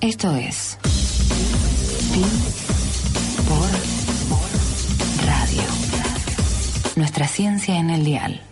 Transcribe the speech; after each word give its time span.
Esto 0.00 0.34
es 0.34 0.78
por 3.46 5.26
Radio. 5.26 5.62
Nuestra 6.96 7.28
ciencia 7.28 7.78
en 7.78 7.90
el 7.90 8.02
dial. 8.02 8.49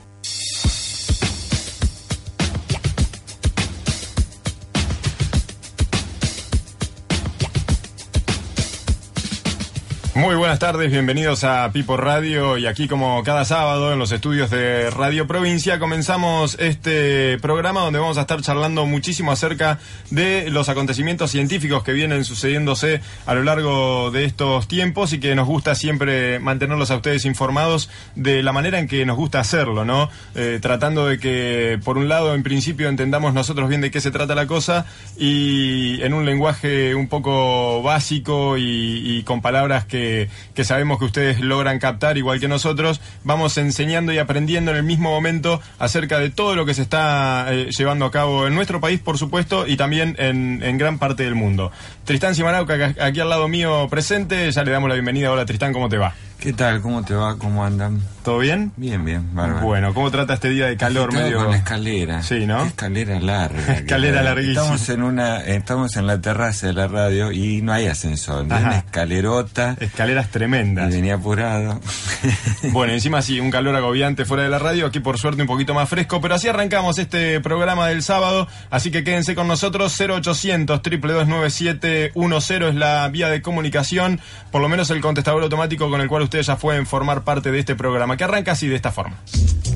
Muy 10.18 10.34
buenas 10.34 10.58
tardes, 10.58 10.90
bienvenidos 10.90 11.45
a 11.45 11.70
Pipo 11.72 11.96
Radio 11.96 12.58
y 12.58 12.66
aquí 12.66 12.88
como 12.88 13.22
cada 13.22 13.45
sábado 13.45 13.92
en 13.92 14.00
los 14.00 14.10
estudios 14.10 14.50
de 14.50 14.91
Radio 14.91 15.28
Provincia 15.28 15.78
comenzamos 15.78 16.56
este 16.58 17.38
programa 17.38 17.82
donde 17.82 18.00
vamos 18.00 18.18
a 18.18 18.22
estar 18.22 18.42
charlando 18.42 18.84
muchísimo 18.84 19.30
acerca 19.30 19.78
de 20.10 20.50
los 20.50 20.68
acontecimientos 20.68 21.30
científicos 21.30 21.84
que 21.84 21.92
vienen 21.92 22.24
sucediéndose 22.24 23.00
a 23.27 23.34
lo 23.34 23.44
largo 23.44 24.10
de 24.10 24.24
estos 24.24 24.66
tiempos 24.66 25.12
y 25.12 25.20
que 25.20 25.36
nos 25.36 25.46
gusta 25.46 25.77
siempre 25.77 26.41
mantenerlos 26.41 26.91
a 26.91 26.96
ustedes 26.96 27.24
informados 27.24 27.89
de 28.16 28.42
la 28.42 28.52
manera 28.52 28.80
en 28.80 28.89
que 28.89 29.06
nos 29.06 29.16
gusta 29.16 29.39
hacerlo, 29.39 29.84
¿no? 29.84 30.11
Eh, 30.34 30.58
tratando 30.61 31.06
de 31.06 31.20
que 31.20 31.78
por 31.84 31.96
un 31.96 32.08
lado 32.08 32.34
en 32.34 32.42
principio 32.42 32.89
entendamos 32.89 33.34
nosotros 33.34 33.69
bien 33.69 33.83
de 33.83 33.92
qué 33.92 34.00
se 34.00 34.11
trata 34.11 34.34
la 34.34 34.48
cosa 34.48 34.84
y 35.16 36.02
en 36.02 36.12
un 36.12 36.27
lenguaje 36.27 36.96
un 36.96 37.06
poco 37.06 37.83
básico 37.84 38.58
y, 38.58 39.19
y 39.19 39.22
con 39.22 39.41
palabras 39.42 39.84
que 39.84 40.08
que, 40.55 40.64
sabemos 40.64 40.98
que 40.98 41.05
ustedes 41.05 41.41
logran 41.41 41.78
captar 41.78 42.19
igual 42.19 42.41
que 42.41 42.48
nosotros, 42.48 43.01
vamos 43.25 43.56
enseñando 43.59 44.12
y 44.12 44.19
aprendiendo 44.19 44.70
en 44.70 44.77
el 44.77 44.83
mismo 44.83 45.11
momento 45.11 45.61
acerca 45.78 46.19
de 46.19 46.31
todo 46.31 46.56
lo 46.56 46.67
que 46.67 46.75
se 46.75 46.83
está 46.83 47.47
eh, 47.51 47.70
llevando 47.70 48.05
a 48.05 48.11
cabo 48.11 48.47
en 48.47 48.55
nuestro 48.55 48.81
país, 48.81 49.01
por 49.01 49.19
supuesto, 49.19 49.67
y 49.67 49.77
también 49.77 50.17
en, 50.19 50.62
en 50.62 50.79
gran 50.79 50.98
parte 50.98 51.23
del 51.23 51.34
mundo. 51.34 51.73
Tristán 52.05 52.34
Simanauca, 52.34 52.95
aquí 53.01 53.20
al 53.20 53.29
lado 53.29 53.48
mío 53.48 53.89
presente, 53.89 54.51
ya 54.51 54.64
le 54.64 54.70
damos 54.70 54.89
la 54.89 54.95
bienvenida. 54.95 55.31
Hola 55.33 55.47
Tristán, 55.47 55.73
¿cómo 55.73 55.89
te 55.89 55.98
va? 55.98 56.14
¿Qué 56.41 56.53
tal? 56.53 56.81
¿Cómo 56.81 57.03
te 57.05 57.14
va? 57.14 57.36
¿Cómo 57.36 57.64
andan? 57.64 58.00
¿Todo 58.22 58.39
bien? 58.39 58.70
Bien, 58.77 59.05
bien, 59.05 59.34
bárbaro. 59.34 59.67
Bueno, 59.67 59.92
¿cómo 59.92 60.08
trata 60.12 60.34
este 60.34 60.50
día 60.50 60.67
de 60.67 60.77
calor 60.77 61.12
medio? 61.12 61.45
con 61.45 61.53
escalera. 61.53 62.22
Sí, 62.22 62.47
¿no? 62.47 62.64
Escalera 62.64 63.19
larga. 63.19 63.72
escalera 63.75 64.22
larguísima. 64.22 64.61
Estamos 64.61 64.89
en 64.91 65.03
una, 65.03 65.41
estamos 65.41 65.97
en 65.97 66.06
la 66.06 66.20
terraza 66.20 66.69
de 66.69 66.75
la 66.75 66.86
radio 66.86 67.33
y 67.33 67.61
no 67.61 67.72
hay 67.72 67.86
ascensor, 67.86 68.47
es 68.47 68.53
una 68.53 68.78
escalerota. 68.78 69.77
Escaleras 69.80 70.28
tremendas. 70.28 70.92
Y 70.92 70.97
venía 70.97 71.14
apurado. 71.14 71.80
bueno, 72.70 72.92
encima 72.92 73.20
sí, 73.20 73.41
un 73.41 73.50
calor 73.50 73.75
agobiante 73.75 74.25
fuera 74.25 74.45
de 74.45 74.48
la 74.48 74.61
radio, 74.61 74.86
aquí 74.86 75.00
por 75.00 75.19
suerte 75.19 75.42
un 75.42 75.48
poquito 75.48 75.75
más 75.75 75.89
fresco, 75.89 76.20
pero 76.20 76.36
así 76.36 76.47
arrancamos 76.47 76.98
este 76.98 77.41
programa 77.41 77.89
del 77.89 78.05
sábado, 78.05 78.47
así 78.70 78.92
que 78.92 79.02
quédense 79.02 79.34
con 79.34 79.48
nosotros, 79.48 79.98
0800 79.98 80.83
22710 80.83 82.69
es 82.69 82.75
la 82.77 83.08
vía 83.08 83.28
de 83.28 83.42
comunicación, 83.42 84.20
por 84.52 84.62
lo 84.62 84.69
menos 84.69 84.91
el 84.91 85.00
contestador 85.00 85.42
automático 85.42 85.91
con 85.91 86.00
el 86.00 86.06
cual 86.06 86.27
ustedes 86.28 86.46
ya 86.46 86.56
pueden 86.56 86.86
formar 86.86 87.24
parte 87.24 87.50
de 87.50 87.58
este 87.58 87.74
programa, 87.74 88.16
que 88.16 88.24
arranca 88.24 88.52
así 88.52 88.68
de 88.68 88.76
esta 88.76 88.92
forma. 88.92 89.16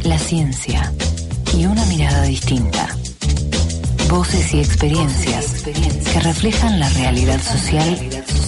La 0.05 0.19
ciencia 0.19 0.93
y 1.57 1.65
una 1.65 1.85
mirada 1.87 2.23
distinta. 2.25 2.89
Voces 4.09 4.53
y 4.53 4.61
experiencias 4.61 5.63
que 5.63 6.21
reflejan 6.21 6.79
la 6.79 6.89
realidad 6.91 7.41
social 7.41 7.99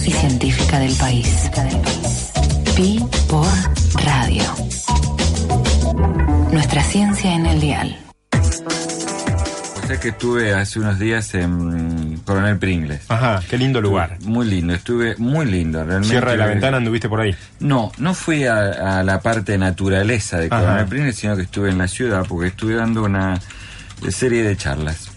y 0.05 0.11
científica 0.11 0.79
del 0.79 0.95
país. 0.95 1.49
Pi 2.75 3.03
por 3.27 3.47
Radio. 4.03 4.43
Nuestra 6.51 6.83
ciencia 6.83 7.33
en 7.33 7.45
el 7.47 7.59
dial 7.59 8.05
que 10.01 10.09
estuve 10.09 10.53
hace 10.53 10.79
unos 10.79 10.99
días 10.99 11.33
en 11.35 11.94
Coronel 12.25 12.57
Pringles. 12.57 13.01
Ajá, 13.07 13.41
qué 13.47 13.57
lindo 13.57 13.79
lugar. 13.81 14.17
Muy 14.25 14.47
lindo, 14.47 14.73
estuve 14.73 15.15
muy 15.17 15.45
lindo, 15.45 15.83
realmente. 15.83 16.09
¿Cierra 16.09 16.31
de 16.31 16.37
la 16.37 16.47
ventana 16.47 16.77
anduviste 16.77 17.07
por 17.07 17.21
ahí? 17.21 17.35
No, 17.59 17.91
no 17.97 18.13
fui 18.13 18.45
a, 18.45 19.03
la 19.03 19.21
parte 19.21 19.57
naturaleza 19.57 20.39
de 20.39 20.49
Coronel 20.49 20.87
Pringles, 20.87 21.15
sino 21.15 21.35
que 21.35 21.43
estuve 21.43 21.69
en 21.69 21.77
la 21.77 21.87
ciudad 21.87 22.25
porque 22.27 22.47
estuve 22.47 22.75
dando 22.75 23.03
una 23.03 23.39
serie 24.09 24.43
de 24.43 24.57
charlas. 24.57 25.11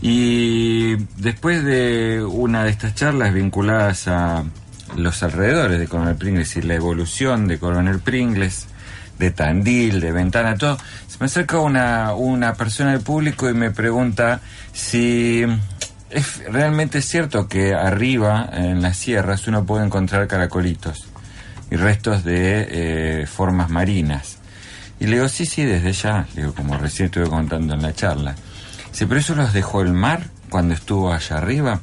Y 0.00 0.96
después 1.16 1.64
de 1.64 2.24
una 2.26 2.64
de 2.64 2.70
estas 2.70 2.94
charlas 2.94 3.32
vinculadas 3.32 4.08
a 4.08 4.44
los 4.96 5.22
alrededores 5.22 5.78
de 5.78 5.86
Coronel 5.86 6.16
Pringles 6.16 6.56
y 6.56 6.62
la 6.62 6.74
evolución 6.74 7.46
de 7.46 7.58
Coronel 7.58 8.00
Pringles, 8.00 8.68
de 9.18 9.30
Tandil, 9.30 10.00
de 10.00 10.12
Ventana, 10.12 10.56
todo, 10.56 10.76
se 11.08 11.16
me 11.20 11.26
acerca 11.26 11.58
una, 11.58 12.14
una 12.14 12.54
persona 12.54 12.92
del 12.92 13.00
público 13.00 13.48
y 13.48 13.54
me 13.54 13.70
pregunta 13.70 14.40
si 14.72 15.44
es 16.14 16.44
realmente 16.50 17.02
cierto 17.02 17.48
que 17.48 17.74
arriba, 17.74 18.48
en 18.52 18.80
las 18.82 18.96
sierras, 18.96 19.46
uno 19.48 19.64
puede 19.64 19.84
encontrar 19.84 20.26
caracolitos 20.28 21.06
y 21.70 21.76
restos 21.76 22.24
de 22.24 22.68
eh, 23.22 23.26
formas 23.26 23.70
marinas. 23.70 24.38
Y 25.00 25.06
le 25.06 25.16
digo, 25.16 25.28
sí, 25.28 25.44
sí, 25.44 25.64
desde 25.64 25.92
ya, 25.92 26.26
le 26.34 26.42
digo, 26.42 26.54
como 26.54 26.76
recién 26.78 27.06
estuve 27.06 27.28
contando 27.28 27.74
en 27.74 27.82
la 27.82 27.92
charla. 27.92 28.34
Dice, 28.90 29.06
pero 29.06 29.20
eso 29.20 29.34
los 29.34 29.52
dejó 29.52 29.82
el 29.82 29.92
mar 29.92 30.28
cuando 30.48 30.74
estuvo 30.74 31.12
allá 31.12 31.38
arriba. 31.38 31.80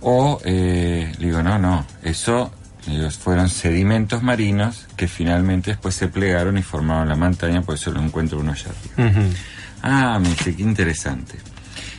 O, 0.00 0.40
eh, 0.44 1.12
le 1.18 1.26
digo, 1.26 1.42
no, 1.42 1.58
no, 1.58 1.84
eso 2.02 2.52
ellos 2.88 3.18
fueron 3.18 3.48
sedimentos 3.48 4.22
marinos 4.22 4.86
que 4.96 5.08
finalmente 5.08 5.72
después 5.72 5.96
se 5.96 6.06
plegaron 6.06 6.56
y 6.56 6.62
formaron 6.62 7.08
la 7.08 7.16
montaña, 7.16 7.62
por 7.62 7.74
eso 7.74 7.90
lo 7.90 8.00
encuentro 8.00 8.38
uno 8.38 8.52
allá 8.52 8.70
arriba. 8.96 9.20
Ah, 9.82 10.18
me 10.20 10.28
dice, 10.28 10.54
qué 10.54 10.62
interesante. 10.62 11.36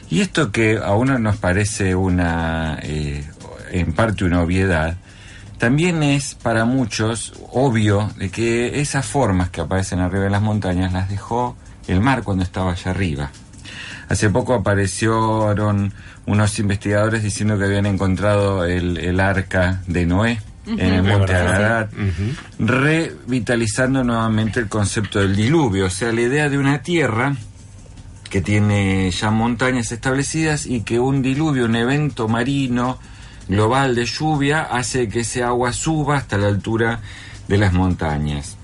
Y 0.10 0.22
esto 0.22 0.52
que 0.52 0.78
a 0.78 0.94
uno 0.94 1.20
nos 1.20 1.38
parece 1.38 1.96
una, 1.96 2.80
eh, 2.82 3.24
en 3.72 3.94
parte 3.94 4.24
una 4.26 4.42
obviedad, 4.42 4.98
también 5.58 6.04
es 6.04 6.36
para 6.36 6.66
muchos 6.66 7.34
obvio 7.52 8.12
de 8.18 8.30
que 8.30 8.80
esas 8.80 9.06
formas 9.06 9.50
que 9.50 9.62
aparecen 9.62 10.00
arriba 10.00 10.26
de 10.26 10.30
las 10.30 10.42
montañas 10.42 10.94
las 10.94 11.10
dejó 11.10 11.58
el 11.88 12.00
mar 12.00 12.24
cuando 12.24 12.44
estaba 12.44 12.72
allá 12.72 12.92
arriba. 12.92 13.32
Hace 14.08 14.30
poco 14.30 14.54
aparecieron 14.54 15.94
unos 16.26 16.60
investigadores 16.60 17.24
diciendo 17.24 17.58
que 17.58 17.66
habían 17.66 17.86
encontrado 17.86 18.64
el, 18.64 18.98
el 18.98 19.20
arca 19.20 19.82
de 19.88 20.06
Noé, 20.06 20.40
en 20.66 20.80
el 20.80 21.04
Monte 21.04 21.34
Ararat, 21.34 21.92
revitalizando 22.60 24.04
nuevamente 24.04 24.60
el 24.60 24.68
concepto 24.68 25.20
del 25.20 25.36
diluvio, 25.36 25.86
o 25.86 25.90
sea, 25.90 26.12
la 26.12 26.22
idea 26.22 26.50
de 26.50 26.58
una 26.58 26.82
tierra 26.82 27.36
que 28.30 28.42
tiene 28.42 29.10
ya 29.12 29.32
montañas 29.32 29.92
establecidas 29.92 30.66
y 30.66 30.82
que 30.82 31.00
un 31.00 31.22
diluvio, 31.22 31.66
un 31.66 31.76
evento 31.76 32.28
marino 32.28 33.00
global 33.48 33.96
de 33.96 34.06
lluvia, 34.06 34.64
hace 34.64 35.08
que 35.08 35.22
ese 35.22 35.44
agua 35.44 35.72
suba 35.74 36.18
hasta 36.18 36.38
la 36.38 36.48
altura 36.48 37.02
de 37.48 37.58
las 37.58 37.74
montañas. 37.74 38.58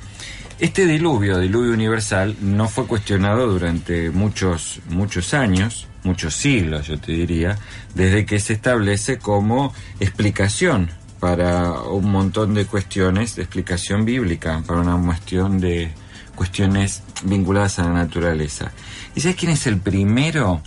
Este 0.59 0.85
diluvio, 0.85 1.39
diluvio 1.39 1.73
universal, 1.73 2.35
no 2.41 2.67
fue 2.67 2.85
cuestionado 2.85 3.47
durante 3.47 4.11
muchos, 4.11 4.81
muchos 4.89 5.33
años, 5.33 5.87
muchos 6.03 6.35
siglos, 6.35 6.87
yo 6.87 6.99
te 6.99 7.11
diría, 7.11 7.57
desde 7.95 8.25
que 8.25 8.39
se 8.39 8.53
establece 8.53 9.17
como 9.17 9.73
explicación 9.99 10.91
para 11.19 11.81
un 11.81 12.11
montón 12.11 12.53
de 12.53 12.65
cuestiones 12.65 13.35
de 13.35 13.43
explicación 13.43 14.05
bíblica, 14.05 14.61
para 14.67 14.81
una 14.81 15.01
cuestión 15.05 15.59
de 15.59 15.91
cuestiones 16.35 17.01
vinculadas 17.23 17.79
a 17.79 17.83
la 17.83 17.93
naturaleza. 17.93 18.71
¿Y 19.15 19.21
sabes 19.21 19.35
quién 19.35 19.51
es 19.51 19.67
el 19.67 19.77
primero 19.77 20.61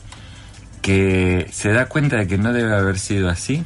que 0.82 1.48
se 1.52 1.72
da 1.72 1.86
cuenta 1.86 2.16
de 2.16 2.26
que 2.26 2.38
no 2.38 2.52
debe 2.52 2.74
haber 2.74 2.98
sido 2.98 3.28
así? 3.28 3.64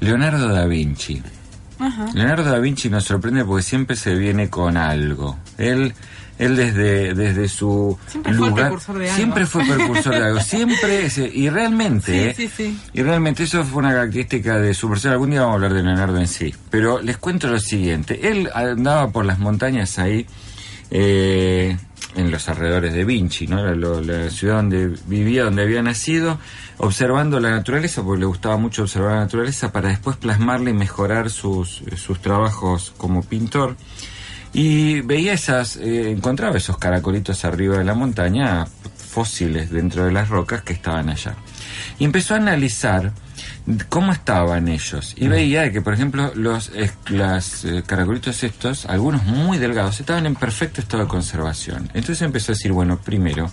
Leonardo 0.00 0.48
da 0.48 0.66
Vinci. 0.66 1.22
Leonardo 2.14 2.50
da 2.50 2.58
Vinci 2.58 2.88
nos 2.88 3.04
sorprende 3.04 3.44
porque 3.44 3.62
siempre 3.62 3.96
se 3.96 4.14
viene 4.14 4.48
con 4.48 4.76
algo. 4.76 5.38
Él 5.58 5.94
él 6.38 6.54
desde, 6.54 7.14
desde 7.14 7.48
su 7.48 7.98
siempre 8.06 8.32
lugar 8.32 8.78
fue 8.78 8.98
de 9.00 9.10
siempre 9.10 9.44
fue 9.44 9.64
precursor 9.64 10.14
de 10.14 10.24
algo, 10.24 10.40
siempre 10.40 11.08
y 11.34 11.50
realmente, 11.50 12.32
sí, 12.34 12.48
sí, 12.48 12.80
y 12.92 13.02
realmente 13.02 13.42
eso 13.42 13.64
fue 13.64 13.80
una 13.80 13.90
característica 13.90 14.58
de 14.58 14.72
su 14.72 14.88
persona. 14.88 15.14
Algún 15.14 15.30
día 15.30 15.40
vamos 15.40 15.54
a 15.54 15.56
hablar 15.56 15.74
de 15.74 15.82
Leonardo 15.82 16.18
en 16.18 16.28
sí, 16.28 16.54
pero 16.70 17.02
les 17.02 17.16
cuento 17.18 17.48
lo 17.48 17.58
siguiente: 17.58 18.28
él 18.28 18.48
andaba 18.54 19.10
por 19.10 19.24
las 19.24 19.40
montañas 19.40 19.98
ahí. 19.98 20.26
Eh, 20.90 21.76
en 22.16 22.30
los 22.30 22.48
alrededores 22.48 22.94
de 22.94 23.04
Vinci, 23.04 23.46
¿no? 23.46 23.62
La, 23.74 24.30
ciudad 24.30 24.56
donde 24.56 24.94
vivía, 25.06 25.44
donde 25.44 25.62
había 25.62 25.82
nacido, 25.82 26.38
observando 26.78 27.38
la 27.40 27.50
naturaleza, 27.50 28.02
porque 28.02 28.20
le 28.20 28.26
gustaba 28.26 28.56
mucho 28.56 28.82
observar 28.82 29.12
la 29.12 29.20
naturaleza, 29.20 29.72
para 29.72 29.90
después 29.90 30.16
plasmarla 30.16 30.70
y 30.70 30.74
mejorar 30.74 31.30
sus, 31.30 31.82
sus 31.96 32.20
trabajos 32.20 32.92
como 32.96 33.22
pintor. 33.22 33.76
Y 34.52 35.02
veía 35.02 35.34
esas, 35.34 35.76
eh, 35.76 36.10
encontraba 36.10 36.56
esos 36.56 36.78
caracolitos 36.78 37.44
arriba 37.44 37.78
de 37.78 37.84
la 37.84 37.94
montaña, 37.94 38.66
fósiles 38.96 39.70
dentro 39.70 40.04
de 40.04 40.12
las 40.12 40.28
rocas 40.28 40.62
que 40.62 40.72
estaban 40.72 41.10
allá. 41.10 41.34
Y 41.98 42.04
empezó 42.04 42.34
a 42.34 42.38
analizar 42.38 43.12
cómo 43.88 44.12
estaban 44.12 44.68
ellos. 44.68 45.14
Y 45.16 45.28
veía 45.28 45.70
que, 45.72 45.80
por 45.80 45.94
ejemplo, 45.94 46.32
los 46.34 46.70
las, 47.08 47.64
eh, 47.64 47.82
caracolitos 47.86 48.42
estos, 48.42 48.86
algunos 48.86 49.24
muy 49.24 49.58
delgados, 49.58 50.00
estaban 50.00 50.26
en 50.26 50.34
perfecto 50.34 50.80
estado 50.80 51.04
de 51.04 51.08
conservación. 51.08 51.90
Entonces 51.94 52.22
empezó 52.22 52.52
a 52.52 52.54
decir, 52.54 52.72
bueno, 52.72 52.98
primero, 52.98 53.50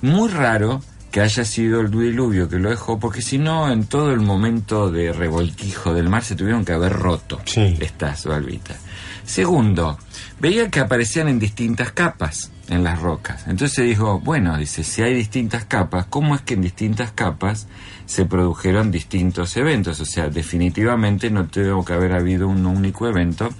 muy 0.00 0.28
raro 0.28 0.82
que 1.10 1.20
haya 1.20 1.44
sido 1.44 1.82
el 1.82 1.90
diluvio 1.90 2.48
que 2.48 2.58
lo 2.58 2.70
dejó, 2.70 2.98
porque 2.98 3.20
si 3.20 3.36
no, 3.36 3.70
en 3.70 3.84
todo 3.84 4.12
el 4.12 4.20
momento 4.20 4.90
de 4.90 5.12
revoltijo 5.12 5.92
del 5.92 6.08
mar 6.08 6.24
se 6.24 6.34
tuvieron 6.34 6.64
que 6.64 6.72
haber 6.72 6.92
roto 6.92 7.40
estas 7.54 8.24
valvitas. 8.24 8.78
Segundo, 9.24 9.98
veía 10.42 10.68
que 10.70 10.80
aparecían 10.80 11.28
en 11.28 11.38
distintas 11.38 11.92
capas 11.92 12.50
en 12.68 12.82
las 12.82 13.00
rocas. 13.00 13.44
Entonces 13.46 13.86
dijo, 13.86 14.18
bueno, 14.18 14.58
dice, 14.58 14.82
si 14.82 15.00
hay 15.00 15.14
distintas 15.14 15.66
capas, 15.66 16.06
¿cómo 16.06 16.34
es 16.34 16.40
que 16.40 16.54
en 16.54 16.62
distintas 16.62 17.12
capas 17.12 17.68
se 18.06 18.24
produjeron 18.24 18.90
distintos 18.90 19.56
eventos? 19.56 20.00
O 20.00 20.04
sea, 20.04 20.30
definitivamente 20.30 21.30
no 21.30 21.46
tuvo 21.46 21.84
que 21.84 21.92
haber 21.92 22.12
habido 22.12 22.48
un 22.48 22.66
único 22.66 23.06
evento, 23.06 23.50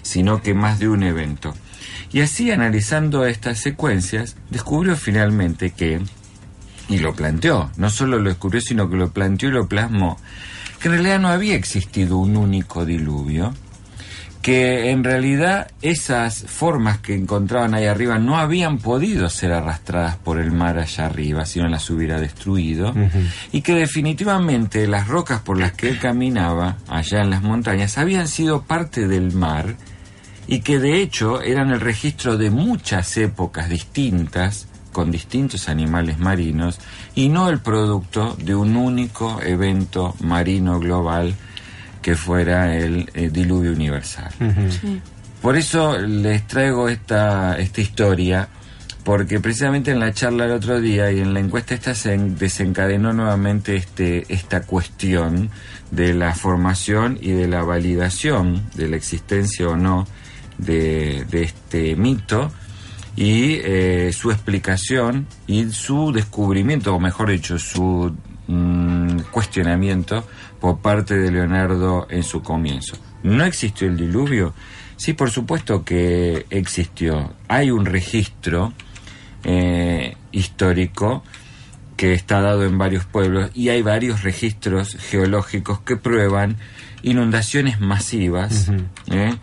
sino 0.00 0.40
que 0.40 0.54
más 0.54 0.78
de 0.78 0.88
un 0.88 1.02
evento. 1.02 1.52
Y 2.10 2.22
así, 2.22 2.50
analizando 2.50 3.26
estas 3.26 3.58
secuencias, 3.58 4.36
descubrió 4.48 4.96
finalmente 4.96 5.72
que, 5.72 6.00
y 6.88 6.98
lo 7.00 7.14
planteó, 7.14 7.70
no 7.76 7.90
solo 7.90 8.18
lo 8.18 8.30
descubrió, 8.30 8.62
sino 8.62 8.88
que 8.88 8.96
lo 8.96 9.10
planteó 9.10 9.50
y 9.50 9.52
lo 9.52 9.68
plasmó, 9.68 10.18
que 10.80 10.88
en 10.88 10.94
realidad 10.94 11.20
no 11.20 11.28
había 11.28 11.54
existido 11.54 12.16
un 12.16 12.38
único 12.38 12.86
diluvio, 12.86 13.52
que 14.42 14.90
en 14.90 15.04
realidad 15.04 15.70
esas 15.82 16.44
formas 16.46 16.98
que 16.98 17.14
encontraban 17.14 17.74
ahí 17.74 17.86
arriba 17.86 18.18
no 18.18 18.38
habían 18.38 18.78
podido 18.78 19.28
ser 19.28 19.52
arrastradas 19.52 20.16
por 20.16 20.38
el 20.38 20.50
mar 20.50 20.78
allá 20.78 21.06
arriba, 21.06 21.44
sino 21.44 21.68
las 21.68 21.90
hubiera 21.90 22.18
destruido, 22.18 22.94
y 23.52 23.60
que 23.60 23.74
definitivamente 23.74 24.86
las 24.86 25.08
rocas 25.08 25.40
por 25.40 25.58
las 25.58 25.72
que 25.72 25.90
él 25.90 25.98
caminaba 25.98 26.78
allá 26.88 27.20
en 27.20 27.30
las 27.30 27.42
montañas 27.42 27.98
habían 27.98 28.28
sido 28.28 28.62
parte 28.62 29.06
del 29.06 29.32
mar 29.32 29.76
y 30.46 30.60
que 30.60 30.78
de 30.78 31.00
hecho 31.00 31.42
eran 31.42 31.70
el 31.70 31.80
registro 31.80 32.36
de 32.36 32.50
muchas 32.50 33.16
épocas 33.18 33.68
distintas 33.68 34.66
con 34.92 35.10
distintos 35.10 35.68
animales 35.68 36.18
marinos 36.18 36.80
y 37.14 37.28
no 37.28 37.48
el 37.48 37.60
producto 37.60 38.36
de 38.42 38.54
un 38.54 38.76
único 38.76 39.40
evento 39.42 40.14
marino 40.20 40.80
global 40.80 41.36
que 42.02 42.14
fuera 42.14 42.76
el, 42.76 43.10
eh, 43.14 43.30
diluvio 43.30 43.72
universal. 43.72 44.32
Por 45.42 45.56
eso 45.56 45.98
les 45.98 46.46
traigo 46.46 46.88
esta, 46.88 47.58
esta 47.58 47.80
historia, 47.80 48.48
porque 49.04 49.40
precisamente 49.40 49.90
en 49.90 50.00
la 50.00 50.12
charla 50.12 50.44
el 50.44 50.52
otro 50.52 50.80
día 50.80 51.10
y 51.10 51.20
en 51.20 51.32
la 51.32 51.40
encuesta 51.40 51.74
esta 51.74 51.94
se 51.94 52.16
desencadenó 52.16 53.12
nuevamente 53.12 53.76
este, 53.76 54.26
esta 54.32 54.62
cuestión 54.62 55.50
de 55.90 56.14
la 56.14 56.34
formación 56.34 57.18
y 57.20 57.32
de 57.32 57.48
la 57.48 57.62
validación 57.62 58.62
de 58.74 58.88
la 58.88 58.96
existencia 58.96 59.68
o 59.68 59.76
no 59.76 60.06
de, 60.58 61.26
este 61.32 61.96
mito 61.96 62.52
y 63.16 63.54
eh, 63.64 64.12
su 64.12 64.30
explicación 64.30 65.26
y 65.46 65.70
su 65.70 66.12
descubrimiento, 66.12 66.94
o 66.94 67.00
mejor 67.00 67.30
dicho, 67.30 67.58
su 67.58 68.14
mm, 68.46 69.20
cuestionamiento 69.30 70.24
por 70.60 70.78
parte 70.78 71.16
de 71.16 71.30
Leonardo 71.30 72.06
en 72.10 72.22
su 72.22 72.42
comienzo. 72.42 72.96
¿No 73.22 73.44
existió 73.44 73.88
el 73.88 73.96
diluvio? 73.96 74.54
Sí, 74.96 75.14
por 75.14 75.30
supuesto 75.30 75.84
que 75.84 76.46
existió. 76.50 77.34
Hay 77.48 77.70
un 77.70 77.86
registro 77.86 78.72
eh, 79.44 80.16
histórico 80.32 81.22
que 81.96 82.12
está 82.12 82.40
dado 82.40 82.64
en 82.64 82.78
varios 82.78 83.04
pueblos 83.04 83.50
y 83.54 83.70
hay 83.70 83.82
varios 83.82 84.22
registros 84.22 84.96
geológicos 84.96 85.80
que 85.80 85.96
prueban 85.96 86.56
inundaciones 87.02 87.80
masivas 87.80 88.70
eh, 89.10 89.34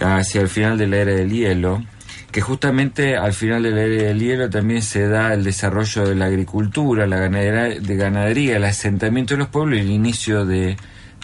hacia 0.00 0.40
el 0.40 0.48
final 0.48 0.78
de 0.78 0.86
la 0.86 0.96
era 0.98 1.12
del 1.12 1.30
hielo 1.30 1.84
que 2.34 2.40
justamente 2.40 3.16
al 3.16 3.32
final 3.32 3.62
de 3.62 3.70
del 3.70 4.18
hielo 4.18 4.50
también 4.50 4.82
se 4.82 5.06
da 5.06 5.32
el 5.34 5.44
desarrollo 5.44 6.04
de 6.04 6.16
la 6.16 6.24
agricultura, 6.24 7.06
la 7.06 7.18
ganadería, 7.18 8.54
de 8.54 8.56
el 8.56 8.64
asentamiento 8.64 9.34
de 9.34 9.38
los 9.38 9.46
pueblos 9.46 9.78
y 9.78 9.82
el 9.82 9.90
inicio 9.92 10.44
de, 10.44 10.76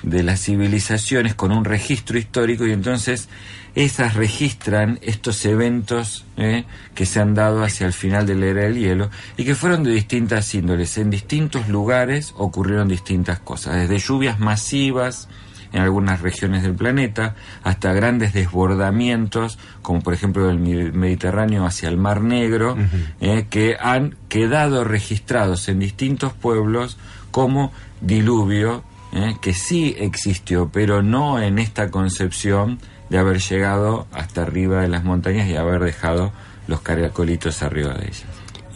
las 0.05 0.41
civilizaciones 0.41 1.35
con 1.35 1.51
un 1.51 1.65
registro 1.65 2.17
histórico 2.17 2.65
y 2.65 2.71
entonces 2.71 3.29
esas 3.75 4.15
registran 4.15 5.01
estos 5.03 5.45
eventos 5.47 6.27
eh, 6.37 6.63
que 6.95 7.07
se 7.07 7.19
han 7.19 7.35
dado 7.35 7.65
hacia 7.65 7.89
el 7.89 7.93
final 7.93 8.25
de 8.25 8.37
la 8.37 8.47
era 8.47 8.63
del 8.63 8.79
hielo 8.79 9.11
y 9.37 9.45
que 9.45 9.57
fueron 9.57 9.83
de 9.83 9.91
distintas 9.91 10.55
índoles. 10.55 10.97
En 10.97 11.11
distintos 11.11 11.69
lugares 11.69 12.35
ocurrieron 12.37 12.87
distintas 12.87 13.41
cosas, 13.41 13.75
desde 13.75 13.99
lluvias 13.99 14.39
masivas, 14.39 15.29
en 15.73 15.83
algunas 15.83 16.21
regiones 16.21 16.63
del 16.63 16.75
planeta, 16.75 17.35
hasta 17.63 17.93
grandes 17.93 18.33
desbordamientos, 18.33 19.59
como 19.83 20.01
por 20.01 20.15
ejemplo 20.15 20.47
del 20.47 20.59
Mediterráneo 20.93 21.65
hacia 21.65 21.89
el 21.89 21.97
Mar 21.97 22.23
Negro, 22.23 22.77
eh, 23.21 23.47
que 23.49 23.77
han 23.81 24.17
quedado 24.29 24.85
registrados 24.85 25.69
en 25.69 25.79
distintos 25.79 26.33
pueblos 26.33 26.99
como 27.31 27.73
diluvio, 28.01 28.85
eh, 29.13 29.37
que 29.41 29.55
sí 29.55 29.95
existió, 29.99 30.71
pero 30.73 31.03
no 31.03 31.41
en 31.41 31.59
esta 31.59 31.91
concepción 31.91 32.79
de 33.09 33.19
haber 33.19 33.41
llegado 33.41 34.07
hasta 34.13 34.43
arriba 34.43 34.83
de 34.83 34.89
las 34.89 35.05
montañas 35.05 35.49
y 35.49 35.57
haber 35.57 35.83
dejado 35.83 36.33
los 36.69 36.81
caracolitos 36.81 37.63
arriba 37.63 37.95
de 37.95 38.07
ellas. 38.07 38.25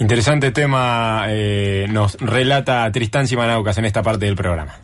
Interesante 0.00 0.50
tema 0.50 1.26
eh, 1.28 1.86
nos 1.88 2.16
relata 2.20 2.90
Tristán 2.90 3.28
Simanaucas 3.28 3.78
en 3.78 3.84
esta 3.84 4.02
parte 4.02 4.26
del 4.26 4.34
programa. 4.34 4.83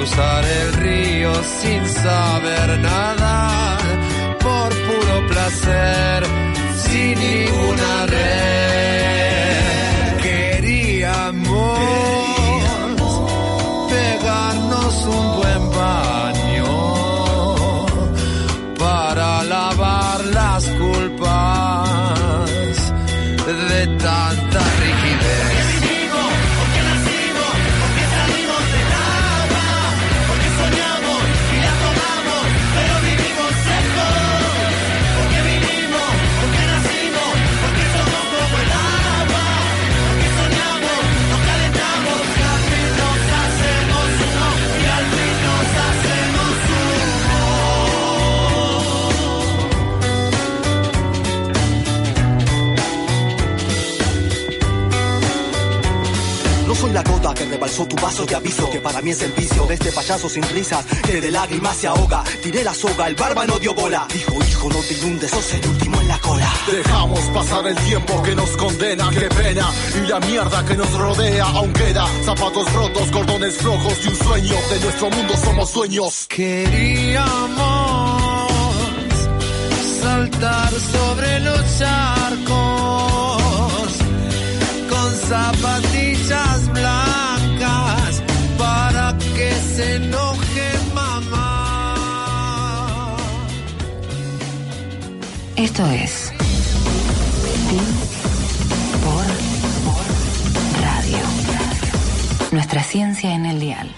cruzar 0.00 0.44
el 0.46 0.72
río 0.72 1.30
sin 1.60 1.86
saber 1.86 2.78
nadar 2.80 3.80
por 4.38 4.70
puro 4.70 5.26
placer, 5.28 6.22
sin 6.74 7.18
ninguna 7.18 8.06
red. 8.06 8.59
Rebalsó 57.50 57.86
tu 57.86 57.96
vaso 57.96 58.24
de 58.24 58.34
aviso, 58.34 58.70
que 58.70 58.80
para 58.80 59.02
mí 59.02 59.10
es 59.10 59.22
el 59.22 59.32
vicio 59.32 59.66
de 59.66 59.74
este 59.74 59.92
payaso 59.92 60.28
sin 60.28 60.42
risas, 60.44 60.84
que 61.04 61.20
de 61.20 61.30
lágrimas 61.30 61.76
se 61.76 61.88
ahoga. 61.88 62.22
Tiré 62.42 62.64
la 62.64 62.72
soga, 62.72 63.08
el 63.08 63.14
barba 63.14 63.44
no 63.46 63.58
dio 63.58 63.74
bola. 63.74 64.06
Dijo, 64.12 64.34
hijo, 64.48 64.68
no 64.68 64.80
te 64.80 64.94
inundes, 64.94 65.30
sos 65.30 65.54
el 65.54 65.66
último 65.68 66.00
en 66.00 66.08
la 66.08 66.18
cola. 66.20 66.50
Dejamos 66.70 67.20
pasar 67.34 67.66
el 67.66 67.76
tiempo 67.76 68.22
que 68.22 68.34
nos 68.34 68.50
condena, 68.56 69.10
qué 69.10 69.28
pena. 69.28 69.68
Y 69.96 70.06
la 70.06 70.20
mierda 70.20 70.64
que 70.64 70.76
nos 70.76 70.92
rodea 70.92 71.44
aún 71.44 71.72
queda. 71.72 72.06
Zapatos 72.24 72.72
rotos, 72.72 73.10
cordones 73.10 73.56
flojos 73.56 73.94
y 74.04 74.08
un 74.08 74.16
sueño. 74.16 74.54
De 74.70 74.80
nuestro 74.80 75.10
mundo 75.10 75.34
somos 75.36 75.74
dueños. 75.74 76.26
Queríamos 76.28 77.70
saltar 80.00 80.70
sobre 80.72 81.40
los 81.40 81.78
charcos 81.78 83.40
con 84.88 85.14
zapatillas 85.28 85.89
se 89.80 89.94
enoje 89.94 90.66
mamá. 90.94 91.46
Esto 95.56 95.86
es 95.90 96.32
Pi 97.68 97.80
por 99.04 99.24
Radio. 100.82 101.24
Nuestra 102.52 102.82
ciencia 102.82 103.34
en 103.34 103.46
el 103.46 103.60
dial. 103.60 103.88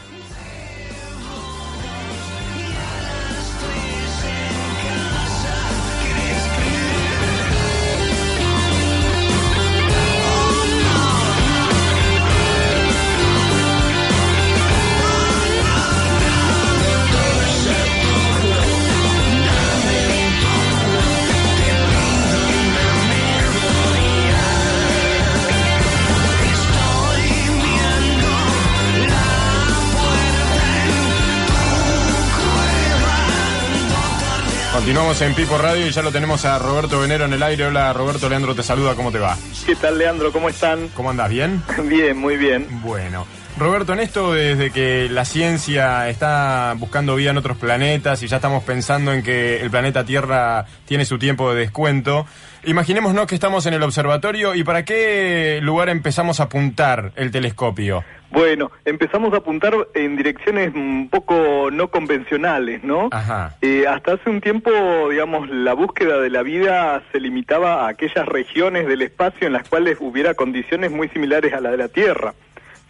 Continuamos 34.92 35.22
en 35.22 35.34
Pipo 35.34 35.56
Radio 35.56 35.86
y 35.86 35.90
ya 35.90 36.02
lo 36.02 36.12
tenemos 36.12 36.44
a 36.44 36.58
Roberto 36.58 37.00
Venero 37.00 37.24
en 37.24 37.32
el 37.32 37.42
aire. 37.42 37.64
Hola 37.64 37.94
Roberto, 37.94 38.28
Leandro 38.28 38.54
te 38.54 38.62
saluda, 38.62 38.94
¿cómo 38.94 39.10
te 39.10 39.18
va? 39.18 39.38
¿Qué 39.64 39.74
tal, 39.74 39.96
Leandro? 39.96 40.30
¿Cómo 40.32 40.50
están? 40.50 40.88
¿Cómo 40.88 41.08
andas? 41.08 41.30
¿Bien? 41.30 41.62
Bien, 41.88 42.14
muy 42.14 42.36
bien. 42.36 42.66
Bueno. 42.82 43.26
Roberto, 43.56 43.94
en 43.94 44.00
esto 44.00 44.34
desde 44.34 44.70
que 44.70 45.08
la 45.08 45.24
ciencia 45.24 46.10
está 46.10 46.74
buscando 46.76 47.16
vida 47.16 47.30
en 47.30 47.38
otros 47.38 47.56
planetas 47.56 48.22
y 48.22 48.26
ya 48.26 48.36
estamos 48.36 48.64
pensando 48.64 49.14
en 49.14 49.22
que 49.22 49.62
el 49.62 49.70
planeta 49.70 50.04
Tierra 50.04 50.66
tiene 50.84 51.06
su 51.06 51.18
tiempo 51.18 51.54
de 51.54 51.60
descuento, 51.60 52.26
imaginémonos 52.64 53.26
que 53.26 53.34
estamos 53.34 53.64
en 53.64 53.72
el 53.72 53.82
observatorio 53.82 54.54
y 54.54 54.62
para 54.62 54.84
qué 54.84 55.60
lugar 55.62 55.88
empezamos 55.88 56.38
a 56.40 56.44
apuntar 56.44 57.12
el 57.16 57.30
telescopio. 57.30 58.04
Bueno, 58.32 58.70
empezamos 58.86 59.34
a 59.34 59.36
apuntar 59.36 59.74
en 59.92 60.16
direcciones 60.16 60.74
un 60.74 61.08
poco 61.10 61.68
no 61.70 61.88
convencionales, 61.88 62.82
¿no? 62.82 63.10
Ajá. 63.12 63.56
Eh, 63.60 63.84
hasta 63.86 64.14
hace 64.14 64.30
un 64.30 64.40
tiempo, 64.40 64.70
digamos, 65.10 65.50
la 65.50 65.74
búsqueda 65.74 66.18
de 66.18 66.30
la 66.30 66.42
vida 66.42 67.02
se 67.12 67.20
limitaba 67.20 67.84
a 67.84 67.88
aquellas 67.88 68.24
regiones 68.26 68.86
del 68.86 69.02
espacio 69.02 69.46
en 69.46 69.52
las 69.52 69.68
cuales 69.68 69.98
hubiera 70.00 70.32
condiciones 70.32 70.90
muy 70.90 71.08
similares 71.10 71.52
a 71.52 71.60
la 71.60 71.72
de 71.72 71.76
la 71.76 71.88
Tierra, 71.88 72.32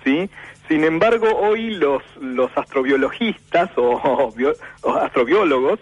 ¿sí? 0.05 0.31
Sin 0.69 0.85
embargo, 0.85 1.27
hoy 1.37 1.71
los, 1.75 2.05
los 2.21 2.51
astrobiologistas 2.57 3.71
o, 3.77 4.01
o 4.03 4.33
bio- 4.33 4.55
o 4.83 4.93
astrobiólogos 4.95 5.81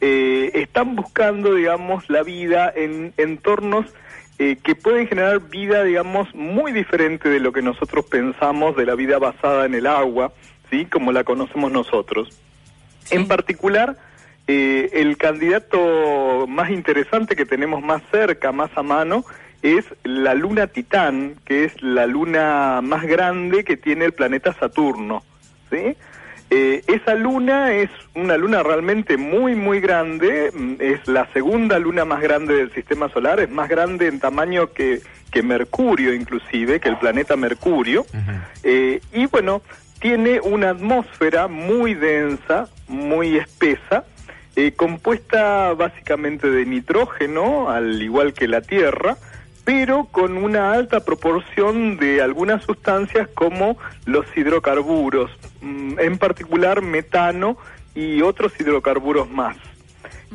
eh, 0.00 0.50
están 0.54 0.96
buscando, 0.96 1.54
digamos, 1.54 2.08
la 2.08 2.22
vida 2.22 2.72
en 2.74 3.12
entornos 3.18 3.84
eh, 4.44 4.56
que 4.56 4.74
pueden 4.74 5.06
generar 5.06 5.38
vida, 5.38 5.84
digamos, 5.84 6.34
muy 6.34 6.72
diferente 6.72 7.28
de 7.28 7.38
lo 7.38 7.52
que 7.52 7.62
nosotros 7.62 8.06
pensamos 8.06 8.74
de 8.74 8.84
la 8.84 8.96
vida 8.96 9.20
basada 9.20 9.66
en 9.66 9.74
el 9.74 9.86
agua, 9.86 10.32
¿sí? 10.68 10.84
Como 10.86 11.12
la 11.12 11.22
conocemos 11.22 11.70
nosotros. 11.70 12.36
En 13.12 13.28
particular, 13.28 13.96
eh, 14.48 14.90
el 14.94 15.16
candidato 15.16 16.46
más 16.48 16.70
interesante 16.70 17.36
que 17.36 17.46
tenemos 17.46 17.84
más 17.84 18.02
cerca, 18.10 18.50
más 18.50 18.72
a 18.74 18.82
mano, 18.82 19.24
es 19.62 19.84
la 20.02 20.34
luna 20.34 20.66
Titán, 20.66 21.36
que 21.44 21.62
es 21.62 21.80
la 21.80 22.06
luna 22.06 22.80
más 22.82 23.04
grande 23.04 23.62
que 23.62 23.76
tiene 23.76 24.06
el 24.06 24.12
planeta 24.12 24.52
Saturno. 24.54 25.22
¿sí? 25.70 25.96
Eh, 26.54 26.84
esa 26.86 27.14
luna 27.14 27.72
es 27.72 27.88
una 28.14 28.36
luna 28.36 28.62
realmente 28.62 29.16
muy, 29.16 29.54
muy 29.54 29.80
grande, 29.80 30.50
mm, 30.52 30.74
es 30.80 31.08
la 31.08 31.26
segunda 31.32 31.78
luna 31.78 32.04
más 32.04 32.20
grande 32.20 32.54
del 32.54 32.70
sistema 32.72 33.08
solar, 33.08 33.40
es 33.40 33.48
más 33.48 33.70
grande 33.70 34.06
en 34.06 34.20
tamaño 34.20 34.70
que, 34.74 35.00
que 35.30 35.42
Mercurio 35.42 36.12
inclusive, 36.12 36.78
que 36.78 36.90
el 36.90 36.98
planeta 36.98 37.36
Mercurio. 37.36 38.04
Eh, 38.64 39.00
y 39.14 39.24
bueno, 39.28 39.62
tiene 39.98 40.40
una 40.42 40.70
atmósfera 40.70 41.48
muy 41.48 41.94
densa, 41.94 42.68
muy 42.86 43.38
espesa, 43.38 44.04
eh, 44.54 44.72
compuesta 44.72 45.72
básicamente 45.72 46.50
de 46.50 46.66
nitrógeno, 46.66 47.70
al 47.70 48.02
igual 48.02 48.34
que 48.34 48.46
la 48.46 48.60
Tierra, 48.60 49.16
pero 49.64 50.04
con 50.04 50.36
una 50.36 50.72
alta 50.72 51.00
proporción 51.00 51.96
de 51.96 52.20
algunas 52.20 52.62
sustancias 52.62 53.26
como 53.32 53.78
los 54.04 54.26
hidrocarburos, 54.36 55.30
en 55.62 56.18
particular 56.18 56.82
metano 56.82 57.56
y 57.94 58.22
otros 58.22 58.52
hidrocarburos 58.58 59.30
más. 59.30 59.56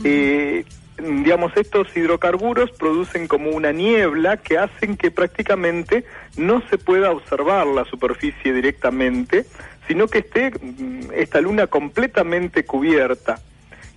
Eh, 0.04 0.64
digamos, 0.98 1.52
estos 1.56 1.96
hidrocarburos 1.96 2.72
producen 2.72 3.28
como 3.28 3.52
una 3.52 3.72
niebla 3.72 4.38
que 4.38 4.58
hacen 4.58 4.98
que 4.98 5.12
prácticamente 5.12 6.06
no 6.38 6.62
se 6.70 6.78
pueda 6.78 7.12
observar 7.12 7.68
la 7.68 7.86
superficie 7.86 8.54
directamente, 8.54 9.46
sino 9.88 10.08
que 10.08 10.20
esté 10.20 10.52
mm, 10.52 11.12
esta 11.14 11.42
luna 11.42 11.68
completamente 11.68 12.66
cubierta. 12.66 13.40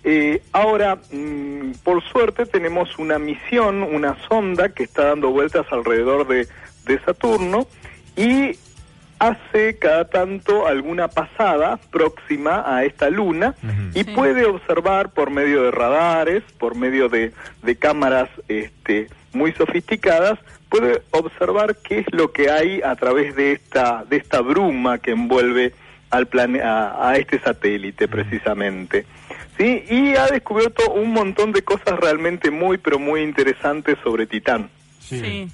Eh, 0.03 0.43
ahora, 0.53 0.97
mm, 1.11 1.73
por 1.85 2.03
suerte, 2.03 2.47
tenemos 2.47 2.99
una 2.99 3.19
misión, 3.19 3.83
una 3.83 4.17
sonda 4.29 4.71
que 4.71 4.85
está 4.85 5.07
dando 5.07 5.31
vueltas 5.31 5.67
alrededor 5.71 6.27
de, 6.27 6.49
de 6.87 6.99
Saturno 7.01 7.67
y 8.17 8.57
hace 9.21 9.79
cada 9.79 10.07
tanto 10.07 10.67
alguna 10.67 11.09
pasada 11.09 11.79
próxima 11.93 12.65
a 12.67 12.85
esta 12.85 13.11
luna 13.11 13.55
y 13.95 14.03
puede 14.03 14.47
observar 14.47 15.11
por 15.11 15.31
medio 15.31 15.63
de 15.65 15.71
radares, 15.71 16.43
por 16.59 16.75
medio 16.75 17.11
de, 17.11 17.33
de 17.63 17.77
cámaras 17.77 18.31
este, 18.49 19.09
muy 19.35 19.53
sofisticadas, 19.53 20.39
puede 20.71 21.03
observar 21.11 21.77
qué 21.77 21.99
es 21.99 22.07
lo 22.13 22.33
que 22.33 22.51
hay 22.51 22.81
a 22.81 22.97
través 22.97 23.37
de 23.37 23.53
esta, 23.53 24.05
de 24.09 24.17
esta 24.17 24.41
bruma 24.41 24.99
que 24.99 25.11
envuelve 25.11 25.75
al 26.09 26.27
plane 26.27 26.63
a, 26.63 27.11
a 27.11 27.17
este 27.17 27.39
satélite 27.41 28.09
precisamente. 28.09 29.05
¿Sí? 29.59 29.85
Y 29.91 30.17
ha 30.17 30.29
descubierto 30.29 30.93
un 30.93 31.13
montón 31.13 31.53
de 31.53 31.61
cosas 31.61 32.01
realmente 32.01 32.51
muy, 32.51 32.79
pero 32.79 32.99
muy 32.99 33.21
interesantes 33.21 33.99
sobre 34.03 34.27
Titán. 34.27 34.71
Sí. 34.99 35.21
¿sí? 35.21 35.49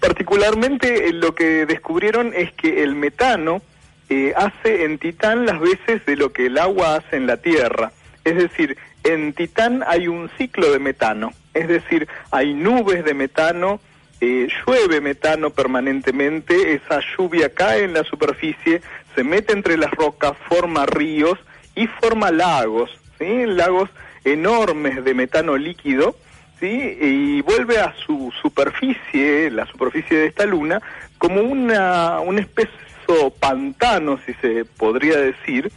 Particularmente 0.00 1.08
eh, 1.08 1.12
lo 1.12 1.34
que 1.34 1.66
descubrieron 1.66 2.32
es 2.34 2.52
que 2.52 2.82
el 2.82 2.94
metano 2.94 3.62
eh, 4.08 4.34
hace 4.36 4.84
en 4.84 4.98
Titán 4.98 5.46
las 5.46 5.60
veces 5.60 6.04
de 6.06 6.16
lo 6.16 6.32
que 6.32 6.46
el 6.46 6.58
agua 6.58 6.96
hace 6.96 7.16
en 7.16 7.26
la 7.26 7.38
Tierra. 7.38 7.92
Es 8.24 8.36
decir, 8.36 8.76
en 9.02 9.32
Titán 9.32 9.84
hay 9.86 10.08
un 10.08 10.30
ciclo 10.36 10.72
de 10.72 10.78
metano, 10.78 11.32
es 11.52 11.68
decir, 11.68 12.08
hay 12.30 12.54
nubes 12.54 13.04
de 13.04 13.14
metano, 13.14 13.80
eh, 14.20 14.48
llueve 14.66 15.00
metano 15.00 15.50
permanentemente, 15.50 16.74
esa 16.74 17.00
lluvia 17.16 17.52
cae 17.52 17.84
en 17.84 17.92
la 17.92 18.04
superficie, 18.04 18.80
se 19.14 19.24
mete 19.24 19.52
entre 19.52 19.76
las 19.76 19.90
rocas, 19.90 20.32
forma 20.48 20.86
ríos 20.86 21.38
y 21.74 21.86
forma 21.86 22.30
lagos, 22.30 22.90
¿sí? 23.18 23.44
lagos 23.46 23.90
enormes 24.24 25.04
de 25.04 25.14
metano 25.14 25.56
líquido, 25.56 26.16
¿sí? 26.64 26.98
y 27.00 27.40
vuelve 27.42 27.78
a 27.78 27.94
su 28.06 28.32
superficie, 28.40 29.50
la 29.50 29.66
superficie 29.66 30.18
de 30.18 30.26
esta 30.26 30.46
luna, 30.46 30.80
como 31.18 31.40
una, 31.42 32.20
un 32.20 32.38
espeso 32.38 33.30
pantano, 33.38 34.18
si 34.24 34.32
se 34.34 34.64
podría 34.64 35.18
decir, 35.18 35.70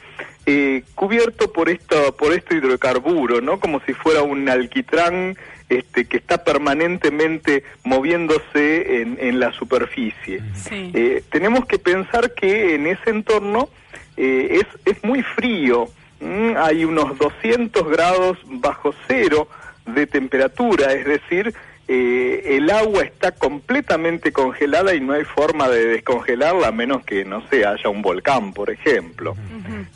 eh, 0.46 0.84
cubierto 0.96 1.52
por 1.52 1.70
esto, 1.70 2.16
por 2.16 2.34
este 2.34 2.56
hidrocarburo, 2.56 3.42
¿no? 3.42 3.60
Como 3.60 3.82
si 3.82 3.94
fuera 3.94 4.22
un 4.22 4.48
alquitrán 4.48 5.36
este, 5.68 6.06
que 6.06 6.18
está 6.18 6.46
permanentemente 6.46 7.64
moviéndose 7.84 9.02
en, 9.02 9.18
en 9.20 9.40
la 9.42 9.52
superficie. 9.52 10.42
Sí. 10.54 10.92
Eh, 10.94 11.24
tenemos 11.30 11.66
que 11.66 11.80
pensar 11.80 12.34
que 12.34 12.76
en 12.76 12.88
ese 12.88 13.10
entorno 13.10 13.68
eh, 14.16 14.62
es, 14.62 14.96
es 14.96 15.04
muy 15.04 15.22
frío, 15.22 15.90
¿m? 16.22 16.56
hay 16.58 16.86
unos 16.86 17.18
200 17.18 17.90
grados 17.90 18.38
bajo 18.46 18.94
cero 19.08 19.50
de 19.88 20.08
temperatura, 20.08 20.94
es 20.94 21.06
decir, 21.06 21.54
eh, 21.88 22.58
el 22.58 22.70
agua 22.70 23.04
está 23.04 23.32
completamente 23.32 24.32
congelada 24.32 24.94
y 24.94 25.00
no 25.00 25.14
hay 25.14 25.24
forma 25.24 25.70
de 25.70 25.86
descongelarla 25.86 26.68
a 26.68 26.72
menos 26.72 27.06
que, 27.06 27.24
no 27.24 27.48
sé, 27.50 27.66
haya 27.66 27.90
un 27.90 28.02
volcán, 28.02 28.54
por 28.54 28.70
ejemplo. 28.70 29.36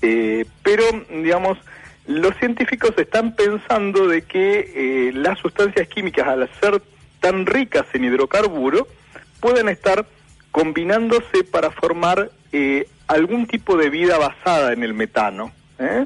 Eh, 0.02 0.46
pero, 0.64 0.84
digamos, 1.10 1.58
los 2.08 2.36
científicos 2.38 2.92
están 2.98 3.36
pensando 3.36 4.08
de 4.08 4.24
que 4.24 4.72
eh, 4.76 5.12
las 5.14 5.40
sustancias 5.40 5.88
químicas, 5.88 6.28
al 6.28 6.50
ser 6.60 6.82
tan 7.20 7.46
ricas 7.46 7.86
en 7.94 8.06
hidrocarburo, 8.06 8.88
pueden 9.40 9.70
estar 9.70 10.06
combinándose 10.52 11.44
para 11.50 11.72
formar 11.72 12.32
eh, 12.52 12.88
algún 13.08 13.48
tipo 13.48 13.78
de 13.78 13.90
vida 13.90 14.18
basada 14.18 14.74
en 14.74 14.84
el 14.84 14.94
metano. 14.94 15.52
¿eh? 15.80 16.06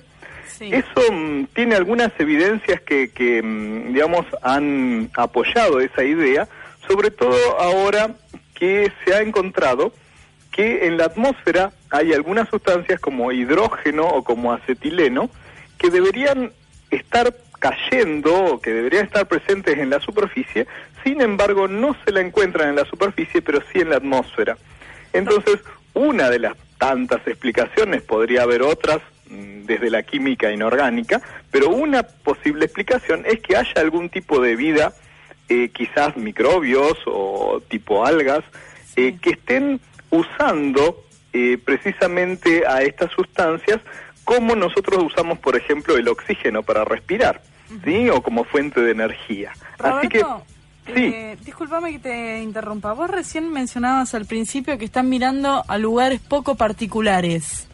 Eso 0.59 1.11
mm, 1.11 1.45
tiene 1.53 1.75
algunas 1.75 2.11
evidencias 2.19 2.81
que, 2.81 3.11
que, 3.11 3.41
mm, 3.41 3.93
digamos, 3.93 4.25
han 4.41 5.09
apoyado 5.15 5.79
esa 5.79 6.03
idea, 6.03 6.47
sobre 6.87 7.11
todo 7.11 7.59
ahora 7.59 8.15
que 8.53 8.91
se 9.03 9.13
ha 9.13 9.21
encontrado 9.21 9.91
que 10.51 10.87
en 10.87 10.97
la 10.97 11.05
atmósfera 11.05 11.73
hay 11.89 12.13
algunas 12.13 12.47
sustancias 12.49 12.99
como 13.01 13.31
hidrógeno 13.31 14.07
o 14.07 14.23
como 14.23 14.53
acetileno 14.53 15.29
que 15.77 15.89
deberían 15.89 16.51
estar 16.91 17.35
cayendo, 17.59 18.59
que 18.61 18.71
deberían 18.71 19.05
estar 19.05 19.27
presentes 19.27 19.77
en 19.77 19.89
la 19.89 19.99
superficie, 19.99 20.67
sin 21.03 21.21
embargo 21.21 21.67
no 21.67 21.95
se 22.05 22.11
la 22.11 22.21
encuentran 22.21 22.69
en 22.69 22.75
la 22.75 22.85
superficie, 22.85 23.41
pero 23.41 23.61
sí 23.71 23.79
en 23.79 23.89
la 23.89 23.97
atmósfera. 23.97 24.57
Entonces, 25.11 25.59
una 25.93 26.29
de 26.29 26.39
las 26.39 26.53
tantas 26.77 27.25
explicaciones, 27.27 28.01
podría 28.01 28.43
haber 28.43 28.61
otras 28.61 28.99
desde 29.29 29.89
la 29.89 30.03
química 30.03 30.51
inorgánica, 30.51 31.21
pero 31.51 31.69
una 31.69 32.03
posible 32.03 32.65
explicación 32.65 33.23
es 33.25 33.41
que 33.41 33.57
haya 33.57 33.81
algún 33.81 34.09
tipo 34.09 34.39
de 34.39 34.55
vida, 34.55 34.93
eh, 35.49 35.69
quizás 35.69 36.15
microbios 36.17 36.97
o 37.05 37.61
tipo 37.67 38.05
algas, 38.05 38.43
eh, 38.95 39.17
que 39.21 39.31
estén 39.31 39.79
usando 40.11 41.03
eh, 41.33 41.57
precisamente 41.63 42.65
a 42.67 42.81
estas 42.81 43.11
sustancias 43.11 43.79
como 44.23 44.55
nosotros 44.55 45.03
usamos, 45.03 45.39
por 45.39 45.55
ejemplo, 45.55 45.97
el 45.97 46.07
oxígeno 46.07 46.63
para 46.63 46.83
respirar, 46.83 47.41
¿sí? 47.83 48.09
O 48.09 48.21
como 48.23 48.43
fuente 48.43 48.81
de 48.81 48.91
energía. 48.91 49.51
Así 49.79 50.07
que 50.07 50.23
Sí. 50.85 51.11
Eh, 51.13 51.37
disculpame 51.43 51.93
que 51.93 51.99
te 51.99 52.43
interrumpa. 52.43 52.93
Vos 52.93 53.09
recién 53.09 53.51
mencionabas 53.51 54.13
al 54.13 54.25
principio 54.25 54.77
que 54.77 54.85
están 54.85 55.09
mirando 55.09 55.63
a 55.67 55.77
lugares 55.77 56.21
poco 56.21 56.55
particulares. 56.55 57.67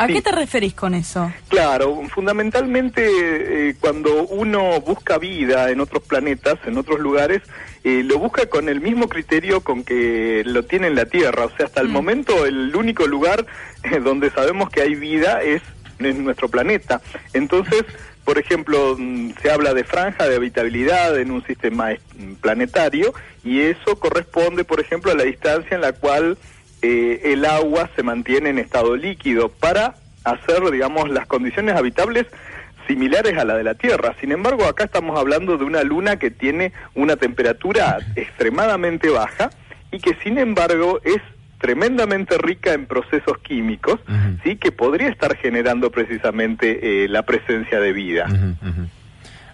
¿A 0.00 0.06
Sí. 0.06 0.14
qué 0.14 0.22
te 0.22 0.32
referís 0.32 0.72
con 0.72 0.94
eso? 0.94 1.30
Claro, 1.48 2.00
fundamentalmente 2.08 3.68
eh, 3.68 3.74
cuando 3.80 4.24
uno 4.28 4.80
busca 4.80 5.18
vida 5.18 5.70
en 5.70 5.78
otros 5.80 6.02
planetas, 6.04 6.54
en 6.64 6.78
otros 6.78 7.00
lugares, 7.00 7.42
eh, 7.84 8.02
lo 8.02 8.18
busca 8.18 8.46
con 8.46 8.70
el 8.70 8.80
mismo 8.80 9.08
criterio 9.10 9.60
con 9.60 9.84
que 9.84 10.42
lo 10.46 10.64
tiene 10.64 10.86
en 10.86 10.94
la 10.94 11.04
Tierra. 11.04 11.44
O 11.44 11.50
sea, 11.54 11.66
hasta 11.66 11.82
el 11.82 11.88
momento 11.88 12.46
el 12.46 12.74
único 12.74 13.06
lugar 13.06 13.44
eh, 13.82 13.98
donde 14.00 14.30
sabemos 14.30 14.70
que 14.70 14.80
hay 14.80 14.94
vida 14.94 15.42
es 15.42 15.60
en 15.98 16.24
nuestro 16.24 16.48
planeta. 16.48 17.02
Entonces, 17.34 17.84
por 18.24 18.38
ejemplo, 18.38 18.96
mm, 18.98 19.32
se 19.42 19.50
habla 19.50 19.74
de 19.74 19.84
franja 19.84 20.26
de 20.28 20.36
habitabilidad 20.36 21.18
en 21.20 21.30
un 21.30 21.44
sistema 21.46 21.90
planetario 22.40 23.12
y 23.44 23.60
eso 23.60 23.98
corresponde, 23.98 24.64
por 24.64 24.80
ejemplo, 24.80 25.10
a 25.12 25.14
la 25.14 25.24
distancia 25.24 25.74
en 25.74 25.82
la 25.82 25.92
cual 25.92 26.38
eh, 26.82 27.20
el 27.32 27.44
agua 27.44 27.90
se 27.94 28.02
mantiene 28.02 28.50
en 28.50 28.58
estado 28.58 28.96
líquido 28.96 29.48
para 29.50 29.94
hacer, 30.24 30.70
digamos, 30.70 31.10
las 31.10 31.26
condiciones 31.26 31.76
habitables 31.76 32.26
similares 32.86 33.36
a 33.38 33.44
la 33.44 33.56
de 33.56 33.64
la 33.64 33.74
Tierra. 33.74 34.14
Sin 34.20 34.32
embargo, 34.32 34.64
acá 34.64 34.84
estamos 34.84 35.18
hablando 35.18 35.56
de 35.56 35.64
una 35.64 35.82
luna 35.82 36.16
que 36.18 36.30
tiene 36.30 36.72
una 36.94 37.16
temperatura 37.16 37.98
extremadamente 38.16 39.08
baja 39.10 39.50
y 39.92 40.00
que, 40.00 40.16
sin 40.22 40.38
embargo, 40.38 41.00
es 41.04 41.20
tremendamente 41.60 42.38
rica 42.38 42.72
en 42.72 42.86
procesos 42.86 43.38
químicos, 43.38 44.00
sí, 44.42 44.56
que 44.56 44.72
podría 44.72 45.08
estar 45.08 45.36
generando 45.36 45.90
precisamente 45.90 47.04
eh, 47.04 47.08
la 47.08 47.22
presencia 47.22 47.80
de 47.80 47.92
vida. 47.92 48.26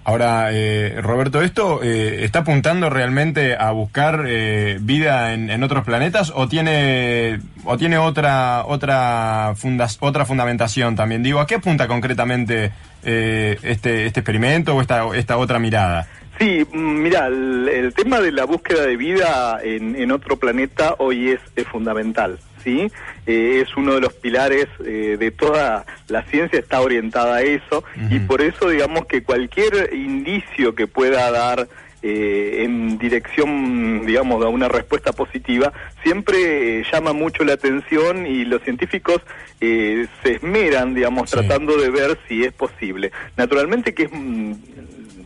Ahora, 0.08 0.50
eh, 0.52 1.00
Roberto, 1.02 1.42
¿esto 1.42 1.80
eh, 1.82 2.22
está 2.22 2.38
apuntando 2.38 2.88
realmente 2.88 3.56
a 3.56 3.72
buscar 3.72 4.22
eh, 4.28 4.78
vida 4.80 5.34
en, 5.34 5.50
en 5.50 5.64
otros 5.64 5.84
planetas 5.84 6.32
o 6.32 6.46
tiene 6.46 7.40
o 7.64 7.76
tiene 7.76 7.98
otra 7.98 8.62
otra 8.66 9.54
funda- 9.56 9.88
otra 9.98 10.24
fundamentación 10.24 10.94
también? 10.94 11.24
Digo, 11.24 11.40
¿a 11.40 11.46
qué 11.48 11.56
apunta 11.56 11.88
concretamente 11.88 12.70
eh, 13.02 13.58
este 13.64 14.06
este 14.06 14.20
experimento 14.20 14.76
o 14.76 14.80
esta 14.80 15.04
esta 15.16 15.38
otra 15.38 15.58
mirada? 15.58 16.06
Sí, 16.38 16.64
mm, 16.72 17.02
mira, 17.02 17.26
el, 17.26 17.68
el 17.68 17.92
tema 17.92 18.20
de 18.20 18.30
la 18.30 18.44
búsqueda 18.44 18.86
de 18.86 18.96
vida 18.96 19.58
en, 19.64 19.96
en 19.96 20.12
otro 20.12 20.36
planeta 20.38 20.94
hoy 20.98 21.30
es, 21.30 21.40
es 21.56 21.66
fundamental, 21.66 22.38
¿sí? 22.66 22.90
Eh, 23.26 23.62
es 23.64 23.76
uno 23.76 23.94
de 23.94 24.00
los 24.00 24.12
pilares 24.12 24.66
eh, 24.84 25.16
de 25.18 25.30
toda 25.30 25.86
la 26.08 26.24
ciencia, 26.24 26.58
está 26.58 26.80
orientada 26.80 27.36
a 27.36 27.42
eso, 27.42 27.84
y 28.10 28.18
por 28.18 28.42
eso 28.42 28.68
digamos 28.68 29.06
que 29.06 29.22
cualquier 29.22 29.94
indicio 29.94 30.74
que 30.74 30.88
pueda 30.88 31.30
dar 31.30 31.68
eh, 32.02 32.64
en 32.64 32.98
dirección, 32.98 34.04
digamos, 34.04 34.44
a 34.44 34.48
una 34.48 34.68
respuesta 34.68 35.12
positiva, 35.12 35.72
siempre 36.02 36.80
eh, 36.80 36.84
llama 36.92 37.12
mucho 37.12 37.42
la 37.42 37.54
atención 37.54 38.26
y 38.26 38.44
los 38.44 38.62
científicos 38.62 39.22
eh, 39.60 40.06
se 40.22 40.34
esmeran, 40.34 40.94
digamos, 40.94 41.30
tratando 41.30 41.76
de 41.76 41.90
ver 41.90 42.18
si 42.28 42.44
es 42.44 42.52
posible. 42.52 43.12
Naturalmente 43.36 43.94
que 43.94 44.04
es 44.04 44.10
mm, 44.12 44.52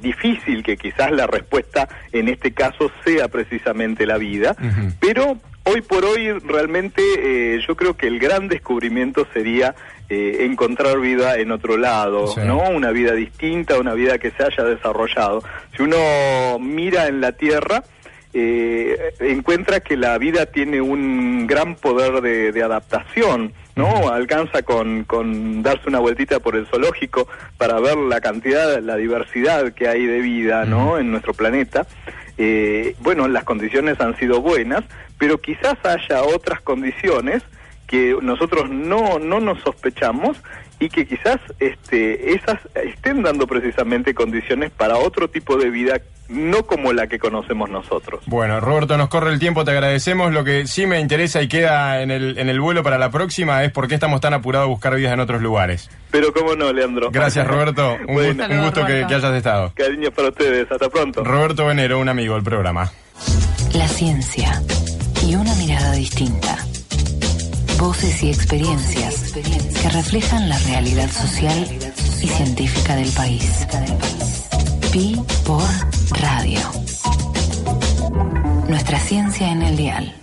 difícil 0.01 0.63
que 0.63 0.77
quizás 0.77 1.11
la 1.11 1.27
respuesta 1.27 1.89
en 2.13 2.29
este 2.29 2.53
caso 2.53 2.91
sea 3.05 3.29
precisamente 3.29 4.07
la 4.07 4.17
vida, 4.17 4.57
pero 5.01 5.39
hoy 5.71 5.81
por 5.83 6.05
hoy 6.05 6.31
realmente 6.33 7.03
eh, 7.19 7.61
yo 7.67 7.77
creo 7.77 7.97
que 7.97 8.07
el 8.07 8.19
gran 8.19 8.49
descubrimiento 8.49 9.27
sería 9.33 9.75
eh, 10.09 10.39
encontrar 10.41 10.99
vida 11.01 11.37
en 11.39 11.53
otro 11.53 11.77
lado, 11.77 12.27
Sí. 12.29 12.41
¿no? 12.45 12.59
Una 12.71 12.91
vida 12.91 13.13
distinta, 13.13 13.79
una 13.79 13.95
vida 13.95 14.19
que 14.19 14.31
se 14.33 14.43
haya 14.43 14.65
desarrollado. 14.65 15.43
Si 15.77 15.83
uno 15.83 16.59
mira 16.59 17.07
en 17.07 17.21
la 17.21 17.33
Tierra, 17.33 17.85
eh, 18.33 18.97
encuentra 19.21 19.81
que 19.81 19.97
la 19.97 20.17
vida 20.19 20.47
tiene 20.47 20.81
un 20.81 21.47
gran 21.47 21.75
poder 21.77 22.21
de, 22.21 22.53
de 22.53 22.63
adaptación, 22.63 23.53
¿no? 23.77 24.09
Alcanza 24.11 24.63
con, 24.63 25.05
con 25.05 25.63
darse 25.63 25.89
una 25.89 25.99
vueltita 26.01 26.39
por 26.41 26.55
el 26.57 26.67
zoológico 26.67 27.27
para 27.57 27.81
ver 27.81 27.97
la 27.97 28.21
cantidad, 28.21 28.81
la 28.81 28.97
diversidad 28.97 29.73
que 29.73 29.89
hay 29.89 30.07
de 30.07 30.21
vida, 30.21 30.65
¿no? 30.65 30.99
En 30.99 31.11
nuestro 31.11 31.35
planeta. 31.35 31.87
Eh, 32.43 32.97
bueno, 33.01 33.29
las 33.29 33.45
condiciones 33.45 34.01
han 34.01 34.17
sido 34.17 34.41
buenas, 34.41 34.83
pero 35.19 35.43
quizás 35.43 35.77
haya 35.85 36.23
otras 36.23 36.63
condiciones 36.63 37.43
que 37.91 38.17
nosotros 38.23 38.71
no, 38.71 39.19
no 39.19 39.41
nos 39.41 39.61
sospechamos 39.63 40.37
y 40.79 40.89
que 40.89 41.07
quizás 41.07 41.39
este, 41.59 42.35
esas 42.35 42.59
estén 42.75 43.23
dando 43.25 43.49
precisamente 43.49 44.15
condiciones 44.15 44.71
para 44.71 44.97
otro 44.97 45.29
tipo 45.29 45.57
de 45.57 45.71
vida, 45.71 46.01
no 46.29 46.65
como 46.67 46.93
la 46.93 47.09
que 47.09 47.19
conocemos 47.19 47.69
nosotros. 47.69 48.23
Bueno, 48.27 48.61
Roberto, 48.61 48.97
nos 48.97 49.09
corre 49.09 49.33
el 49.33 49.41
tiempo, 49.41 49.65
te 49.65 49.73
agradecemos. 49.73 50.33
Lo 50.33 50.45
que 50.45 50.69
sí 50.69 50.87
me 50.87 51.01
interesa 51.01 51.43
y 51.43 51.49
queda 51.49 52.01
en 52.01 52.13
el, 52.13 52.39
en 52.39 52.49
el 52.49 52.61
vuelo 52.61 52.85
para 52.85 52.97
la 52.97 53.11
próxima 53.11 53.65
es 53.65 53.73
por 53.73 53.89
qué 53.89 53.95
estamos 53.97 54.21
tan 54.21 54.35
apurados 54.35 54.67
a 54.67 54.71
buscar 54.71 54.95
vidas 54.95 55.13
en 55.13 55.21
otros 55.21 55.43
lugares. 55.43 55.91
Pero 56.13 56.33
cómo 56.33 56.55
no, 56.55 56.73
Leandro. 56.73 57.11
Gracias, 57.11 57.45
Roberto. 57.49 57.97
Un, 58.07 58.15
Bueno. 58.15 58.45
gusto, 58.45 58.55
un 58.55 58.63
gusto 58.63 58.87
que, 58.87 59.05
que 59.09 59.15
hayas 59.17 59.35
estado. 59.35 59.73
Cariños 59.75 60.13
para 60.15 60.29
ustedes, 60.29 60.71
hasta 60.71 60.89
pronto. 60.89 61.25
Roberto 61.25 61.67
Venero, 61.67 61.99
un 61.99 62.09
amigo 62.09 62.35
del 62.37 62.45
programa. 62.45 62.91
La 63.75 63.89
ciencia 63.89 64.63
y 65.27 65.35
una 65.35 65.55
mirada 65.57 65.93
distinta. 65.93 66.57
Voces 67.81 68.23
y 68.23 68.29
experiencias 68.29 69.33
que 69.33 69.89
reflejan 69.89 70.51
la 70.51 70.59
realidad 70.59 71.11
social 71.11 71.67
y 72.23 72.27
científica 72.27 72.95
del 72.95 73.11
país. 73.13 73.67
Pi 74.93 75.19
por 75.47 75.65
Radio. 76.21 76.61
Nuestra 78.69 79.01
ciencia 79.01 79.51
en 79.51 79.63
el 79.63 79.77
dial. 79.79 80.15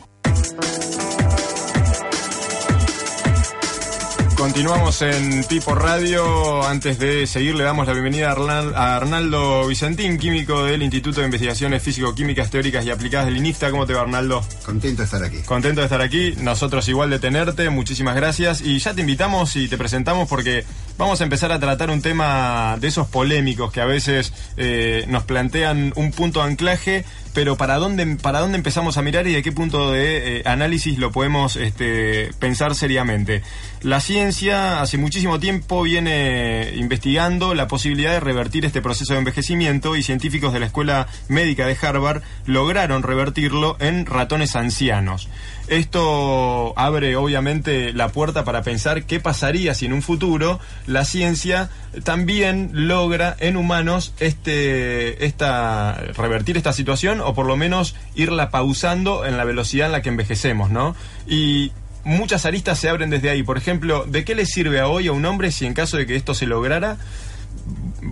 Continuamos 4.37 5.01
en 5.01 5.43
Pipo 5.45 5.73
Radio. 5.73 6.63
Antes 6.63 6.99
de 6.99 7.25
seguir, 7.25 7.55
le 7.55 7.63
damos 7.63 7.87
la 7.87 7.93
bienvenida 7.93 8.29
a 8.29 8.95
Arnaldo 8.95 9.65
Vicentín, 9.65 10.19
químico 10.19 10.63
del 10.63 10.83
Instituto 10.83 11.21
de 11.21 11.25
Investigaciones 11.25 11.81
Físico-Químicas 11.81 12.51
Teóricas 12.51 12.85
y 12.85 12.91
Aplicadas 12.91 13.25
del 13.25 13.37
INIFTA. 13.37 13.71
¿Cómo 13.71 13.87
te 13.87 13.93
va, 13.93 14.01
Arnaldo? 14.01 14.45
Contento 14.63 15.01
de 15.01 15.05
estar 15.05 15.23
aquí. 15.23 15.39
Contento 15.39 15.81
de 15.81 15.85
estar 15.85 16.01
aquí, 16.01 16.35
nosotros 16.37 16.87
igual 16.87 17.09
de 17.09 17.17
tenerte, 17.17 17.71
muchísimas 17.71 18.15
gracias. 18.15 18.61
Y 18.61 18.77
ya 18.77 18.93
te 18.93 19.01
invitamos 19.01 19.55
y 19.55 19.67
te 19.67 19.75
presentamos 19.75 20.29
porque 20.29 20.63
vamos 20.99 21.19
a 21.19 21.23
empezar 21.23 21.51
a 21.51 21.59
tratar 21.59 21.89
un 21.89 22.03
tema 22.03 22.77
de 22.79 22.89
esos 22.89 23.07
polémicos 23.07 23.71
que 23.71 23.81
a 23.81 23.85
veces 23.85 24.33
eh, 24.55 25.05
nos 25.07 25.23
plantean 25.23 25.93
un 25.95 26.11
punto 26.11 26.41
de 26.41 26.51
anclaje, 26.51 27.05
pero 27.37 27.55
para 27.55 27.75
dónde 27.75 28.17
para 28.19 28.39
dónde 28.39 28.57
empezamos 28.57 28.97
a 28.97 29.03
mirar 29.03 29.27
y 29.27 29.33
de 29.33 29.43
qué 29.43 29.51
punto 29.51 29.91
de 29.91 30.39
eh, 30.39 30.41
análisis 30.45 30.97
lo 30.97 31.11
podemos 31.11 31.55
este, 31.55 32.31
pensar 32.39 32.73
seriamente. 32.73 33.43
La 33.83 33.99
ciencia 33.99 34.81
hace 34.81 34.97
muchísimo 34.97 35.39
tiempo 35.39 35.83
viene 35.83 36.73
investigando 36.77 37.53
la 37.53 37.67
posibilidad 37.67 38.13
de 38.13 38.21
revertir 38.21 38.65
este 38.65 38.81
proceso 38.81 39.13
de 39.13 39.19
envejecimiento 39.19 39.95
y 39.95 40.01
científicos 40.01 40.51
de 40.51 40.61
la 40.61 40.65
Escuela 40.65 41.09
Médica 41.27 41.67
de 41.67 41.77
Harvard 41.79 42.23
lograron 42.47 43.03
revertirlo 43.03 43.77
en 43.79 44.07
ratones 44.07 44.55
ancianos. 44.55 45.29
Esto 45.67 46.73
abre 46.77 47.17
obviamente 47.17 47.91
la 47.91 48.09
puerta 48.09 48.45
para 48.45 48.61
pensar 48.61 49.03
qué 49.03 49.19
pasaría 49.19 49.73
si 49.73 49.85
en 49.85 49.93
un 49.93 50.01
futuro 50.01 50.61
la 50.85 51.03
ciencia 51.03 51.69
también 52.03 52.69
logra 52.71 53.35
en 53.39 53.57
humanos 53.57 54.13
este 54.19 55.25
esta 55.25 55.93
revertir 56.15 56.55
esta 56.55 56.71
situación 56.71 57.19
o 57.19 57.33
por 57.33 57.45
lo 57.45 57.57
menos 57.57 57.95
irla 58.15 58.49
pausando 58.49 59.25
en 59.25 59.35
la 59.35 59.43
velocidad 59.43 59.87
en 59.87 59.91
la 59.91 60.01
que 60.01 60.09
envejecemos, 60.09 60.69
¿no? 60.71 60.95
Y 61.27 61.73
muchas 62.05 62.45
aristas 62.45 62.79
se 62.79 62.87
abren 62.87 63.09
desde 63.09 63.29
ahí. 63.29 63.43
Por 63.43 63.57
ejemplo, 63.57 64.05
¿de 64.05 64.23
qué 64.23 64.35
le 64.35 64.45
sirve 64.45 64.79
a 64.79 64.87
hoy 64.87 65.07
a 65.07 65.11
un 65.11 65.25
hombre 65.25 65.51
si 65.51 65.65
en 65.65 65.73
caso 65.73 65.97
de 65.97 66.05
que 66.05 66.15
esto 66.15 66.33
se 66.33 66.45
lograra 66.45 66.97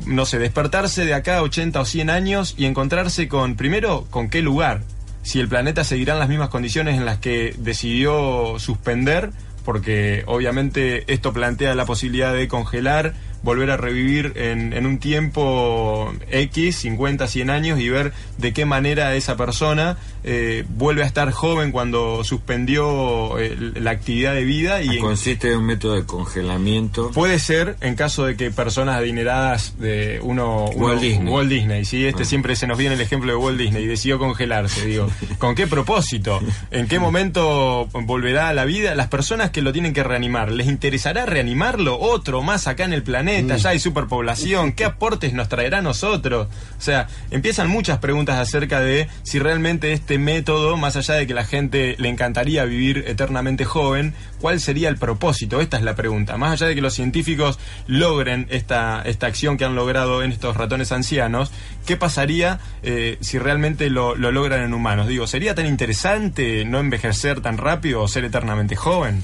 no 0.06 0.26
sé, 0.26 0.40
despertarse 0.40 1.06
de 1.06 1.14
acá 1.14 1.38
a 1.38 1.44
80 1.44 1.80
o 1.80 1.86
100 1.86 2.10
años 2.10 2.56
y 2.58 2.66
encontrarse 2.66 3.28
con, 3.28 3.56
primero, 3.56 4.06
con 4.10 4.30
qué 4.30 4.42
lugar, 4.42 4.82
si 5.26 5.40
el 5.40 5.48
planeta 5.48 5.84
seguirá 5.84 6.14
en 6.14 6.20
las 6.20 6.30
mismas 6.30 6.50
condiciones 6.50 6.98
en 6.98 7.04
las 7.04 7.18
que 7.18 7.56
decidió 7.58 8.60
suspender, 8.60 9.32
porque 9.66 10.24
obviamente 10.28 11.12
esto 11.12 11.34
plantea 11.34 11.74
la 11.74 11.88
posibilidad 11.88 12.32
de 12.32 12.48
congelar 12.48 13.16
volver 13.46 13.72
a 13.72 13.78
revivir 13.78 14.34
en, 14.36 14.74
en, 14.74 14.86
un 14.86 14.98
tiempo 14.98 16.12
X, 16.30 16.78
50, 16.78 17.28
100 17.28 17.50
años, 17.50 17.80
y 17.80 17.88
ver 17.90 18.12
de 18.38 18.52
qué 18.52 18.66
manera 18.66 19.16
esa 19.16 19.38
persona 19.38 19.98
eh, 20.28 20.66
vuelve 20.68 21.04
a 21.04 21.06
estar 21.06 21.32
joven 21.32 21.72
cuando 21.72 22.24
suspendió 22.24 23.38
eh, 23.38 23.56
la 23.76 23.92
actividad 23.92 24.34
de 24.34 24.44
vida. 24.44 24.82
y 24.82 24.98
ah, 24.98 25.00
Consiste 25.00 25.52
en 25.52 25.60
un 25.60 25.66
método 25.68 25.94
de 25.94 26.04
congelamiento. 26.04 27.12
Puede 27.12 27.38
ser 27.38 27.78
en 27.82 27.94
caso 27.94 28.26
de 28.26 28.36
que 28.36 28.50
personas 28.50 28.98
adineradas 28.98 29.78
de 29.78 30.20
uno... 30.24 30.66
Walt 30.76 31.00
Disney. 31.00 31.32
Walt 31.32 31.50
Disney, 31.50 31.86
¿sí? 31.86 32.08
Este 32.08 32.24
ah. 32.24 32.26
siempre 32.26 32.56
se 32.56 32.66
nos 32.66 32.76
viene 32.76 32.96
el 32.96 33.02
ejemplo 33.02 33.32
de 33.32 33.38
Walt 33.38 33.60
Disney, 33.60 33.86
decidió 33.86 34.18
congelarse, 34.18 34.88
digo. 34.88 35.08
¿Con 35.38 35.54
qué 35.54 35.68
propósito? 35.68 36.42
¿En 36.72 36.88
qué 36.88 36.98
momento 36.98 37.88
volverá 37.94 38.50
a 38.50 38.54
la 38.54 38.66
vida? 38.66 38.96
Las 38.96 39.10
personas 39.10 39.52
que 39.52 39.62
lo 39.62 39.72
tienen 39.74 39.94
que 39.94 40.04
reanimar, 40.04 40.52
¿les 40.52 40.66
interesará 40.66 41.28
reanimarlo? 41.28 42.00
Otro 42.00 42.42
más 42.42 42.66
acá 42.66 42.86
en 42.86 42.94
el 42.94 43.04
planeta, 43.04 43.35
mm. 43.44 43.56
ya 43.56 43.70
hay 43.70 43.80
superpoblación, 43.80 44.74
¿qué 44.74 44.86
aportes 44.86 45.34
nos 45.34 45.50
traerá 45.50 45.80
a 45.80 45.82
nosotros? 45.82 46.48
O 46.78 46.82
sea, 46.82 47.08
empiezan 47.32 47.70
muchas 47.70 48.00
preguntas 48.00 48.38
acerca 48.38 48.80
de 48.80 49.08
si 49.24 49.40
realmente 49.40 49.94
este 49.94 50.18
método, 50.18 50.78
más 50.78 50.96
allá 50.96 51.16
de 51.16 51.28
que 51.28 51.34
la 51.34 51.46
gente 51.46 51.96
le 51.98 52.10
encantaría 52.10 52.66
vivir 52.66 53.04
eternamente 53.08 53.66
joven, 53.66 54.14
¿cuál 54.40 54.60
sería 54.60 54.90
el 54.90 54.98
propósito? 54.98 55.62
Esta 55.62 55.78
es 55.78 55.84
la 55.84 55.96
pregunta. 55.96 56.38
Más 56.38 56.54
allá 56.54 56.68
de 56.68 56.76
que 56.76 56.82
los 56.82 56.94
científicos 56.94 57.60
logren 57.88 58.48
esta, 58.50 59.02
esta 59.04 59.28
acción 59.28 59.58
que 59.58 59.66
han 59.66 59.76
logrado 59.76 60.24
en 60.24 60.32
estos 60.32 60.56
ratones 60.58 60.92
ancianos, 60.92 61.52
¿qué 61.86 61.98
pasaría 61.98 62.60
eh, 62.84 63.18
si 63.22 63.40
realmente 63.40 63.90
lo, 63.90 64.16
lo 64.16 64.32
logran 64.32 64.62
en 64.64 64.74
humanos? 64.74 65.08
Digo, 65.08 65.28
¿sería 65.28 65.56
tan 65.56 65.66
interesante 65.66 66.66
no 66.66 66.80
envejecer 66.80 67.42
tan 67.42 67.58
rápido 67.58 68.02
o 68.02 68.08
ser 68.08 68.26
eternamente 68.26 68.76
joven? 68.76 69.24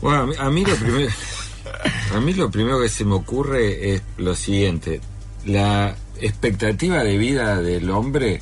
Bueno, 0.00 0.30
a 0.38 0.50
mí 0.50 0.64
lo 0.64 0.76
primero, 0.76 1.10
a 2.14 2.20
mí 2.20 2.34
lo 2.34 2.50
primero 2.50 2.80
que 2.80 2.88
se 2.88 3.04
me 3.04 3.14
ocurre 3.14 3.94
es 3.94 4.02
lo 4.16 4.34
siguiente: 4.34 5.00
la 5.46 5.94
expectativa 6.20 7.02
de 7.02 7.18
vida 7.18 7.60
del 7.60 7.90
hombre 7.90 8.40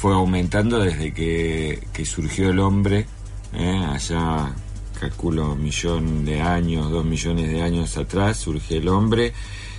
fue 0.00 0.14
aumentando 0.14 0.78
desde 0.78 1.12
que, 1.12 2.04
surgió 2.06 2.50
el 2.50 2.58
hombre, 2.58 3.06
¿eh? 3.52 3.86
allá 3.86 4.50
calculo 4.98 5.52
un 5.52 5.62
millón 5.62 6.24
de 6.24 6.40
años, 6.40 6.90
dos 6.90 7.04
millones 7.04 7.50
de 7.50 7.62
años 7.62 7.98
atrás, 7.98 8.38
surgió 8.38 8.78
el 8.78 8.88
hombre. 8.88 9.34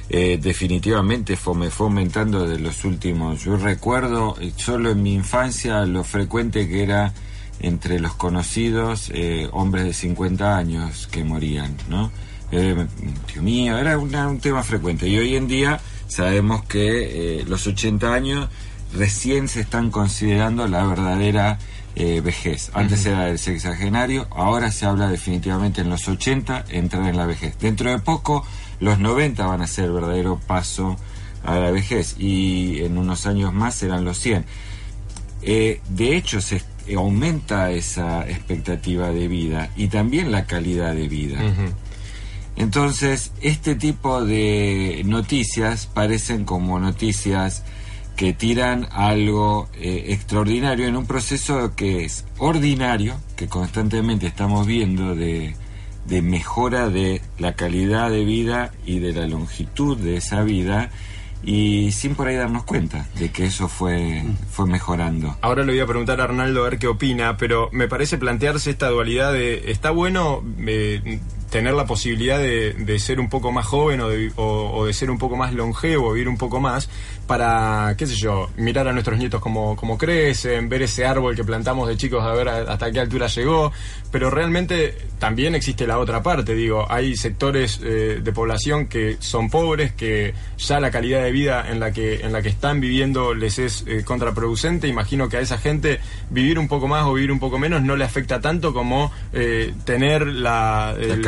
Eh, 0.10 0.38
definitivamente 0.40 1.38
fue, 1.38 1.72
fue 1.72 1.88
aumentando 1.88 2.46
desde 2.46 2.62
los 2.62 2.84
últimos. 2.86 3.44
Yo 3.44 3.58
recuerdo 3.58 4.36
eh, 4.40 4.52
solo 4.56 4.92
en 4.92 5.02
mi 5.02 5.14
infancia 5.16 5.86
lo 5.86 6.04
frecuente 6.04 6.68
que 6.68 6.84
era 6.84 7.14
entre 7.60 8.00
los 8.00 8.14
conocidos 8.14 9.12
hombres 9.52 9.86
de 9.86 9.94
50 9.94 10.58
años 10.58 11.08
que 11.08 11.24
morían, 11.24 11.78
¿no? 11.90 12.12
Tío 12.52 13.42
mío, 13.42 13.78
era 13.78 13.98
un 13.98 14.40
tema 14.40 14.64
frecuente. 14.64 15.08
Y 15.08 15.18
hoy 15.18 15.36
en 15.36 15.48
día 15.48 15.80
sabemos 16.08 16.64
que 16.66 17.44
los 17.48 17.66
80 17.66 18.14
años 18.14 18.50
recién 18.94 19.48
se 19.48 19.62
están 19.62 19.90
considerando 19.90 20.68
la 20.68 20.86
verdadera 20.86 21.58
eh, 21.96 22.22
vejez. 22.22 22.72
Antes 22.74 23.06
era 23.06 23.30
el 23.30 23.38
sexagenario, 23.38 24.28
ahora 24.32 24.72
se 24.72 24.86
habla 24.86 25.10
definitivamente 25.10 25.82
en 25.82 25.90
los 25.90 26.08
80 26.08 26.66
entrar 26.70 27.08
en 27.08 27.18
la 27.18 27.26
vejez. 27.26 27.58
Dentro 27.60 27.90
de 27.90 28.00
poco, 28.00 28.46
los 28.80 29.00
90 29.00 29.46
van 29.46 29.62
a 29.62 29.68
ser 29.68 29.86
el 29.86 29.92
verdadero 29.92 30.40
paso 30.40 30.98
a 31.44 31.56
la 31.56 31.72
vejez 31.72 32.16
y 32.18 32.82
en 32.84 32.98
unos 32.98 33.26
años 33.26 33.54
más 33.54 33.76
serán 33.76 34.06
los 34.06 34.20
100. 34.20 34.46
Eh, 35.42 35.82
de 35.90 36.16
hecho, 36.16 36.40
se 36.40 36.64
aumenta 36.96 37.72
esa 37.72 38.28
expectativa 38.30 39.12
de 39.12 39.28
vida 39.28 39.70
y 39.76 39.88
también 39.88 40.32
la 40.32 40.46
calidad 40.46 40.96
de 40.96 41.08
vida. 41.10 41.40
Entonces, 42.62 43.32
este 43.42 43.74
tipo 43.74 44.24
de 44.24 45.02
noticias 45.04 45.88
parecen 45.88 46.46
como 46.46 46.78
noticias 46.78 47.64
que 48.16 48.34
tiran 48.34 48.88
algo 48.92 49.68
eh, 49.74 50.06
extraordinario 50.10 50.86
en 50.86 50.96
un 50.96 51.08
proceso 51.08 51.76
que 51.76 52.06
es 52.06 52.24
ordinario, 52.38 53.16
que 53.36 53.48
constantemente 53.48 54.28
estamos 54.28 54.68
viendo 54.68 55.16
de, 55.16 55.56
de 56.06 56.22
mejora 56.22 56.90
de 56.90 57.24
la 57.40 57.54
calidad 57.54 58.12
de 58.12 58.26
vida 58.26 58.72
y 58.86 59.00
de 59.00 59.14
la 59.14 59.26
longitud 59.26 59.98
de 59.98 60.18
esa 60.18 60.44
vida 60.44 60.92
y 61.44 61.92
sin 61.92 62.14
por 62.14 62.28
ahí 62.28 62.36
darnos 62.36 62.64
cuenta 62.64 63.08
de 63.18 63.32
que 63.32 63.46
eso 63.46 63.68
fue, 63.70 64.24
fue 64.52 64.68
mejorando. 64.68 65.36
Ahora 65.42 65.64
le 65.64 65.72
voy 65.72 65.82
a 65.82 65.88
preguntar 65.88 66.22
a 66.22 66.26
Arnaldo 66.26 66.62
a 66.62 66.70
ver 66.70 66.78
qué 66.78 66.86
opina, 66.86 67.38
pero 67.38 67.70
me 67.72 67.88
parece 67.88 68.20
plantearse 68.20 68.70
esta 68.70 68.90
dualidad 68.90 69.34
de, 69.34 69.72
está 69.72 69.90
bueno 69.90 70.44
eh, 70.60 71.20
tener 71.52 71.74
la 71.74 71.86
posibilidad 71.86 72.40
de, 72.40 72.74
de, 72.74 72.98
ser 72.98 73.20
un 73.20 73.30
poco 73.30 73.52
más 73.52 73.66
joven 73.66 74.00
o 74.00 74.08
de, 74.08 74.32
o, 74.38 74.86
de, 74.86 74.94
ser 74.94 75.12
un 75.12 75.18
poco 75.18 75.36
más 75.36 75.54
longevo, 75.54 76.14
vivir 76.14 76.30
un 76.30 76.38
poco 76.38 76.62
más, 76.62 76.90
para, 77.28 77.94
qué 77.98 78.08
sé 78.08 78.16
yo, 78.16 78.50
mirar 78.56 78.88
a 78.88 78.94
nuestros 78.94 79.20
nietos 79.20 79.42
como, 79.42 79.76
como 79.76 79.98
crecen, 79.98 80.70
ver 80.70 80.84
ese 80.84 81.06
árbol 81.06 81.36
que 81.36 81.44
plantamos 81.44 81.90
de 81.90 81.98
chicos 81.98 82.24
a 82.24 82.32
ver 82.34 82.48
hasta 82.48 82.90
qué 82.92 83.02
altura 83.02 83.28
llegó, 83.28 83.74
pero 84.12 84.30
realmente 84.30 84.98
también 85.20 85.54
existe 85.54 85.86
la 85.86 86.00
otra 86.00 86.24
parte, 86.24 86.56
digo, 86.56 86.90
hay 86.90 87.18
sectores 87.18 87.82
eh, 87.84 88.22
de 88.24 88.32
población 88.32 88.88
que 88.88 89.18
son 89.20 89.50
pobres, 89.50 89.92
que 89.92 90.34
ya 90.58 90.80
la 90.80 90.90
calidad 90.90 91.22
de 91.22 91.32
vida 91.32 91.70
en 91.70 91.82
la 91.82 91.92
que, 91.92 92.22
en 92.22 92.32
la 92.32 92.42
que 92.42 92.50
están 92.50 92.80
viviendo 92.80 93.34
les 93.34 93.60
es 93.60 93.84
eh, 93.88 94.04
contraproducente, 94.06 94.88
imagino 94.88 95.28
que 95.28 95.36
a 95.36 95.42
esa 95.42 95.58
gente 95.58 96.00
vivir 96.30 96.58
un 96.58 96.70
poco 96.70 96.88
más 96.88 97.06
o 97.06 97.14
vivir 97.14 97.32
un 97.32 97.40
poco 97.40 97.60
menos 97.60 97.82
no 97.82 97.98
le 97.98 98.06
afecta 98.06 98.40
tanto 98.40 98.74
como 98.74 99.12
eh, 99.34 99.74
tener 99.84 100.26
la, 100.28 100.96
la 100.98 101.22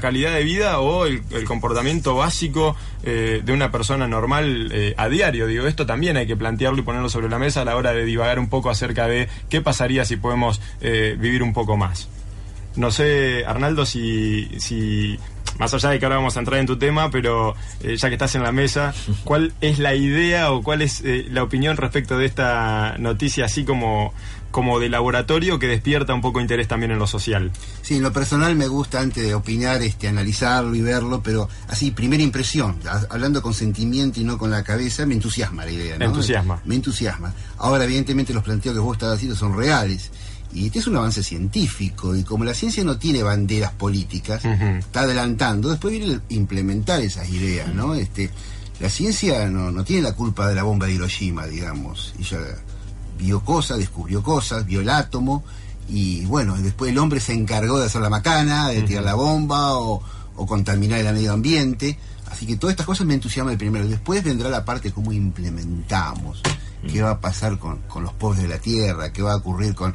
calidad 0.00 0.34
de 0.34 0.44
vida 0.44 0.80
o 0.80 1.06
el, 1.06 1.22
comportamiento 1.46 2.14
básico 2.16 2.76
eh, 3.02 3.42
de 3.44 3.52
una 3.52 3.70
persona 3.70 4.08
normal 4.08 4.70
eh, 4.72 4.94
a 4.96 5.08
diario. 5.08 5.46
Digo, 5.46 5.66
esto 5.66 5.86
también 5.86 6.16
hay 6.16 6.26
que 6.26 6.36
plantearlo 6.36 6.78
y 6.78 6.82
ponerlo 6.82 7.08
sobre 7.08 7.28
la 7.28 7.38
mesa 7.38 7.62
a 7.62 7.64
la 7.64 7.76
hora 7.76 7.92
de 7.92 8.04
divagar 8.04 8.38
un 8.38 8.48
poco 8.48 8.70
acerca 8.70 9.06
de 9.06 9.28
qué 9.48 9.60
pasaría 9.60 10.04
si 10.04 10.16
podemos 10.16 10.60
eh, 10.80 11.16
vivir 11.18 11.42
un 11.42 11.52
poco 11.52 11.76
más. 11.76 12.08
No 12.76 12.90
sé, 12.90 13.44
Arnaldo, 13.46 13.86
si, 13.86 14.50
si 14.58 15.18
más 15.58 15.72
allá 15.72 15.90
de 15.90 15.98
que 15.98 16.06
ahora 16.06 16.16
vamos 16.16 16.36
a 16.36 16.40
entrar 16.40 16.58
en 16.58 16.66
tu 16.66 16.76
tema, 16.76 17.10
pero 17.10 17.54
ya 17.80 18.08
que 18.08 18.14
estás 18.14 18.34
en 18.34 18.42
la 18.42 18.50
mesa, 18.50 18.92
¿cuál 19.22 19.52
es 19.60 19.78
la 19.78 19.94
idea 19.94 20.50
o 20.50 20.62
cuál 20.62 20.82
es 20.82 21.04
la 21.04 21.44
opinión 21.44 21.76
respecto 21.76 22.18
de 22.18 22.26
esta 22.26 22.96
noticia 22.98 23.44
así 23.44 23.64
como 23.64 24.12
como 24.54 24.78
de 24.78 24.88
laboratorio 24.88 25.58
que 25.58 25.66
despierta 25.66 26.14
un 26.14 26.20
poco 26.20 26.40
interés 26.40 26.68
también 26.68 26.92
en 26.92 27.00
lo 27.00 27.08
social. 27.08 27.50
Sí, 27.82 27.96
en 27.96 28.04
lo 28.04 28.12
personal 28.12 28.54
me 28.54 28.68
gusta 28.68 29.00
antes 29.00 29.24
de 29.24 29.34
opinar, 29.34 29.82
este, 29.82 30.06
analizarlo 30.06 30.76
y 30.76 30.80
verlo, 30.80 31.20
pero 31.24 31.48
así, 31.66 31.90
primera 31.90 32.22
impresión, 32.22 32.78
hablando 33.10 33.42
con 33.42 33.52
sentimiento 33.52 34.20
y 34.20 34.22
no 34.22 34.38
con 34.38 34.52
la 34.52 34.62
cabeza, 34.62 35.06
me 35.06 35.14
entusiasma 35.14 35.64
la 35.64 35.72
idea. 35.72 35.98
Me 35.98 36.04
entusiasma. 36.04 36.62
Me 36.66 36.76
entusiasma. 36.76 37.34
Ahora, 37.58 37.82
evidentemente, 37.82 38.32
los 38.32 38.44
planteos 38.44 38.76
que 38.76 38.80
vos 38.80 38.94
estás 38.94 39.16
haciendo 39.16 39.34
son 39.34 39.56
reales. 39.56 40.12
Y 40.52 40.66
este 40.66 40.78
es 40.78 40.86
un 40.86 40.98
avance 40.98 41.24
científico, 41.24 42.14
y 42.14 42.22
como 42.22 42.44
la 42.44 42.54
ciencia 42.54 42.84
no 42.84 42.96
tiene 42.96 43.24
banderas 43.24 43.72
políticas, 43.72 44.44
está 44.44 45.00
adelantando, 45.00 45.68
después 45.68 45.98
viene 45.98 46.20
implementar 46.28 47.00
esas 47.00 47.28
ideas, 47.28 47.74
¿no? 47.74 47.96
Este, 47.96 48.30
la 48.78 48.88
ciencia 48.88 49.48
no, 49.48 49.72
no 49.72 49.82
tiene 49.82 50.02
la 50.02 50.12
culpa 50.12 50.48
de 50.48 50.54
la 50.54 50.62
bomba 50.62 50.86
de 50.86 50.92
Hiroshima, 50.92 51.44
digamos, 51.48 52.14
y 52.20 52.22
ya 52.22 52.38
vio 53.18 53.40
cosas, 53.40 53.78
descubrió 53.78 54.22
cosas, 54.22 54.64
vio 54.66 54.80
el 54.80 54.88
átomo 54.90 55.44
y 55.88 56.24
bueno, 56.26 56.56
después 56.56 56.90
el 56.90 56.98
hombre 56.98 57.20
se 57.20 57.32
encargó 57.32 57.78
de 57.78 57.86
hacer 57.86 58.00
la 58.00 58.10
macana, 58.10 58.68
de 58.68 58.82
tirar 58.82 59.04
la 59.04 59.14
bomba 59.14 59.78
o, 59.78 60.02
o 60.36 60.46
contaminar 60.46 61.00
el 61.00 61.12
medio 61.12 61.32
ambiente. 61.32 61.98
Así 62.30 62.46
que 62.46 62.56
todas 62.56 62.72
estas 62.72 62.86
cosas 62.86 63.06
me 63.06 63.14
entusiasman 63.14 63.58
primero. 63.58 63.86
Después 63.86 64.24
vendrá 64.24 64.48
la 64.48 64.64
parte 64.64 64.92
cómo 64.92 65.12
implementamos, 65.12 66.42
qué 66.90 67.02
va 67.02 67.10
a 67.10 67.20
pasar 67.20 67.58
con, 67.58 67.80
con 67.82 68.02
los 68.02 68.12
pobres 68.14 68.42
de 68.42 68.48
la 68.48 68.58
tierra, 68.58 69.12
qué 69.12 69.22
va 69.22 69.34
a 69.34 69.36
ocurrir 69.36 69.74
con... 69.74 69.94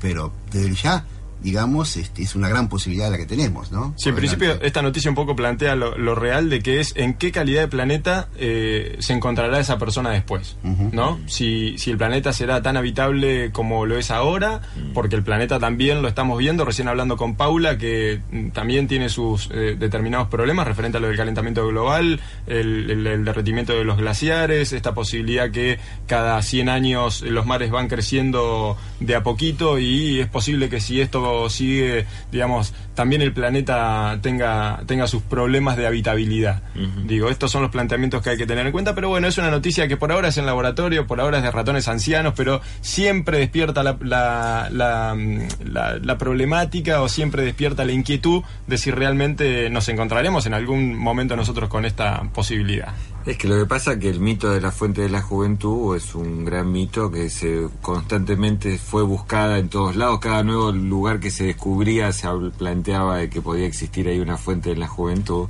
Pero 0.00 0.32
desde 0.50 0.74
ya 0.74 1.04
digamos, 1.42 1.96
este, 1.96 2.22
es 2.22 2.34
una 2.34 2.48
gran 2.48 2.68
posibilidad 2.68 3.10
la 3.10 3.16
que 3.16 3.26
tenemos, 3.26 3.72
¿no? 3.72 3.94
Sí, 3.96 4.10
en 4.10 4.14
principio 4.16 4.60
esta 4.62 4.82
noticia 4.82 5.10
un 5.10 5.14
poco 5.14 5.34
plantea 5.34 5.74
lo, 5.74 6.14
real 6.14 6.50
de 6.50 6.60
que 6.60 6.80
es 6.80 6.92
en 6.96 7.14
qué 7.14 7.32
calidad 7.32 7.62
de 7.62 7.68
planeta 7.68 8.28
eh, 8.36 8.96
se 8.98 9.12
encontrará 9.12 9.58
esa 9.60 9.78
persona 9.78 10.10
después, 10.10 10.56
¿no? 10.92 11.18
Si, 11.26 11.78
si 11.78 11.90
el 11.90 11.98
planeta 11.98 12.32
será 12.32 12.62
tan 12.62 12.76
habitable 12.76 13.52
como 13.52 13.86
lo 13.86 13.96
es 13.96 14.10
ahora, 14.10 14.60
mm. 14.76 14.92
porque 14.92 15.16
el 15.16 15.22
planeta 15.22 15.58
también 15.58 16.02
lo 16.02 16.08
estamos 16.08 16.38
viendo, 16.38 16.64
recién 16.64 16.88
hablando 16.88 17.16
con 17.16 17.36
Paula, 17.36 17.78
que 17.78 18.20
mm, 18.30 18.50
también 18.50 18.88
tiene 18.88 19.08
sus 19.08 19.48
eh, 19.52 19.76
determinados 19.78 20.28
problemas 20.28 20.66
referente 20.66 20.98
a 20.98 21.00
lo 21.00 21.08
del 21.08 21.16
calentamiento 21.16 21.66
global, 21.66 22.20
el, 22.46 23.06
el, 23.06 23.24
derretimiento 23.24 23.72
de 23.72 23.84
los 23.84 23.96
glaciares, 23.98 24.72
esta 24.72 24.94
posibilidad 24.94 25.50
que 25.50 25.78
cada 26.06 26.40
100 26.42 26.68
años 26.68 27.22
los 27.22 27.46
mares 27.46 27.70
van 27.70 27.88
creciendo 27.88 28.76
de 28.98 29.14
a 29.14 29.22
poquito 29.22 29.78
y 29.78 30.20
es 30.20 30.28
posible 30.28 30.68
que 30.68 30.80
si 30.80 31.00
esto 31.00 31.29
sigue, 31.48 32.06
digamos, 32.30 32.74
también 32.94 33.22
el 33.22 33.32
planeta 33.32 34.18
tenga, 34.20 34.82
tenga 34.86 35.06
sus 35.06 35.22
problemas 35.22 35.76
de 35.76 35.86
habitabilidad. 35.86 36.62
Digo, 37.04 37.28
estos 37.28 37.50
son 37.50 37.62
los 37.62 37.70
planteamientos 37.70 38.22
que 38.22 38.30
hay 38.30 38.36
que 38.36 38.46
tener 38.46 38.66
en 38.66 38.72
cuenta, 38.72 38.94
pero 38.94 39.08
bueno, 39.08 39.26
es 39.26 39.38
una 39.38 39.50
noticia 39.50 39.88
que 39.88 39.96
por 39.96 40.12
ahora 40.12 40.28
es 40.28 40.36
en 40.36 40.46
laboratorio, 40.46 41.06
por 41.06 41.20
ahora 41.20 41.38
es 41.38 41.42
de 41.42 41.50
ratones 41.50 41.88
ancianos, 41.88 42.34
pero 42.36 42.60
siempre 42.80 43.38
despierta 43.38 43.82
la, 43.82 43.96
la, 44.00 44.68
la, 44.70 46.18
problemática 46.18 47.00
o 47.00 47.08
siempre 47.08 47.42
despierta 47.42 47.84
la 47.84 47.92
inquietud 47.92 48.42
de 48.66 48.78
si 48.78 48.90
realmente 48.90 49.70
nos 49.70 49.88
encontraremos 49.88 50.46
en 50.46 50.54
algún 50.54 50.94
momento 50.96 51.36
nosotros 51.36 51.68
con 51.68 51.84
esta 51.84 52.22
posibilidad. 52.34 52.94
Es 53.26 53.36
que 53.36 53.48
lo 53.48 53.58
que 53.58 53.66
pasa 53.66 53.92
es 53.92 53.98
que 53.98 54.08
el 54.08 54.18
mito 54.18 54.50
de 54.50 54.62
la 54.62 54.72
fuente 54.72 55.02
de 55.02 55.10
la 55.10 55.20
juventud 55.20 55.94
es 55.94 56.14
un 56.14 56.44
gran 56.44 56.72
mito 56.72 57.10
que 57.10 57.28
se 57.28 57.68
constantemente 57.82 58.78
fue 58.78 59.02
buscada 59.02 59.58
en 59.58 59.68
todos 59.68 59.94
lados, 59.94 60.20
cada 60.20 60.42
nuevo 60.42 60.72
lugar 60.72 61.19
que 61.20 61.30
se 61.30 61.44
descubría 61.44 62.12
se 62.12 62.28
planteaba 62.56 63.18
de 63.18 63.30
que 63.30 63.40
podía 63.40 63.66
existir 63.66 64.08
ahí 64.08 64.18
una 64.18 64.36
fuente 64.36 64.70
de 64.70 64.76
la 64.76 64.88
juventud. 64.88 65.48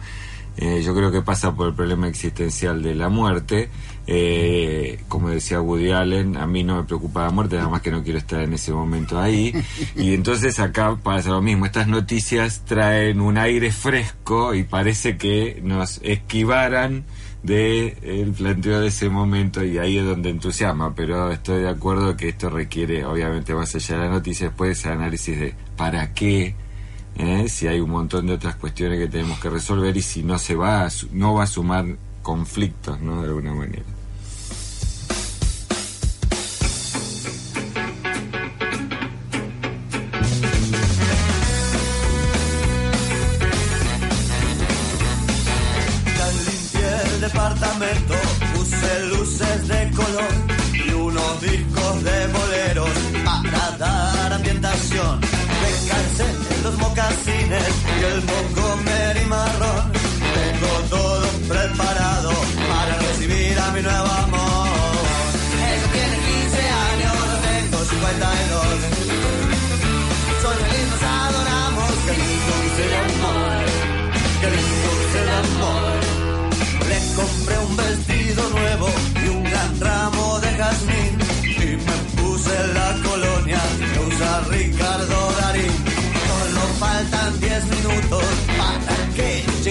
Eh, 0.57 0.83
yo 0.83 0.95
creo 0.95 1.11
que 1.11 1.23
pasa 1.23 1.55
por 1.55 1.69
el 1.69 1.75
problema 1.75 2.09
existencial 2.09 2.83
de 2.83 2.95
la 2.95 3.09
muerte. 3.09 3.71
Eh, 4.07 4.99
como 5.09 5.29
decía 5.29 5.61
Woody 5.61 5.91
Allen, 5.91 6.37
a 6.37 6.47
mí 6.47 6.65
no 6.65 6.77
me 6.77 6.85
preocupa 6.85 7.25
la 7.25 7.31
muerte, 7.31 7.57
nada 7.57 7.69
más 7.69 7.83
que 7.83 7.91
no 7.91 8.03
quiero 8.03 8.19
estar 8.19 8.41
en 8.41 8.53
ese 8.53 8.73
momento 8.73 9.21
ahí. 9.21 9.55
Y 9.97 10.15
entonces 10.15 10.59
acá 10.59 10.97
pasa 11.03 11.31
lo 11.31 11.43
mismo. 11.43 11.67
Estas 11.67 11.87
noticias 11.87 12.65
traen 12.65 13.21
un 13.21 13.39
aire 13.39 13.71
fresco 13.73 14.55
y 14.55 14.65
parece 14.65 15.17
que 15.17 15.61
nos 15.63 16.01
esquivaran 16.03 17.05
de 17.43 17.97
el 18.03 18.33
planteo 18.33 18.81
de 18.81 18.89
ese 18.89 19.09
momento 19.09 19.65
y 19.65 19.79
ahí 19.79 19.97
es 19.97 20.05
donde 20.05 20.31
entusiasma, 20.31 20.95
pero 20.95 21.31
estoy 21.33 21.63
de 21.63 21.69
acuerdo 21.69 22.17
que 22.17 22.29
esto 22.29 22.51
requiere, 22.51 23.05
obviamente, 23.05 23.55
más 23.55 23.75
allá 23.75 23.97
de 23.97 24.05
la 24.05 24.11
noticia, 24.11 24.49
después 24.49 24.79
ese 24.79 24.91
análisis 24.91 25.39
de 25.39 25.55
para 25.77 26.13
qué, 26.13 26.55
¿eh? 27.17 27.49
si 27.49 27.67
hay 27.67 27.81
un 27.81 27.91
montón 27.91 28.27
de 28.27 28.35
otras 28.35 28.57
cuestiones 28.57 28.99
que 28.99 29.09
tenemos 29.09 29.39
que 29.41 29.49
resolver 29.49 29.97
y 29.97 30.03
si 30.03 30.23
no 30.23 30.39
se 30.39 30.55
va, 30.55 30.85
a, 30.85 30.89
no 31.13 31.35
va 31.35 31.45
a 31.45 31.47
sumar 31.47 31.87
conflictos, 32.23 33.01
¿no? 33.01 33.23
De 33.23 33.29
alguna 33.29 33.55
manera. 33.55 33.85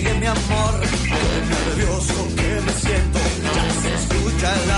Llegue 0.01 0.13
mi 0.19 0.25
amor. 0.25 0.79
Qué 0.81 1.75
nervioso 1.75 2.27
que 2.35 2.62
me 2.65 2.73
siento, 2.73 3.19
ya 3.55 3.81
se 3.81 3.93
escucha 3.95 4.53
el 4.63 4.71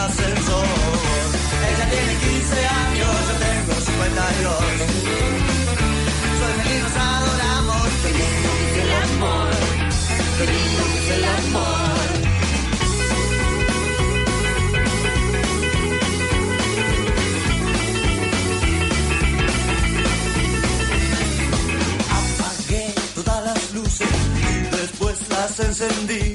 encendí. 25.66 26.34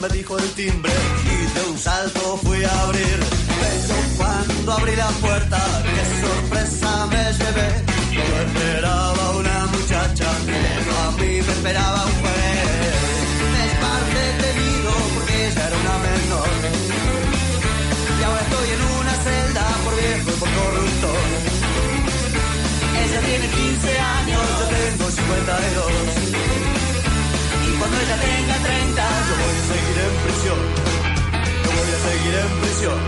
Me 0.00 0.08
dijo 0.08 0.38
el 0.38 0.50
timbre 0.52 0.92
y 1.24 1.58
de 1.58 1.70
un 1.70 1.78
salto 1.78 2.38
fui 2.42 2.62
a 2.62 2.82
abrir. 2.82 3.18
Pero 3.60 3.94
cuando 4.16 4.72
abrí 4.72 4.94
la 4.96 5.08
puerta, 5.08 5.58
qué 5.82 6.26
sorpresa 6.26 7.06
me 7.06 7.24
llevé. 7.38 7.70
Yo 8.12 8.40
esperaba 8.46 9.30
una 9.36 9.66
muchacha, 9.66 10.28
pero 10.44 10.92
a 11.06 11.10
mí 11.12 11.32
me 11.46 11.52
esperaba 11.52 12.04
un 12.04 12.12
juez. 12.20 12.66
Me 13.52 13.66
esparté 13.70 14.24
tenido 14.44 14.90
porque 15.14 15.46
ella 15.48 15.66
era 15.68 15.76
una 15.84 15.98
menor. 16.06 16.48
Y 18.18 18.22
ahora 18.22 18.42
estoy 18.42 18.68
en 18.76 18.82
una 19.00 19.14
celda 19.26 19.64
por 19.84 19.94
viejo 19.96 20.28
y 20.28 20.38
por 20.40 20.50
corrupto. 20.60 21.10
Ella 23.02 23.20
tiene 23.20 23.48
15 23.48 23.98
años, 23.98 24.42
yo 24.60 24.66
tengo 24.76 25.10
52 25.10 26.15
cuando 28.06 28.24
ella 28.24 28.36
tenga 28.36 28.56
30, 28.58 29.02
yo 29.28 29.34
voy 29.42 29.56
a 29.56 29.64
seguir 29.66 29.96
en 30.06 30.14
prisión. 30.24 30.60
Yo 31.64 31.70
voy 31.76 31.90
a 31.90 31.98
seguir 32.06 32.34
en 32.34 32.50
prisión. 32.60 32.98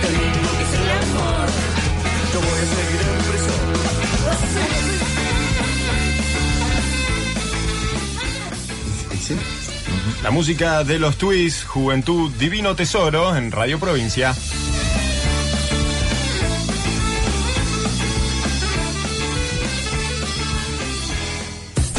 Qué 0.00 0.08
lindo 0.10 0.50
que 0.58 0.62
es 0.62 0.74
el 0.80 0.88
amor. 0.90 1.48
Yo 2.32 2.38
voy 2.40 2.58
a 2.58 2.66
seguir 2.74 3.00
en 3.08 3.18
prisión. 3.30 3.62
La 10.22 10.30
música 10.30 10.84
de 10.84 10.98
los 10.98 11.16
Twists, 11.16 11.64
Juventud 11.64 12.30
Divino 12.38 12.76
Tesoro 12.76 13.34
en 13.36 13.50
Radio 13.50 13.78
Provincia. 13.80 14.34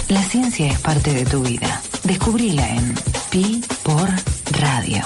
La 0.09 0.21
ciencia 0.21 0.67
es 0.67 0.79
parte 0.79 1.11
de 1.13 1.25
tu 1.25 1.41
vida. 1.41 1.81
Descubrila 2.03 2.67
en 2.67 2.95
Pi 3.31 3.63
por 3.83 4.09
Radio. 4.59 5.03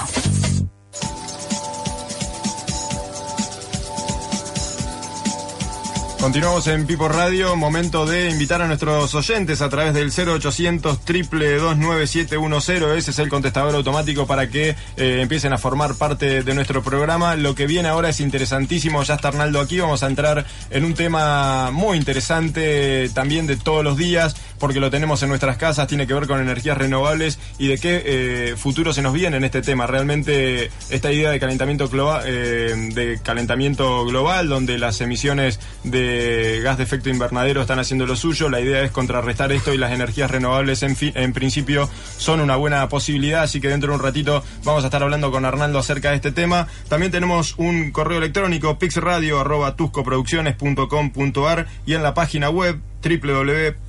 Continuamos 6.20 6.66
en 6.66 6.84
Pipo 6.84 7.08
Radio, 7.08 7.54
momento 7.54 8.04
de 8.04 8.28
invitar 8.28 8.60
a 8.60 8.66
nuestros 8.66 9.14
oyentes 9.14 9.62
a 9.62 9.68
través 9.68 9.94
del 9.94 10.10
0800 10.10 10.98
29710 11.06 12.98
ese 12.98 13.10
es 13.12 13.18
el 13.20 13.28
contestador 13.28 13.76
automático 13.76 14.26
para 14.26 14.48
que 14.50 14.74
eh, 14.96 15.20
empiecen 15.22 15.52
a 15.52 15.58
formar 15.58 15.94
parte 15.94 16.42
de 16.42 16.54
nuestro 16.54 16.82
programa. 16.82 17.36
Lo 17.36 17.54
que 17.54 17.68
viene 17.68 17.88
ahora 17.88 18.08
es 18.08 18.18
interesantísimo, 18.18 19.04
ya 19.04 19.14
está 19.14 19.28
Arnaldo 19.28 19.60
aquí, 19.60 19.78
vamos 19.78 20.02
a 20.02 20.08
entrar 20.08 20.44
en 20.70 20.84
un 20.84 20.94
tema 20.94 21.70
muy 21.70 21.96
interesante 21.96 23.08
también 23.10 23.46
de 23.46 23.56
todos 23.56 23.84
los 23.84 23.96
días, 23.96 24.34
porque 24.58 24.80
lo 24.80 24.90
tenemos 24.90 25.22
en 25.22 25.28
nuestras 25.28 25.56
casas, 25.56 25.86
tiene 25.86 26.06
que 26.06 26.14
ver 26.14 26.26
con 26.26 26.40
energías 26.40 26.76
renovables 26.76 27.38
y 27.58 27.68
de 27.68 27.78
qué 27.78 28.02
eh, 28.04 28.54
futuro 28.56 28.92
se 28.92 29.02
nos 29.02 29.12
viene 29.12 29.36
en 29.36 29.44
este 29.44 29.62
tema. 29.62 29.86
Realmente 29.86 30.70
esta 30.90 31.12
idea 31.12 31.30
de 31.30 31.38
calentamiento 31.40 31.88
global, 31.88 32.22
eh, 32.26 32.90
de 32.94 33.20
calentamiento 33.22 34.04
global, 34.04 34.48
donde 34.48 34.78
las 34.78 35.00
emisiones 35.00 35.60
de 35.84 36.60
gas 36.62 36.78
de 36.78 36.84
efecto 36.84 37.08
invernadero 37.08 37.62
están 37.62 37.78
haciendo 37.78 38.06
lo 38.06 38.16
suyo. 38.16 38.48
La 38.48 38.60
idea 38.60 38.82
es 38.82 38.90
contrarrestar 38.90 39.52
esto 39.52 39.72
y 39.72 39.78
las 39.78 39.92
energías 39.92 40.30
renovables 40.30 40.82
en, 40.82 40.96
fin, 40.96 41.12
en 41.14 41.32
principio 41.32 41.88
son 42.16 42.40
una 42.40 42.56
buena 42.56 42.88
posibilidad, 42.88 43.42
así 43.42 43.60
que 43.60 43.68
dentro 43.68 43.90
de 43.90 43.96
un 43.96 44.02
ratito 44.02 44.42
vamos 44.64 44.84
a 44.84 44.86
estar 44.88 45.02
hablando 45.02 45.30
con 45.30 45.44
Arnaldo 45.44 45.78
acerca 45.78 46.08
de 46.10 46.16
este 46.16 46.32
tema. 46.32 46.66
También 46.88 47.12
tenemos 47.12 47.54
un 47.58 47.92
correo 47.92 48.18
electrónico 48.18 48.78
pixradio.tuscoproducciones.com.ar 48.78 51.66
y 51.86 51.94
en 51.94 52.02
la 52.02 52.14
página 52.14 52.50
web 52.50 52.80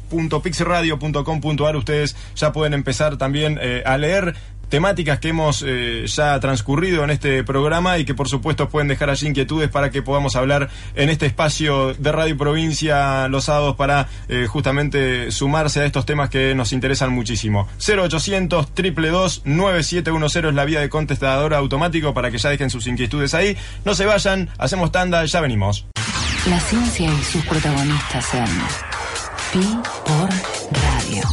www.pixradio.com.ar 0.10 1.76
ustedes 1.76 2.16
ya 2.36 2.52
pueden 2.52 2.74
empezar 2.74 3.18
también 3.18 3.60
eh, 3.62 3.84
a 3.86 3.98
leer 3.98 4.36
temáticas 4.70 5.20
que 5.20 5.30
hemos 5.30 5.64
eh, 5.68 6.06
ya 6.06 6.40
transcurrido 6.40 7.04
en 7.04 7.10
este 7.10 7.44
programa 7.44 7.98
y 7.98 8.06
que 8.06 8.14
por 8.14 8.30
supuesto 8.30 8.70
pueden 8.70 8.88
dejar 8.88 9.10
allí 9.10 9.28
inquietudes 9.28 9.70
para 9.70 9.90
que 9.90 10.02
podamos 10.02 10.36
hablar 10.36 10.70
en 10.96 11.10
este 11.10 11.26
espacio 11.26 11.94
de 11.96 12.12
Radio 12.12 12.38
Provincia 12.38 13.28
los 13.28 13.46
sábados 13.46 13.76
para 13.76 14.08
eh, 14.30 14.46
justamente 14.48 15.32
sumarse 15.32 15.82
a 15.82 15.86
estos 15.86 16.06
temas 16.06 16.30
que 16.30 16.56
nos 16.56 16.72
interesan 16.72 17.12
muchísimo. 17.12 17.68
0800 17.80 18.68
222 18.76 19.42
9710 19.46 20.50
es 20.50 20.54
la 20.54 20.66
vía 20.66 20.80
de 20.80 20.90
contestador 20.90 21.54
automático 21.54 22.14
para 22.14 22.32
que 22.32 22.38
ya 22.38 22.50
dejen 22.50 22.70
sus 22.70 22.88
inquietudes 22.88 23.34
ahí. 23.34 23.58
No 23.86 23.96
se 23.96 24.06
vayan, 24.06 24.50
hacemos 24.58 24.92
tanda, 24.92 25.26
ya 25.26 25.42
venimos. 25.42 25.88
La 26.48 26.60
ciencia 26.60 27.12
y 27.12 27.24
sus 27.24 27.44
protagonistas 27.46 28.34
en 28.34 28.99
Pi 29.52 29.62
por 30.06 30.30
Radio. 30.30 31.24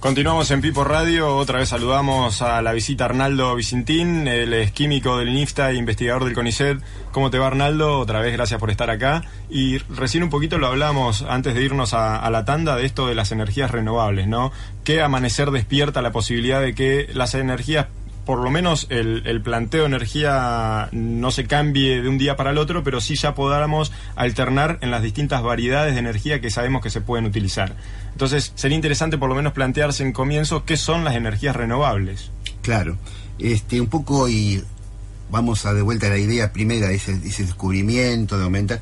Continuamos 0.00 0.50
en 0.52 0.62
Pipo 0.62 0.84
Radio, 0.84 1.36
otra 1.36 1.58
vez 1.58 1.68
saludamos 1.68 2.40
a 2.40 2.62
la 2.62 2.72
visita 2.72 3.04
Arnaldo 3.04 3.54
Vicentín, 3.54 4.26
él 4.26 4.54
es 4.54 4.72
químico 4.72 5.18
del 5.18 5.28
INIFTA 5.28 5.70
e 5.70 5.74
investigador 5.74 6.24
del 6.24 6.32
CONICET. 6.32 6.78
¿Cómo 7.12 7.30
te 7.30 7.38
va 7.38 7.48
Arnaldo? 7.48 7.98
Otra 7.98 8.20
vez 8.20 8.32
gracias 8.32 8.58
por 8.58 8.70
estar 8.70 8.88
acá. 8.88 9.22
Y 9.50 9.76
recién 9.78 10.22
un 10.22 10.30
poquito 10.30 10.56
lo 10.56 10.68
hablamos 10.68 11.22
antes 11.28 11.54
de 11.54 11.62
irnos 11.62 11.92
a, 11.92 12.16
a 12.16 12.30
la 12.30 12.46
tanda 12.46 12.74
de 12.74 12.86
esto 12.86 13.06
de 13.06 13.14
las 13.14 13.32
energías 13.32 13.70
renovables, 13.70 14.28
¿no? 14.28 14.50
Que 14.82 15.02
Amanecer 15.02 15.50
despierta 15.50 16.00
la 16.00 16.12
posibilidad 16.12 16.62
de 16.62 16.74
que 16.74 17.10
las 17.12 17.34
energías 17.34 17.88
por 18.26 18.40
lo 18.40 18.50
menos 18.50 18.88
el, 18.90 19.40
planteo 19.42 19.82
de 19.82 19.86
energía 19.86 20.88
no 20.90 21.30
se 21.30 21.46
cambie 21.46 22.02
de 22.02 22.08
un 22.08 22.18
día 22.18 22.36
para 22.36 22.50
el 22.50 22.58
otro, 22.58 22.82
pero 22.82 23.00
sí 23.00 23.14
ya 23.14 23.36
podamos 23.36 23.92
alternar 24.16 24.78
en 24.82 24.90
las 24.90 25.00
distintas 25.00 25.42
variedades 25.44 25.94
de 25.94 26.00
energía 26.00 26.40
que 26.40 26.50
sabemos 26.50 26.82
que 26.82 26.90
se 26.90 27.00
pueden 27.00 27.24
utilizar. 27.24 27.76
Entonces, 28.10 28.52
sería 28.56 28.74
interesante 28.74 29.16
por 29.16 29.28
lo 29.28 29.36
menos 29.36 29.52
plantearse 29.52 30.02
en 30.02 30.12
comienzo 30.12 30.64
qué 30.64 30.76
son 30.76 31.04
las 31.04 31.14
energías 31.14 31.54
renovables. 31.54 32.32
Claro, 32.62 32.98
este, 33.38 33.80
un 33.80 33.86
poco 33.86 34.28
y 34.28 34.60
vamos 35.30 35.64
a 35.64 35.72
de 35.72 35.82
vuelta 35.82 36.08
a 36.08 36.10
la 36.10 36.18
idea 36.18 36.52
primera 36.52 36.90
ese, 36.90 37.12
ese 37.24 37.44
descubrimiento, 37.44 38.36
de 38.38 38.44
aumentar, 38.44 38.80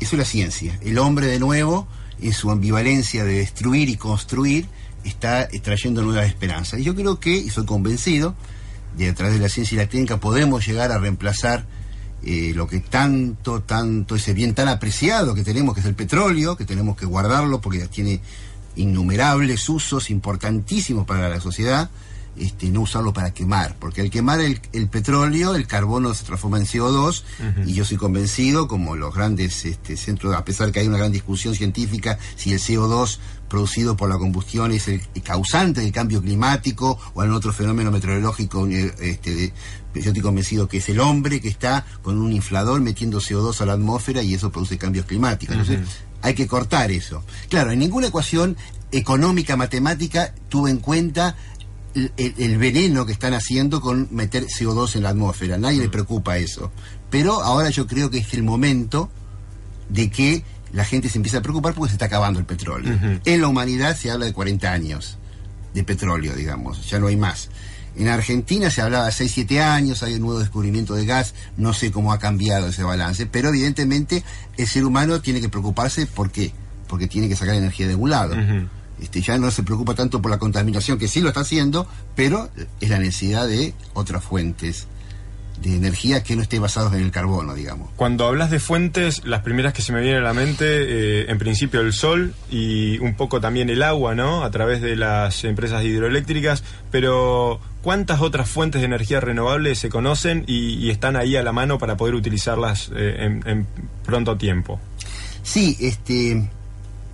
eso 0.00 0.16
es 0.16 0.18
la 0.18 0.24
ciencia. 0.24 0.76
El 0.82 0.98
hombre 0.98 1.28
de 1.28 1.38
nuevo, 1.38 1.86
en 2.20 2.32
su 2.32 2.50
ambivalencia 2.50 3.24
de 3.24 3.34
destruir 3.34 3.88
y 3.88 3.96
construir, 3.96 4.66
está 5.04 5.48
trayendo 5.62 6.02
nuevas 6.02 6.26
esperanzas. 6.26 6.80
Y 6.80 6.82
yo 6.82 6.96
creo 6.96 7.20
que, 7.20 7.36
y 7.36 7.50
soy 7.50 7.66
convencido, 7.66 8.34
de 8.96 9.08
a 9.08 9.14
través 9.14 9.34
de 9.34 9.40
la 9.40 9.48
ciencia 9.48 9.74
y 9.74 9.78
la 9.78 9.88
técnica 9.88 10.18
podemos 10.18 10.66
llegar 10.66 10.92
a 10.92 10.98
reemplazar 10.98 11.64
eh, 12.22 12.52
lo 12.54 12.66
que 12.66 12.80
tanto, 12.80 13.62
tanto, 13.62 14.14
ese 14.14 14.34
bien 14.34 14.54
tan 14.54 14.68
apreciado 14.68 15.34
que 15.34 15.42
tenemos, 15.42 15.74
que 15.74 15.80
es 15.80 15.86
el 15.86 15.94
petróleo, 15.94 16.56
que 16.56 16.66
tenemos 16.66 16.96
que 16.96 17.06
guardarlo 17.06 17.60
porque 17.60 17.86
tiene 17.88 18.20
innumerables 18.76 19.68
usos 19.68 20.10
importantísimos 20.10 21.06
para 21.06 21.28
la 21.28 21.40
sociedad, 21.40 21.90
este, 22.36 22.70
no 22.70 22.82
usarlo 22.82 23.12
para 23.12 23.32
quemar, 23.32 23.76
porque 23.78 24.00
al 24.00 24.10
quemar 24.10 24.40
el, 24.40 24.60
el 24.72 24.88
petróleo, 24.88 25.54
el 25.54 25.66
carbono 25.66 26.14
se 26.14 26.24
transforma 26.24 26.58
en 26.58 26.66
CO2, 26.66 27.22
uh 27.40 27.42
-huh. 27.42 27.68
y 27.68 27.74
yo 27.74 27.84
soy 27.84 27.96
convencido, 27.96 28.68
como 28.68 28.96
los 28.96 29.14
grandes 29.14 29.64
este, 29.64 29.96
centros, 29.96 30.34
a 30.34 30.44
pesar 30.44 30.72
que 30.72 30.80
hay 30.80 30.88
una 30.88 30.98
gran 30.98 31.12
discusión 31.12 31.54
científica, 31.54 32.18
si 32.36 32.52
el 32.52 32.60
CO2 32.60 33.18
producido 33.48 33.96
por 33.96 34.08
la 34.08 34.16
combustión 34.16 34.70
es 34.70 34.86
el 34.88 35.02
causante 35.24 35.80
del 35.80 35.92
cambio 35.92 36.22
climático 36.22 36.98
o 37.14 37.20
algún 37.20 37.36
otro 37.36 37.52
fenómeno 37.52 37.90
meteorológico, 37.90 38.66
este, 38.68 39.52
yo 39.94 40.00
estoy 40.00 40.22
convencido 40.22 40.68
que 40.68 40.78
es 40.78 40.88
el 40.88 41.00
hombre 41.00 41.40
que 41.40 41.48
está 41.48 41.84
con 42.02 42.18
un 42.18 42.32
inflador 42.32 42.80
metiendo 42.80 43.20
CO2 43.20 43.60
a 43.60 43.66
la 43.66 43.72
atmósfera 43.72 44.22
y 44.22 44.34
eso 44.34 44.50
produce 44.52 44.78
cambios 44.78 45.04
climáticos. 45.06 45.56
Entonces, 45.56 45.80
uh 45.80 45.82
-huh. 45.82 46.18
hay 46.22 46.34
que 46.34 46.46
cortar 46.46 46.92
eso. 46.92 47.24
Claro, 47.48 47.72
en 47.72 47.80
ninguna 47.80 48.06
ecuación 48.06 48.56
económica, 48.92 49.56
matemática, 49.56 50.32
tuvo 50.48 50.68
en 50.68 50.78
cuenta 50.78 51.36
el, 51.94 52.12
el, 52.16 52.58
veneno 52.58 53.06
que 53.06 53.12
están 53.12 53.34
haciendo 53.34 53.80
con 53.80 54.08
meter 54.10 54.46
CO2 54.46 54.96
en 54.96 55.02
la 55.02 55.10
atmósfera. 55.10 55.58
Nadie 55.58 55.78
uh 55.78 55.80
-huh. 55.80 55.84
le 55.84 55.90
preocupa 55.90 56.38
eso. 56.38 56.70
Pero 57.10 57.42
ahora 57.42 57.70
yo 57.70 57.86
creo 57.86 58.10
que 58.10 58.18
es 58.18 58.32
el 58.34 58.42
momento 58.42 59.10
de 59.88 60.10
que 60.10 60.44
la 60.72 60.84
gente 60.84 61.08
se 61.08 61.18
empieza 61.18 61.38
a 61.38 61.42
preocupar 61.42 61.74
porque 61.74 61.90
se 61.90 61.94
está 61.94 62.06
acabando 62.06 62.38
el 62.38 62.46
petróleo. 62.46 62.94
Uh 62.94 62.98
-huh. 62.98 63.20
En 63.24 63.40
la 63.40 63.48
humanidad 63.48 63.96
se 63.96 64.10
habla 64.10 64.26
de 64.26 64.32
40 64.32 64.72
años 64.72 65.18
de 65.74 65.84
petróleo, 65.84 66.34
digamos, 66.34 66.88
ya 66.88 66.98
no 66.98 67.08
hay 67.08 67.16
más. 67.16 67.48
En 67.96 68.08
Argentina 68.08 68.70
se 68.70 68.82
hablaba 68.82 69.06
de 69.06 69.12
6, 69.12 69.32
7 69.34 69.62
años, 69.62 70.02
hay 70.02 70.14
un 70.14 70.20
nuevo 70.20 70.38
descubrimiento 70.38 70.94
de 70.94 71.06
gas, 71.06 71.34
no 71.56 71.74
sé 71.74 71.90
cómo 71.90 72.12
ha 72.12 72.18
cambiado 72.18 72.68
ese 72.68 72.84
balance, 72.84 73.26
pero 73.26 73.48
evidentemente 73.48 74.24
el 74.56 74.66
ser 74.66 74.84
humano 74.84 75.20
tiene 75.20 75.40
que 75.40 75.48
preocuparse, 75.48 76.06
¿por 76.06 76.30
qué? 76.30 76.52
Porque 76.86 77.08
tiene 77.08 77.28
que 77.28 77.36
sacar 77.36 77.56
energía 77.56 77.86
de 77.86 77.92
algún 77.92 78.10
lado. 78.10 78.34
Uh 78.34 78.38
-huh. 78.38 78.68
Este, 79.00 79.20
ya 79.20 79.38
no 79.38 79.50
se 79.50 79.62
preocupa 79.62 79.94
tanto 79.94 80.20
por 80.20 80.30
la 80.30 80.38
contaminación, 80.38 80.98
que 80.98 81.08
sí 81.08 81.20
lo 81.20 81.28
está 81.28 81.40
haciendo, 81.40 81.86
pero 82.14 82.50
es 82.80 82.90
la 82.90 82.98
necesidad 82.98 83.46
de 83.46 83.74
otras 83.94 84.22
fuentes 84.24 84.86
de 85.62 85.76
energía 85.76 86.22
que 86.22 86.36
no 86.36 86.42
esté 86.42 86.58
basados 86.58 86.94
en 86.94 87.00
el 87.00 87.10
carbono, 87.10 87.54
digamos. 87.54 87.90
Cuando 87.96 88.26
hablas 88.26 88.50
de 88.50 88.60
fuentes, 88.60 89.24
las 89.24 89.42
primeras 89.42 89.74
que 89.74 89.82
se 89.82 89.92
me 89.92 90.00
vienen 90.00 90.22
a 90.22 90.24
la 90.24 90.32
mente, 90.32 90.64
eh, 90.64 91.26
en 91.28 91.38
principio 91.38 91.80
el 91.80 91.92
sol 91.92 92.34
y 92.50 92.98
un 92.98 93.14
poco 93.14 93.40
también 93.40 93.68
el 93.68 93.82
agua, 93.82 94.14
¿no? 94.14 94.42
A 94.42 94.50
través 94.50 94.80
de 94.80 94.96
las 94.96 95.44
empresas 95.44 95.84
hidroeléctricas, 95.84 96.64
pero 96.90 97.60
¿cuántas 97.82 98.20
otras 98.20 98.48
fuentes 98.48 98.80
de 98.80 98.86
energía 98.86 99.20
renovable 99.20 99.74
se 99.74 99.90
conocen 99.90 100.44
y, 100.46 100.74
y 100.74 100.90
están 100.90 101.16
ahí 101.16 101.36
a 101.36 101.42
la 101.42 101.52
mano 101.52 101.78
para 101.78 101.96
poder 101.96 102.14
utilizarlas 102.14 102.90
eh, 102.94 103.16
en, 103.18 103.42
en 103.46 103.66
pronto 104.04 104.38
tiempo? 104.38 104.80
Sí, 105.42 105.76
este 105.80 106.48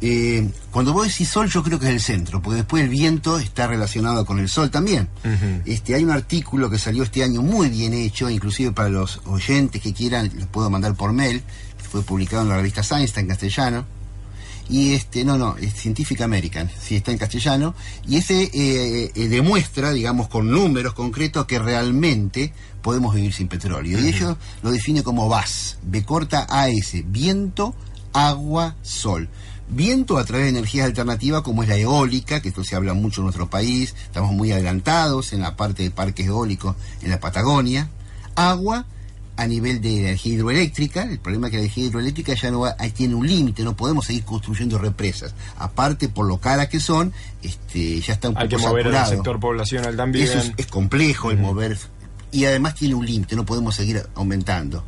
eh, 0.01 0.51
cuando 0.71 0.93
vos 0.93 1.07
decís 1.07 1.29
sol, 1.29 1.49
yo 1.49 1.63
creo 1.63 1.79
que 1.79 1.87
es 1.87 1.93
el 1.93 2.01
centro, 2.01 2.43
porque 2.43 2.59
después 2.59 2.83
el 2.83 2.91
viento 2.91 3.39
está 3.39 3.67
relacionado 3.67 4.27
con 4.27 4.39
el 4.39 4.49
sol 4.49 4.71
también. 4.71 5.09
Uh 5.25 5.29
-huh. 5.29 5.63
este, 5.65 5.95
hay 5.95 6.05
un 6.05 6.11
artículo 6.11 6.69
que 6.69 6.79
salió 6.79 7.03
este 7.03 7.23
año 7.25 7.43
muy 7.43 7.71
bien 7.71 7.95
hecho, 7.95 8.29
inclusive 8.29 8.73
para 8.73 8.91
los 8.91 9.21
oyentes 9.25 9.81
que 9.81 9.95
quieran, 9.95 10.31
los 10.35 10.49
puedo 10.49 10.69
mandar 10.69 10.95
por 10.95 11.13
mail, 11.13 11.43
fue 11.91 12.03
publicado 12.03 12.43
en 12.43 12.51
la 12.51 12.57
revista 12.57 12.83
Science, 12.83 13.07
está 13.07 13.21
en 13.21 13.29
castellano. 13.29 13.87
Y 14.69 14.95
este, 14.95 15.25
no, 15.25 15.39
no, 15.39 15.57
es 15.59 15.75
Scientific 15.75 16.21
American, 16.23 16.69
sí 16.79 16.97
está 16.97 17.13
en 17.13 17.19
castellano, 17.19 17.75
y 18.07 18.17
ese 18.17 18.51
eh, 18.53 19.13
eh, 19.15 19.29
demuestra, 19.29 19.93
digamos, 19.93 20.27
con 20.27 20.51
números 20.51 20.93
concretos 20.93 21.47
que 21.47 21.61
realmente 21.61 22.53
podemos 22.83 23.15
vivir 23.15 23.33
sin 23.33 23.47
petróleo. 23.47 23.97
Uh 23.97 24.01
-huh. 24.01 24.05
Y 24.05 24.09
ellos 24.09 24.37
lo 24.63 24.73
define 24.73 25.05
como 25.05 25.29
VAS, 25.29 25.79
B 25.83 26.05
corta 26.05 26.47
AS, 26.51 26.97
viento, 27.07 27.75
agua, 28.13 28.75
sol 28.83 29.29
viento 29.69 30.19
a 30.19 30.25
través 30.25 30.45
de 30.47 30.51
energías 30.51 30.87
alternativas 30.87 31.43
como 31.43 31.63
es 31.63 31.69
la 31.69 31.77
eólica, 31.77 32.41
que 32.41 32.49
esto 32.49 32.65
se 32.65 32.77
habla 32.77 32.95
mucho 32.95 33.21
en 33.21 33.25
nuestro 33.25 33.49
país, 33.51 33.95
estamos 34.05 34.33
muy 34.33 34.53
adelantados 34.53 35.33
en 35.33 35.41
la 35.41 35.57
parte 35.57 35.83
de 35.83 35.91
parques 35.91 36.27
eólicos 36.27 36.77
en 37.03 37.11
la 37.11 37.21
Patagonia, 37.21 37.89
agua 38.35 38.87
a 39.39 39.47
nivel 39.47 39.83
de 39.83 40.01
energía 40.01 40.33
hidroeléctrica, 40.35 41.03
el 41.03 41.19
problema 41.19 41.49
es 41.49 41.51
que 41.51 41.57
la 41.59 41.63
energía 41.65 41.85
hidroeléctrica 41.85 42.35
ya 42.35 42.51
no 42.51 42.61
va, 42.61 42.75
tiene 42.95 43.15
un 43.15 43.27
límite, 43.27 43.65
no 43.65 43.77
podemos 43.77 44.07
seguir 44.07 44.25
construyendo 44.25 44.79
represas, 44.79 45.35
aparte 45.59 46.09
por 46.09 46.27
lo 46.27 46.39
caras 46.39 46.69
que 46.69 46.81
son, 46.81 47.13
este, 47.43 48.01
ya 48.01 48.15
está 48.15 48.31
un 48.31 48.39
Hay 48.39 48.49
poco 48.49 48.63
que 48.63 48.69
mover 48.69 48.85
saturado. 48.85 49.11
el 49.11 49.17
sector 49.19 49.41
poblacional 49.41 49.97
también. 49.97 50.25
Eso 50.27 50.39
es, 50.39 50.53
es 50.57 50.67
complejo 50.69 51.29
uh 51.29 51.31
-huh. 51.33 51.35
el 51.35 51.39
mover, 51.41 51.79
y 52.33 52.47
además 52.47 52.77
tiene 52.77 52.95
un 52.95 53.05
límite, 53.05 53.37
no 53.37 53.45
podemos 53.45 53.75
seguir 53.75 54.07
aumentando. 54.15 54.83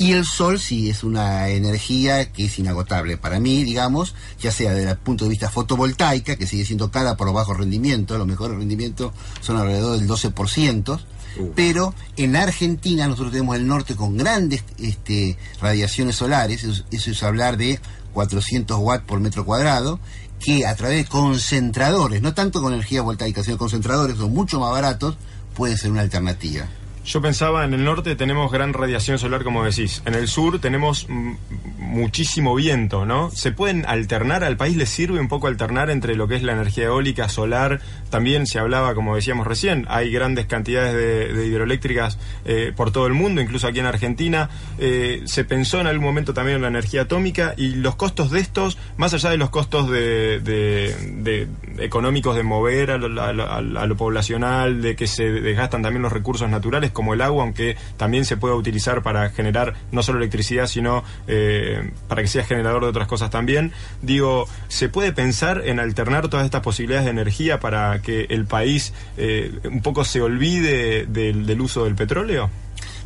Y 0.00 0.14
el 0.14 0.24
sol 0.24 0.58
sí 0.58 0.88
es 0.88 1.04
una 1.04 1.50
energía 1.50 2.32
que 2.32 2.46
es 2.46 2.58
inagotable 2.58 3.18
para 3.18 3.38
mí, 3.38 3.64
digamos, 3.64 4.14
ya 4.40 4.50
sea 4.50 4.72
desde 4.72 4.92
el 4.92 4.96
punto 4.96 5.26
de 5.26 5.28
vista 5.28 5.50
fotovoltaica, 5.50 6.36
que 6.36 6.46
sigue 6.46 6.64
siendo 6.64 6.90
cara 6.90 7.18
por 7.18 7.30
bajo 7.34 7.52
rendimiento, 7.52 8.16
los 8.16 8.26
mejores 8.26 8.56
rendimientos 8.56 9.12
son 9.42 9.58
alrededor 9.58 9.98
del 9.98 10.08
12%, 10.08 10.98
uh. 11.38 11.52
pero 11.54 11.94
en 12.16 12.34
Argentina 12.34 13.06
nosotros 13.08 13.32
tenemos 13.32 13.56
el 13.56 13.66
norte 13.66 13.94
con 13.94 14.16
grandes 14.16 14.64
este, 14.78 15.36
radiaciones 15.60 16.16
solares, 16.16 16.64
eso, 16.64 16.82
eso 16.90 17.10
es 17.10 17.22
hablar 17.22 17.58
de 17.58 17.78
400 18.14 18.78
watts 18.78 19.04
por 19.04 19.20
metro 19.20 19.44
cuadrado, 19.44 20.00
que 20.42 20.64
a 20.64 20.74
través 20.76 20.96
de 20.96 21.10
concentradores, 21.10 22.22
no 22.22 22.32
tanto 22.32 22.62
con 22.62 22.72
energía 22.72 23.02
voltaica, 23.02 23.44
sino 23.44 23.58
concentradores, 23.58 24.16
son 24.16 24.32
mucho 24.32 24.60
más 24.60 24.72
baratos, 24.72 25.16
puede 25.54 25.76
ser 25.76 25.90
una 25.90 26.00
alternativa. 26.00 26.66
Yo 27.10 27.20
pensaba, 27.20 27.64
en 27.64 27.74
el 27.74 27.82
norte 27.82 28.14
tenemos 28.14 28.52
gran 28.52 28.72
radiación 28.72 29.18
solar, 29.18 29.42
como 29.42 29.64
decís. 29.64 30.00
En 30.06 30.14
el 30.14 30.28
sur 30.28 30.60
tenemos 30.60 31.08
muchísimo 31.08 32.54
viento, 32.54 33.04
¿no? 33.04 33.32
¿Se 33.32 33.50
pueden 33.50 33.84
alternar? 33.84 34.44
¿Al 34.44 34.56
país 34.56 34.76
le 34.76 34.86
sirve 34.86 35.18
un 35.18 35.26
poco 35.26 35.48
alternar 35.48 35.90
entre 35.90 36.14
lo 36.14 36.28
que 36.28 36.36
es 36.36 36.44
la 36.44 36.52
energía 36.52 36.84
eólica, 36.84 37.28
solar? 37.28 37.80
También 38.10 38.46
se 38.46 38.60
hablaba, 38.60 38.94
como 38.94 39.16
decíamos 39.16 39.48
recién, 39.48 39.86
hay 39.88 40.12
grandes 40.12 40.46
cantidades 40.46 40.94
de, 40.94 41.46
hidroeléctricas 41.48 42.16
eh, 42.44 42.72
por 42.76 42.92
todo 42.92 43.08
el 43.08 43.14
mundo, 43.14 43.40
incluso 43.40 43.66
aquí 43.66 43.80
en 43.80 43.86
Argentina. 43.86 44.48
Eh, 44.78 45.22
se 45.24 45.44
pensó 45.44 45.80
en 45.80 45.88
algún 45.88 46.04
momento 46.04 46.32
también 46.32 46.56
en 46.58 46.62
la 46.62 46.68
energía 46.68 47.02
atómica 47.02 47.54
y 47.56 47.70
los 47.70 47.96
costos 47.96 48.30
de 48.30 48.38
estos, 48.38 48.78
más 48.96 49.14
allá 49.14 49.30
de 49.30 49.36
los 49.36 49.50
costos 49.50 49.90
de, 49.90 51.48
económicos 51.78 52.36
de 52.36 52.44
mover 52.44 52.92
a 52.92 52.98
lo 52.98 53.96
poblacional, 53.96 54.80
de 54.80 54.94
que 54.94 55.08
se 55.08 55.24
desgastan 55.24 55.82
también 55.82 56.02
los 56.02 56.12
recursos 56.12 56.48
naturales, 56.48 56.92
como 57.00 57.14
el 57.14 57.22
agua, 57.22 57.44
aunque 57.44 57.78
también 57.96 58.26
se 58.26 58.36
pueda 58.36 58.54
utilizar 58.54 59.02
para 59.02 59.30
generar 59.30 59.72
no 59.90 60.02
solo 60.02 60.18
electricidad, 60.18 60.66
sino 60.66 61.02
eh, 61.28 61.92
para 62.08 62.20
que 62.20 62.28
sea 62.28 62.44
generador 62.44 62.82
de 62.82 62.88
otras 62.90 63.08
cosas 63.08 63.30
también. 63.30 63.72
Digo, 64.02 64.46
¿se 64.68 64.90
puede 64.90 65.14
pensar 65.14 65.62
en 65.64 65.80
alternar 65.80 66.28
todas 66.28 66.44
estas 66.44 66.60
posibilidades 66.60 67.06
de 67.06 67.12
energía 67.12 67.58
para 67.58 68.02
que 68.02 68.26
el 68.28 68.44
país 68.44 68.92
eh, 69.16 69.50
un 69.64 69.80
poco 69.80 70.04
se 70.04 70.20
olvide 70.20 71.06
del, 71.06 71.58
uso 71.58 71.84
del 71.86 71.94
petróleo? 71.94 72.50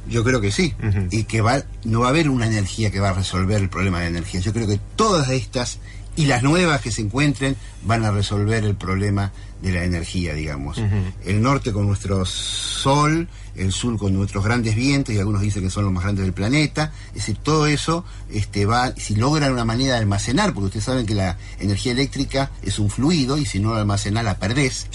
Yo 0.09 0.25
creo 0.25 0.41
que 0.41 0.51
sí, 0.51 0.75
y 1.13 1.23
que 1.23 1.41
va, 1.41 1.63
no 1.85 2.01
va 2.01 2.09
a 2.09 2.11
haber 2.11 2.29
una 2.29 2.49
energía 2.49 2.91
que 2.91 2.99
va 2.99 3.11
a 3.11 3.15
resolver 3.15 3.63
el 3.63 3.69
problema 3.69 4.01
de 4.01 4.09
energía. 4.09 4.41
Yo 4.41 4.53
creo 4.53 4.67
que 4.67 4.81
todas 4.97 5.31
estas 5.31 5.79
y 6.17 6.27
las 6.27 6.43
nuevas 6.43 6.81
que 6.81 6.91
se 6.91 7.03
encuentren 7.03 7.57
van 7.85 8.05
a 8.05 8.11
resolver 8.11 8.65
el 8.65 8.75
problema 8.75 9.33
de 9.63 9.73
la 9.73 9.85
energía, 9.85 10.35
digamos. 10.35 10.81
El 11.25 11.43
norte 11.43 11.73
con 11.73 11.87
nuestro 11.87 12.25
sol, 12.27 13.29
el 13.57 13.73
sur 13.73 13.97
con 13.99 14.15
nuestros 14.15 14.45
grandes 14.45 14.75
vientos, 14.75 15.15
y 15.15 15.19
algunos 15.19 15.43
dicen 15.43 15.63
que 15.63 15.71
son 15.71 15.85
los 15.85 15.93
más 15.93 16.05
grandes 16.05 16.25
del 16.25 16.35
planeta. 16.35 16.93
Es 17.09 17.15
decir, 17.15 17.37
todo 17.37 17.67
eso 17.67 18.05
este, 18.31 18.67
va, 18.67 18.95
si 18.97 19.15
logran 19.15 19.53
una 19.53 19.65
manera 19.65 19.95
de 19.95 20.01
almacenar, 20.01 20.53
porque 20.55 20.67
ustedes 20.67 20.85
saben 20.85 21.07
que 21.07 21.15
la 21.15 21.39
energía 21.59 21.93
eléctrica 21.93 22.51
es 22.63 22.79
un 22.79 22.91
fluido 22.91 23.39
y 23.39 23.47
si 23.47 23.61
no 23.61 23.75
la 23.75 23.81
almacenás 23.81 24.25
la 24.25 24.39
perdés. 24.39 24.87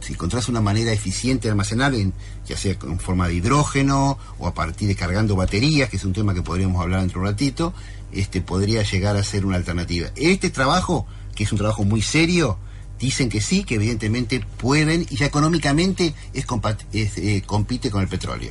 Si 0.00 0.12
encontrás 0.12 0.48
una 0.48 0.60
manera 0.60 0.92
eficiente 0.92 1.48
de 1.48 1.52
almacenar, 1.52 1.94
en, 1.94 2.12
ya 2.46 2.56
sea 2.56 2.76
en 2.82 2.98
forma 2.98 3.28
de 3.28 3.34
hidrógeno 3.34 4.18
o 4.38 4.46
a 4.46 4.54
partir 4.54 4.88
de 4.88 4.96
cargando 4.96 5.36
baterías, 5.36 5.88
que 5.88 5.96
es 5.96 6.04
un 6.04 6.12
tema 6.12 6.34
que 6.34 6.42
podríamos 6.42 6.82
hablar 6.82 7.00
dentro 7.00 7.20
de 7.20 7.26
un 7.26 7.32
ratito, 7.32 7.74
este, 8.12 8.40
podría 8.40 8.82
llegar 8.82 9.16
a 9.16 9.22
ser 9.22 9.46
una 9.46 9.56
alternativa. 9.56 10.08
Este 10.16 10.50
trabajo, 10.50 11.06
que 11.34 11.44
es 11.44 11.52
un 11.52 11.58
trabajo 11.58 11.84
muy 11.84 12.02
serio, 12.02 12.58
dicen 13.02 13.28
que 13.28 13.40
sí, 13.40 13.64
que 13.64 13.74
evidentemente 13.74 14.46
pueden 14.58 15.02
y 15.10 15.16
ya 15.16 15.26
económicamente 15.26 16.14
es, 16.32 17.18
eh, 17.18 17.42
compite 17.44 17.90
con 17.90 18.00
el 18.00 18.08
petróleo. 18.08 18.50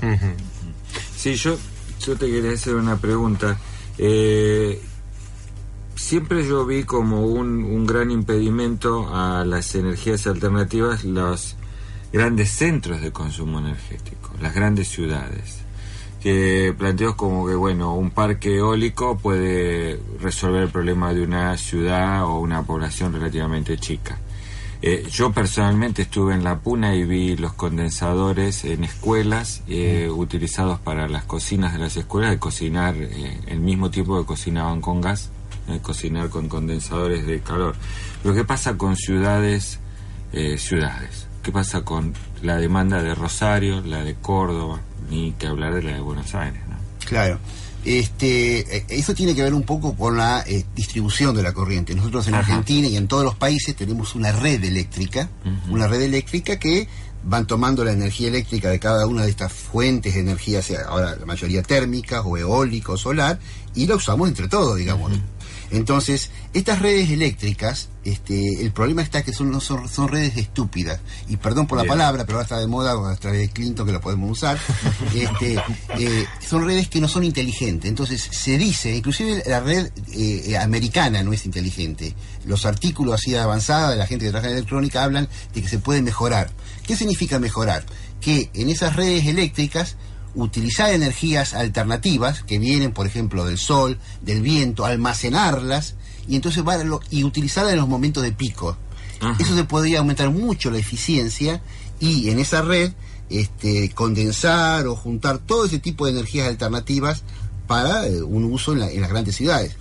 Sí, 1.16 1.36
yo, 1.36 1.58
yo 2.06 2.18
te 2.18 2.30
quería 2.30 2.52
hacer 2.52 2.76
una 2.76 2.98
pregunta. 2.98 3.58
Eh, 3.98 4.82
siempre 5.96 6.46
yo 6.46 6.66
vi 6.66 6.84
como 6.84 7.26
un, 7.26 7.64
un 7.64 7.86
gran 7.88 8.12
impedimento 8.12 9.16
a 9.16 9.46
las 9.46 9.74
energías 9.74 10.28
alternativas 10.28 11.06
los 11.06 11.56
grandes 12.12 12.52
centros 12.52 13.02
de 13.02 13.12
consumo 13.14 13.60
energético, 13.60 14.34
las 14.42 14.54
grandes 14.54 14.90
ciudades 14.90 15.62
que 16.22 16.76
planteos 16.78 17.16
como 17.16 17.48
que, 17.48 17.56
bueno, 17.56 17.96
un 17.96 18.12
parque 18.12 18.58
eólico 18.58 19.18
puede 19.18 20.00
resolver 20.20 20.62
el 20.62 20.70
problema 20.70 21.14
de 21.14 21.24
una 21.24 21.58
ciudad 21.58 22.26
o 22.26 22.40
una 22.40 22.62
población 22.62 23.14
relativamente 23.14 23.78
chica. 23.78 24.20
Eh, 24.84 25.08
yo 25.12 25.32
personalmente 25.32 26.02
estuve 26.02 26.34
en 26.34 26.44
La 26.44 26.60
Puna 26.60 26.96
y 26.96 27.04
vi 27.04 27.38
los 27.38 27.54
condensadores 27.54 28.66
en 28.66 28.84
escuelas 28.84 29.62
eh, 29.68 30.08
mm. 30.10 30.18
utilizados 30.18 30.80
para 30.80 31.08
las 31.08 31.24
cocinas 31.24 31.74
de 31.74 31.80
las 31.80 31.96
escuelas 31.98 32.32
de 32.32 32.40
cocinar 32.40 32.96
eh, 32.98 33.40
el 33.48 33.60
mismo 33.60 33.92
tipo 33.92 34.20
que 34.20 34.26
cocinaban 34.26 34.82
con 34.82 35.02
gas, 35.02 35.30
cocinar 35.84 36.30
con 36.30 36.50
condensadores 36.50 37.28
de 37.28 37.40
calor. 37.42 37.76
Lo 38.24 38.34
que 38.34 38.44
pasa 38.44 38.78
con 38.78 38.96
ciudades, 38.98 39.80
ciudades, 40.58 41.28
¿qué 41.44 41.52
pasa 41.52 41.84
con 41.84 42.14
la 42.42 42.58
demanda 42.58 43.02
de 43.02 43.16
Rosario, 43.16 43.82
la 43.82 44.04
de 44.04 44.16
Córdoba, 44.16 44.82
ni 45.10 45.34
que 45.34 45.48
hablar 45.48 45.76
de 45.76 45.84
la 45.84 45.94
de 45.94 46.00
Buenos 46.00 46.34
Aires. 46.36 46.62
¿no? 46.68 46.76
Claro. 47.06 47.40
Este, 47.84 48.78
eh, 48.78 48.86
eso 48.90 49.14
tiene 49.16 49.34
que 49.34 49.42
ver 49.42 49.54
un 49.54 49.64
poco 49.64 49.96
con 49.96 50.18
la 50.18 50.44
eh, 50.46 50.66
distribución 50.76 51.36
de 51.36 51.44
la 51.44 51.54
corriente. 51.54 51.96
Nosotros 51.96 52.28
en 52.28 52.36
Argentina 52.36 52.88
y 52.88 52.96
en 52.96 53.08
todos 53.08 53.24
los 53.24 53.36
países 53.36 53.76
tenemos 53.76 54.16
una 54.16 54.32
red 54.32 54.64
eléctrica, 54.64 55.30
una 55.70 55.88
red 55.88 56.02
eléctrica 56.02 56.60
que 56.60 56.88
van 57.24 57.46
tomando 57.46 57.84
la 57.84 57.92
energía 57.92 58.30
eléctrica 58.30 58.70
de 58.70 58.80
cada 58.80 59.06
una 59.06 59.24
de 59.24 59.30
estas 59.30 59.54
fuentes 59.54 60.14
de 60.14 60.22
energía, 60.22 60.62
sea 60.62 60.82
ahora 60.88 61.16
la 61.16 61.26
mayoría 61.26 61.62
térmica 61.62 62.22
o 62.22 62.38
eólica 62.38 62.94
o 62.94 62.98
solar, 62.98 63.40
y 63.76 63.88
la 63.88 63.96
usamos 63.96 64.28
entre 64.28 64.48
todos, 64.48 64.78
digamos. 64.78 65.12
Entonces, 65.72 66.30
estas 66.54 66.80
redes 66.80 67.10
eléctricas, 67.10 67.90
este, 68.04 68.62
el 68.62 68.72
problema 68.72 69.02
está 69.02 69.24
que 69.24 69.32
son, 69.32 69.60
son, 69.62 69.88
son 69.88 70.10
redes 70.10 70.36
estúpidas. 70.36 71.00
Y 71.30 71.38
perdón 71.38 71.66
por 71.66 71.78
la 71.78 71.86
palabra, 71.86 72.26
pero 72.26 72.38
ahora 72.38 72.44
está 72.44 72.60
de 72.60 72.68
moda 72.68 72.92
a 72.92 73.16
través 73.16 73.40
de 73.40 73.50
Clinton 73.50 73.86
que 73.86 73.94
lo 73.94 74.02
podemos 74.02 74.30
usar. 74.30 74.60
este, 75.16 75.62
eh, 75.98 76.26
son 76.46 76.66
redes 76.66 76.90
que 76.90 77.00
no 77.00 77.08
son 77.08 77.24
inteligentes. 77.24 77.90
Entonces, 77.90 78.22
se 78.22 78.58
dice, 78.58 78.94
inclusive 78.94 79.44
la 79.48 79.62
red 79.62 79.92
eh, 80.14 80.58
americana 80.58 81.24
no 81.24 81.32
es 81.32 81.46
inteligente. 81.46 82.16
Los 82.46 82.66
artículos 82.66 83.16
así 83.16 83.32
de 83.32 83.40
avanzada 83.40 83.92
de 83.92 83.98
la 83.98 84.08
gente 84.08 84.26
que 84.26 84.32
trabaja 84.32 84.50
en 84.50 84.58
electrónica 84.58 85.04
hablan 85.04 85.30
de 85.54 85.62
que 85.62 85.70
se 85.70 85.80
puede 85.80 86.02
mejorar. 86.02 86.52
¿Qué 86.86 86.98
significa 86.98 87.40
mejorar? 87.40 87.86
Que 88.20 88.50
en 88.54 88.70
esas 88.70 88.98
redes 88.98 89.26
eléctricas 89.26 89.96
utilizar 90.36 90.92
energías 90.92 91.54
alternativas 91.54 92.44
que 92.44 92.60
vienen, 92.60 92.94
por 92.94 93.08
ejemplo, 93.08 93.46
del 93.46 93.58
sol, 93.58 94.00
del 94.22 94.42
viento, 94.42 94.86
almacenarlas 94.86 95.96
y 96.28 96.36
entonces 96.36 96.64
y 97.10 97.24
utilizarlas 97.24 97.74
en 97.74 97.80
los 97.80 97.88
momentos 97.88 98.24
de 98.24 98.32
pico. 98.32 98.78
Eso 99.40 99.56
se 99.56 99.64
podría 99.66 100.00
aumentar 100.00 100.32
mucho 100.32 100.72
la 100.72 100.80
eficiencia 100.80 101.62
y 102.00 102.30
en 102.30 102.40
esa 102.40 102.64
red 102.64 102.92
este, 103.30 103.92
condensar 103.92 104.88
o 104.88 104.96
juntar 104.96 105.38
todo 105.38 105.66
ese 105.66 105.80
tipo 105.80 106.06
de 106.06 106.12
energías 106.12 106.48
alternativas 106.48 107.24
para 107.68 108.08
eh, 108.08 108.22
un 108.24 108.46
uso 108.46 108.74
en, 108.74 108.82
en 108.82 109.02
las 109.02 109.10
grandes 109.10 109.36
ciudades. 109.36 109.76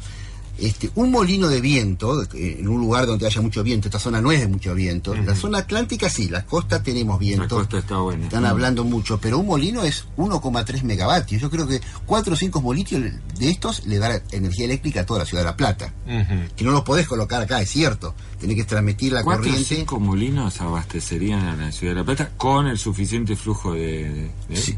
Este, 0.58 0.90
un 0.94 1.10
molino 1.10 1.48
de 1.48 1.60
viento, 1.60 2.22
en 2.34 2.68
un 2.68 2.80
lugar 2.80 3.06
donde 3.06 3.26
haya 3.26 3.40
mucho 3.40 3.62
viento, 3.62 3.88
esta 3.88 3.98
zona 3.98 4.20
no 4.20 4.30
es 4.30 4.40
de 4.40 4.48
mucho 4.48 4.74
viento, 4.74 5.14
la 5.14 5.34
zona 5.34 5.58
atlántica 5.58 6.10
sí, 6.10 6.28
la 6.28 6.44
costa 6.44 6.82
tenemos 6.82 7.18
viento. 7.18 7.42
La 7.42 7.48
costa 7.48 7.78
está 7.78 7.98
buena. 7.98 8.24
Están 8.24 8.44
hablando 8.44 8.84
mucho, 8.84 9.18
pero 9.18 9.38
un 9.38 9.46
molino 9.46 9.82
es 9.82 10.04
1,3 10.16 10.82
megavatios. 10.82 11.40
Yo 11.40 11.50
creo 11.50 11.66
que 11.66 11.80
4 12.06 12.34
o 12.34 12.36
5 12.36 12.60
molinos 12.60 12.90
de 12.90 13.50
estos 13.50 13.86
le 13.86 13.98
da 13.98 14.20
energía 14.32 14.66
eléctrica 14.66 15.00
a 15.00 15.06
toda 15.06 15.20
la 15.20 15.26
ciudad 15.26 15.42
de 15.42 15.50
La 15.50 15.56
Plata. 15.56 15.94
Que 16.56 16.64
no 16.64 16.72
los 16.72 16.82
podés 16.82 17.06
colocar 17.06 17.40
acá, 17.42 17.60
es 17.62 17.70
cierto. 17.70 18.14
Tenés 18.38 18.56
que 18.56 18.64
transmitir 18.64 19.12
la 19.12 19.22
corriente. 19.22 19.60
4 19.60 19.76
o 19.76 19.78
5 19.78 20.00
molinos 20.00 20.60
abastecerían 20.60 21.40
a 21.40 21.56
la 21.56 21.72
ciudad 21.72 21.94
de 21.94 22.00
La 22.00 22.04
Plata 22.04 22.30
con 22.36 22.66
el 22.66 22.78
suficiente 22.78 23.36
flujo 23.36 23.72
de, 23.72 24.30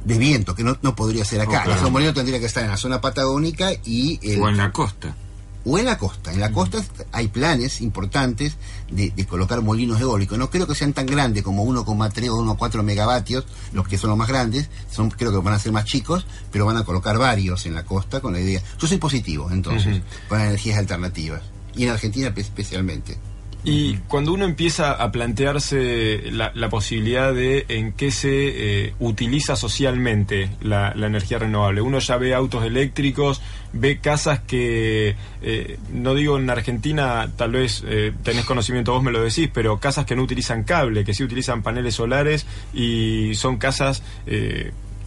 de... 0.04 0.18
viento, 0.18 0.54
que 0.54 0.62
no, 0.62 0.76
podría 0.94 1.24
ser 1.24 1.40
acá. 1.40 1.64
Oh, 1.66 1.72
Esos 1.72 1.90
molinos 1.90 2.14
tendrían 2.14 2.40
que 2.40 2.46
estar 2.46 2.62
en 2.62 2.70
la 2.70 2.76
zona 2.76 3.00
patagónica 3.00 3.72
y... 3.84 4.20
O 4.38 4.48
en 4.48 4.56
la 4.56 4.70
costa 4.70 5.16
o 5.64 5.78
en 5.78 5.86
la 5.86 5.98
costa. 5.98 6.32
En 6.32 6.40
la 6.40 6.52
costa 6.52 6.82
hay 7.12 7.28
planes 7.28 7.80
importantes 7.80 8.56
de, 8.90 9.12
colocar 9.26 9.62
molinos 9.62 10.00
eólicos. 10.00 10.38
No 10.38 10.50
creo 10.50 10.66
que 10.66 10.74
sean 10.74 10.92
tan 10.92 11.06
grandes 11.06 11.42
como 11.42 11.64
1,3 11.64 12.28
o 12.30 12.56
1,4 12.56 12.82
megavatios, 12.82 13.44
los 13.72 13.86
que 13.86 13.98
son 13.98 14.10
los 14.10 14.18
más 14.18 14.28
grandes, 14.28 14.68
son 14.90 15.10
creo 15.10 15.30
que 15.30 15.38
van 15.38 15.54
a 15.54 15.58
ser 15.58 15.72
más 15.72 15.84
chicos, 15.84 16.26
pero 16.50 16.66
van 16.66 16.76
a 16.76 16.84
colocar 16.84 17.18
varios 17.18 17.66
en 17.66 17.74
la 17.74 17.84
costa 17.84 18.20
con 18.20 18.32
la 18.32 18.40
idea. 18.40 18.62
Yo 18.78 18.86
soy 18.86 18.98
positivo, 18.98 19.50
entonces, 19.50 20.02
con 20.28 20.40
energías 20.40 20.78
alternativas. 20.78 21.42
Y 21.74 21.84
en 21.84 21.90
Argentina 21.90 22.32
especialmente. 22.36 23.18
Y 23.64 23.98
cuando 24.08 24.32
uno 24.32 24.44
empieza 24.44 24.92
a 24.92 25.12
plantearse 25.12 26.32
la, 26.32 26.68
posibilidad 26.68 27.32
de 27.32 27.64
en 27.68 27.92
qué 27.92 28.10
se 28.10 28.86
eh, 28.86 28.94
utiliza 28.98 29.54
socialmente 29.54 30.50
la, 30.60 30.92
energía 30.96 31.38
renovable, 31.38 31.80
uno 31.80 32.00
ya 32.00 32.16
ve 32.16 32.34
autos 32.34 32.64
eléctricos, 32.64 33.40
ve 33.72 33.98
casas 33.98 34.40
que, 34.40 35.14
eh, 35.42 35.78
no 35.92 36.14
digo 36.14 36.38
en 36.38 36.50
Argentina, 36.50 37.30
tal 37.36 37.52
vez 37.52 37.84
eh, 37.86 38.12
tenés 38.24 38.44
conocimiento, 38.46 38.94
vos 38.94 39.02
me 39.02 39.12
lo 39.12 39.22
decís, 39.22 39.48
pero 39.52 39.78
casas 39.78 40.06
que 40.06 40.16
no 40.16 40.22
utilizan 40.22 40.64
cable, 40.64 41.04
que 41.04 41.14
sí 41.14 41.22
utilizan 41.22 41.62
paneles 41.62 41.94
solares 41.94 42.46
y 42.74 43.36
son 43.36 43.58
casas 43.58 44.02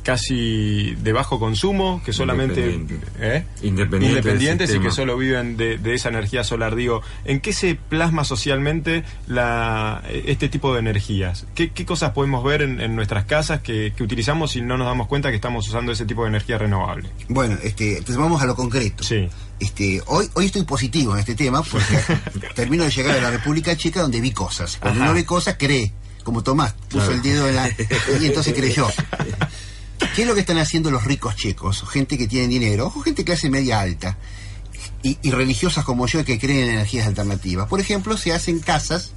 casi 0.05 0.93
de 1.01 1.13
bajo 1.13 1.39
consumo, 1.39 1.99
que 2.05 2.13
solamente 2.13 2.79
¿eh? 3.19 3.43
independientes, 3.63 4.71
y 4.71 4.79
que 4.79 4.91
solo 4.91 5.17
viven 5.17 5.57
de, 5.57 5.79
esa 5.95 6.09
energía 6.09 6.43
solar. 6.43 6.75
Digo, 6.75 7.01
¿en 7.25 7.41
qué 7.41 7.51
se 7.53 7.73
plasma 7.73 8.23
socialmente 8.23 9.03
la, 9.25 10.03
este 10.07 10.47
tipo 10.47 10.71
de 10.73 10.79
energías? 10.79 11.47
¿Qué, 11.55 11.71
cosas 11.85 12.11
podemos 12.11 12.43
ver 12.43 12.61
en, 12.61 12.95
nuestras 12.95 13.25
casas 13.25 13.61
que, 13.61 13.93
utilizamos 13.99 14.55
y 14.55 14.61
no 14.61 14.77
nos 14.77 14.85
damos 14.85 15.07
cuenta 15.07 15.31
que 15.31 15.37
estamos 15.37 15.67
usando 15.67 15.91
ese 15.91 16.05
tipo 16.05 16.21
de 16.21 16.29
energía 16.29 16.59
renovable? 16.59 17.09
Bueno, 17.27 17.57
este, 17.63 17.93
entonces 17.97 18.17
vamos 18.17 18.43
a 18.43 18.45
lo 18.45 18.55
concreto. 18.55 19.03
Sí. 19.03 19.27
Este, 19.59 20.03
hoy, 20.05 20.29
hoy 20.35 20.45
estoy 20.45 20.63
positivo 20.65 21.13
en 21.13 21.21
este 21.21 21.33
tema 21.33 21.63
porque 21.63 21.97
termino 22.55 22.83
de 22.83 22.91
llegar 22.91 23.17
a 23.17 23.21
la 23.21 23.31
República 23.31 23.75
Checa 23.75 24.03
donde 24.03 24.21
vi 24.21 24.29
cosas. 24.29 24.77
Cuando 24.79 25.01
uno 25.01 25.15
ve 25.15 25.25
cosas, 25.25 25.55
cree. 25.57 25.91
Como 26.23 26.43
Tomás, 26.43 26.73
puso 26.89 27.11
el 27.11 27.21
dedo 27.21 27.47
en 27.47 27.55
la... 27.55 27.69
y 27.69 28.25
entonces 28.25 28.53
creyó. 28.53 28.87
¿Qué 30.16 30.22
es 30.22 30.28
lo 30.28 30.34
que 30.34 30.41
están 30.41 30.57
haciendo 30.57 30.91
los 30.91 31.03
ricos 31.03 31.36
checos? 31.36 31.84
Gente 31.89 32.18
que 32.18 32.28
tiene 32.28 32.47
dinero, 32.47 32.91
o 32.95 33.01
gente 33.01 33.26
clase 33.26 33.49
media 33.49 33.82
alta, 33.82 34.18
y, 35.03 35.18
y 35.22 35.32
religiosas 35.32 35.84
como 35.84 36.07
yo 36.07 36.24
que 36.24 36.39
creen 36.39 36.68
en 36.68 36.74
energías 36.76 37.05
alternativas. 37.07 37.68
Por 37.68 37.80
ejemplo, 37.82 38.16
se 38.18 38.32
hacen 38.32 38.59
casas, 38.59 39.11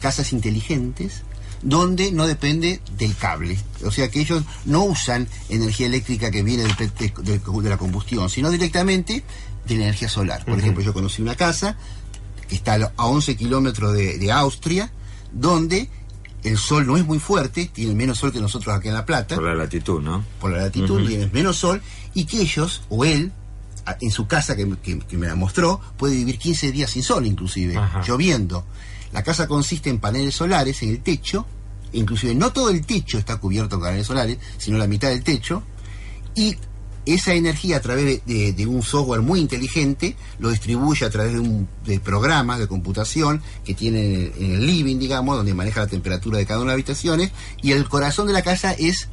casas 0.00 0.32
inteligentes, 0.34 1.22
donde 1.62 2.12
no 2.12 2.26
depende 2.26 2.80
del 2.98 3.16
cable. 3.16 3.58
O 3.84 3.90
sea 3.90 4.10
que 4.10 4.20
ellos 4.20 4.42
no 4.66 4.84
usan 4.84 5.26
energía 5.48 5.86
eléctrica 5.86 6.30
que 6.30 6.42
viene 6.42 6.64
del 6.64 6.76
de, 7.62 7.70
la 7.70 7.78
combustión, 7.78 8.28
sino 8.28 8.50
directamente 8.50 9.24
de 9.66 9.74
la 9.76 9.84
energía 9.84 10.10
solar. 10.10 10.44
Por 10.44 10.58
ejemplo, 10.58 10.84
yo 10.84 10.92
conocí 10.92 11.22
una 11.22 11.36
casa 11.36 11.78
que 12.48 12.56
está 12.56 12.74
a 12.74 12.78
lo- 12.78 12.92
a 12.98 13.06
11 13.06 13.34
kilómetros 13.36 13.94
de, 13.94 14.18
de 14.18 14.30
Austria, 14.30 14.92
donde 15.32 15.88
el 16.44 16.56
sol 16.58 16.86
no 16.86 16.96
es 16.96 17.04
muy 17.04 17.18
fuerte, 17.18 17.70
tiene 17.72 17.94
menos 17.94 18.18
sol 18.18 18.30
que 18.32 18.40
nosotros 18.40 18.74
acá 18.74 18.88
en 18.88 18.94
La 18.94 19.04
Plata. 19.06 19.34
Por 19.34 19.44
la 19.44 19.54
latitud, 19.54 20.00
¿no? 20.02 20.24
Por 20.40 20.52
la 20.52 20.58
latitud, 20.58 20.98
Ujú. 21.00 21.06
tiene 21.08 21.28
menos 21.32 21.56
sol, 21.56 21.82
y 22.14 22.24
que 22.26 22.40
ellos, 22.40 22.82
o 22.90 23.04
él, 23.04 23.32
en 24.00 24.10
su 24.10 24.26
casa 24.26 24.54
que, 24.54 24.68
que- 24.82 24.98
que 25.00 25.16
me 25.16 25.26
la 25.26 25.34
mostró, 25.34 25.80
puede 25.96 26.14
vivir 26.14 26.38
15 26.38 26.70
días 26.72 26.90
sin 26.90 27.02
sol, 27.02 27.26
inclusive, 27.26 27.76
Ajá. 27.76 28.02
lloviendo. 28.06 28.64
La 29.12 29.22
casa 29.22 29.46
consiste 29.48 29.90
en 29.90 29.98
paneles 29.98 30.34
solares 30.36 30.82
en 30.82 30.90
el 30.90 31.00
techo, 31.00 31.46
inclusive 31.92 32.34
no 32.34 32.52
todo 32.52 32.70
el 32.70 32.84
techo 32.84 33.18
está 33.18 33.36
cubierto 33.38 33.76
con 33.76 33.86
paneles 33.86 34.06
solares, 34.06 34.38
sino 34.58 34.78
la 34.78 34.86
mitad 34.86 35.08
del 35.08 35.22
techo, 35.22 35.62
y 36.34 36.56
esa 37.06 37.34
energía 37.34 37.76
a 37.76 37.80
través 37.80 38.04
de, 38.04 38.22
de- 38.34 38.52
de 38.52 38.66
un 38.66 38.82
software 38.82 39.20
muy 39.20 39.40
inteligente 39.40 40.16
lo 40.38 40.50
distribuye 40.50 41.04
a 41.04 41.10
través 41.10 41.32
de, 41.34 41.40
un, 41.40 41.68
de 41.84 42.00
programas 42.00 42.58
de 42.58 42.66
computación 42.66 43.42
que 43.64 43.74
tiene 43.74 44.00
en 44.04 44.14
el, 44.14 44.32
en 44.44 44.50
el 44.52 44.66
living, 44.66 44.98
digamos, 44.98 45.36
donde 45.36 45.52
maneja 45.54 45.80
la 45.80 45.86
temperatura 45.86 46.38
de 46.38 46.46
cada 46.46 46.60
una 46.60 46.72
de 46.72 46.78
las 46.78 46.82
habitaciones, 46.84 47.30
y 47.62 47.72
el 47.72 47.88
corazón 47.88 48.26
de 48.26 48.32
la 48.32 48.42
casa 48.42 48.72
es 48.72 49.08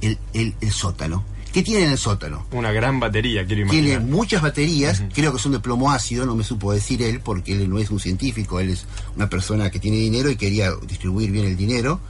el, 0.00 0.18
el- 0.34 0.54
el 0.60 0.70
sótano. 0.72 1.24
¿Qué 1.52 1.62
tiene 1.62 1.84
en 1.84 1.90
el 1.92 1.98
sótano? 1.98 2.46
Una 2.52 2.72
gran 2.72 2.98
batería, 2.98 3.44
quiero 3.46 3.68
Tiene 3.68 3.88
imaginar. 3.90 4.10
muchas 4.10 4.40
baterías, 4.40 5.02
creo 5.14 5.34
que 5.34 5.38
son 5.38 5.52
de 5.52 5.60
plomo 5.60 5.92
ácido, 5.92 6.24
no 6.24 6.34
me 6.34 6.44
supo 6.44 6.72
decir 6.72 7.02
él, 7.02 7.20
porque 7.20 7.52
él 7.52 7.68
no 7.68 7.78
es 7.78 7.90
un 7.90 8.00
científico, 8.00 8.58
él 8.58 8.70
es 8.70 8.86
una 9.16 9.28
persona 9.28 9.70
que 9.70 9.78
tiene 9.78 9.98
dinero 9.98 10.30
y 10.30 10.36
quería 10.36 10.70
distribuir 10.88 11.30
bien 11.30 11.44
el 11.44 11.56
dinero 11.58 12.00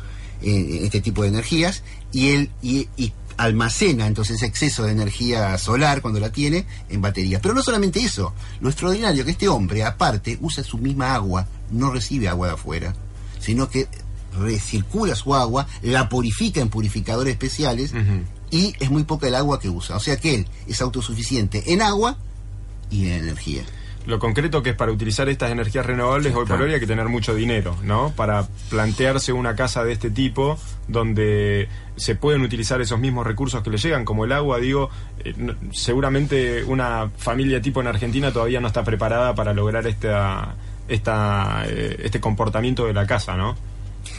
en, 0.42 0.72
en 0.76 0.84
este 0.84 1.00
tipo 1.00 1.22
de 1.22 1.28
energías, 1.30 1.82
y 2.12 2.28
él 2.30 2.50
y, 2.62 2.88
y 2.96 3.12
almacena 3.42 4.06
entonces 4.06 4.36
ese 4.36 4.46
exceso 4.46 4.84
de 4.84 4.92
energía 4.92 5.56
solar 5.58 6.00
cuando 6.00 6.20
la 6.20 6.30
tiene 6.30 6.66
en 6.88 7.00
baterías. 7.00 7.40
Pero 7.40 7.54
no 7.54 7.62
solamente 7.62 8.00
eso, 8.00 8.34
lo 8.60 8.68
extraordinario 8.68 9.24
que 9.24 9.32
este 9.32 9.48
hombre, 9.48 9.84
aparte, 9.84 10.38
usa 10.40 10.62
su 10.62 10.78
misma 10.78 11.14
agua, 11.14 11.46
no 11.70 11.90
recibe 11.90 12.28
agua 12.28 12.48
de 12.48 12.54
afuera, 12.54 12.94
sino 13.40 13.68
que 13.68 13.88
recircula 14.38 15.14
su 15.14 15.34
agua, 15.34 15.66
la 15.82 16.08
purifica 16.08 16.60
en 16.60 16.68
purificadores 16.68 17.32
especiales 17.32 17.92
y 18.50 18.74
es 18.78 18.90
muy 18.90 19.04
poca 19.04 19.28
el 19.28 19.34
agua 19.34 19.60
que 19.60 19.68
usa. 19.68 19.96
O 19.96 20.00
sea 20.00 20.16
que 20.16 20.34
él 20.34 20.46
es 20.66 20.80
autosuficiente 20.80 21.72
en 21.72 21.82
agua 21.82 22.16
y 22.90 23.06
en 23.06 23.24
energía. 23.24 23.64
Lo 24.04 24.18
concreto 24.18 24.62
que 24.64 24.70
es 24.70 24.76
para 24.76 24.90
utilizar 24.90 25.28
estas 25.28 25.52
energías 25.52 25.86
renovables 25.86 26.34
hoy 26.34 26.44
por 26.46 26.60
hoy 26.62 26.74
hay 26.74 26.80
que 26.80 26.88
tener 26.88 27.08
mucho 27.08 27.34
dinero, 27.36 27.76
¿no? 27.84 28.12
Para 28.16 28.48
plantearse 28.68 29.32
una 29.32 29.54
casa 29.54 29.84
de 29.84 29.92
este 29.92 30.10
tipo 30.10 30.58
donde 30.88 31.68
se 31.96 32.16
pueden 32.16 32.42
utilizar 32.42 32.80
esos 32.80 32.98
mismos 32.98 33.24
recursos 33.26 33.62
que 33.62 33.70
le 33.70 33.78
llegan, 33.78 34.04
como 34.04 34.24
el 34.24 34.32
agua, 34.32 34.58
digo, 34.58 34.90
eh, 35.24 35.34
no- 35.36 35.54
seguramente 35.72 36.64
una 36.64 37.10
familia 37.16 37.62
tipo 37.62 37.80
en 37.80 37.86
Argentina 37.86 38.32
todavía 38.32 38.60
no 38.60 38.66
está 38.66 38.82
preparada 38.82 39.34
para 39.36 39.54
lograr 39.54 39.86
esta, 39.86 40.56
esta, 40.88 41.64
eh, 41.68 41.96
este 42.02 42.20
comportamiento 42.20 42.86
de 42.86 42.94
la 42.94 43.06
casa, 43.06 43.36
¿no? 43.36 43.54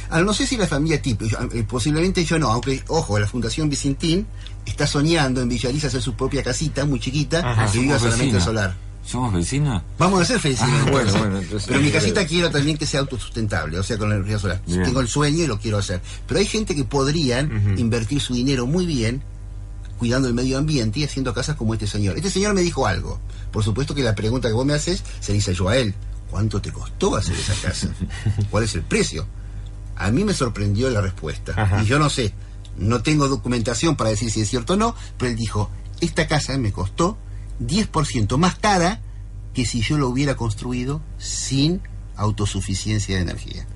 Ahora, 0.09 0.23
no 0.23 0.33
sé 0.33 0.47
si 0.47 0.55
la 0.55 0.65
familia 0.67 1.01
tipo, 1.01 1.25
yo- 1.25 1.37
eh, 1.53 1.65
posiblemente 1.67 2.23
yo 2.23 2.39
no, 2.39 2.47
aunque, 2.51 2.81
ojo, 2.87 3.19
la 3.19 3.27
Fundación 3.27 3.69
Vicentín 3.69 4.25
está 4.65 4.87
soñando 4.87 5.41
en 5.41 5.49
Villariza 5.49 5.87
hacer 5.87 6.01
su 6.01 6.13
propia 6.13 6.41
casita 6.41 6.85
muy 6.85 6.99
chiquita 7.01 7.39
Ajá, 7.39 7.69
que 7.69 7.79
viva 7.79 7.99
solamente 7.99 8.39
solar. 8.39 8.73
¿Somos 9.05 9.33
vecinos? 9.33 9.81
Vamos 9.97 10.21
a 10.21 10.25
ser 10.25 10.39
felices. 10.39 10.65
Ah, 10.67 10.87
bueno, 10.91 11.11
bueno, 11.11 11.37
entonces- 11.39 11.67
Pero 11.67 11.81
mi 11.81 11.91
casita 11.91 12.25
quiero 12.25 12.49
también 12.49 12.77
que 12.77 12.85
sea 12.85 13.01
autosustentable, 13.01 13.77
o 13.77 13.83
sea, 13.83 13.97
con 13.97 14.09
la 14.09 14.15
energía 14.15 14.39
solar. 14.39 14.61
Bien. 14.65 14.83
Tengo 14.83 15.01
el 15.01 15.07
sueño 15.07 15.43
y 15.43 15.47
lo 15.47 15.59
quiero 15.59 15.77
hacer. 15.77 16.01
Pero 16.27 16.39
hay 16.39 16.45
gente 16.45 16.73
que 16.75 16.83
podrían 16.85 17.77
invertir 17.77 18.21
su 18.21 18.33
dinero 18.33 18.65
muy 18.65 18.85
bien 18.85 19.21
cuidando 19.97 20.27
el 20.27 20.33
medio 20.33 20.57
ambiente 20.57 20.99
y 20.99 21.03
haciendo 21.03 21.33
casas 21.33 21.55
como 21.55 21.73
este 21.73 21.85
señor. 21.87 22.15
Este 22.17 22.29
señor 22.29 22.53
me 22.53 22.61
dijo 22.61 22.87
algo. 22.87 23.19
Por 23.51 23.63
supuesto 23.63 23.93
que 23.93 24.03
la 24.03 24.15
pregunta 24.15 24.47
que 24.47 24.53
vos 24.53 24.65
me 24.65 24.73
haces 24.73 25.03
se 25.19 25.31
la 25.33 25.37
hice 25.37 25.53
yo 25.53 25.69
a 25.69 25.77
él. 25.77 25.93
¿Cuánto 26.31 26.61
te 26.61 26.71
costó 26.71 27.15
hacer 27.15 27.35
esa 27.35 27.53
casa? 27.61 27.87
¿Cuál 28.49 28.63
es 28.63 28.73
el 28.75 28.81
precio? 28.81 29.27
A 29.95 30.09
mí 30.11 30.23
me 30.23 30.33
sorprendió 30.33 30.89
la 30.89 31.01
respuesta. 31.01 31.81
Y 31.83 31.85
yo 31.85 31.99
no 31.99 32.09
sé, 32.09 32.33
no 32.77 33.01
tengo 33.03 33.27
documentación 33.27 33.95
para 33.95 34.09
decir 34.09 34.31
si 34.31 34.41
es 34.41 34.49
cierto 34.49 34.73
o 34.73 34.77
no, 34.77 34.95
pero 35.17 35.29
él 35.31 35.37
dijo, 35.37 35.69
esta 36.01 36.27
casa 36.27 36.57
me 36.57 36.71
costó 36.71 37.17
10% 37.67 38.37
más 38.37 38.55
cara 38.55 39.01
que 39.53 39.65
si 39.65 39.81
yo 39.81 39.97
lo 39.97 40.09
hubiera 40.09 40.35
construido 40.35 41.01
sin 41.17 41.81
autosuficiencia 42.15 43.15
de 43.15 43.21
energía. 43.21 43.67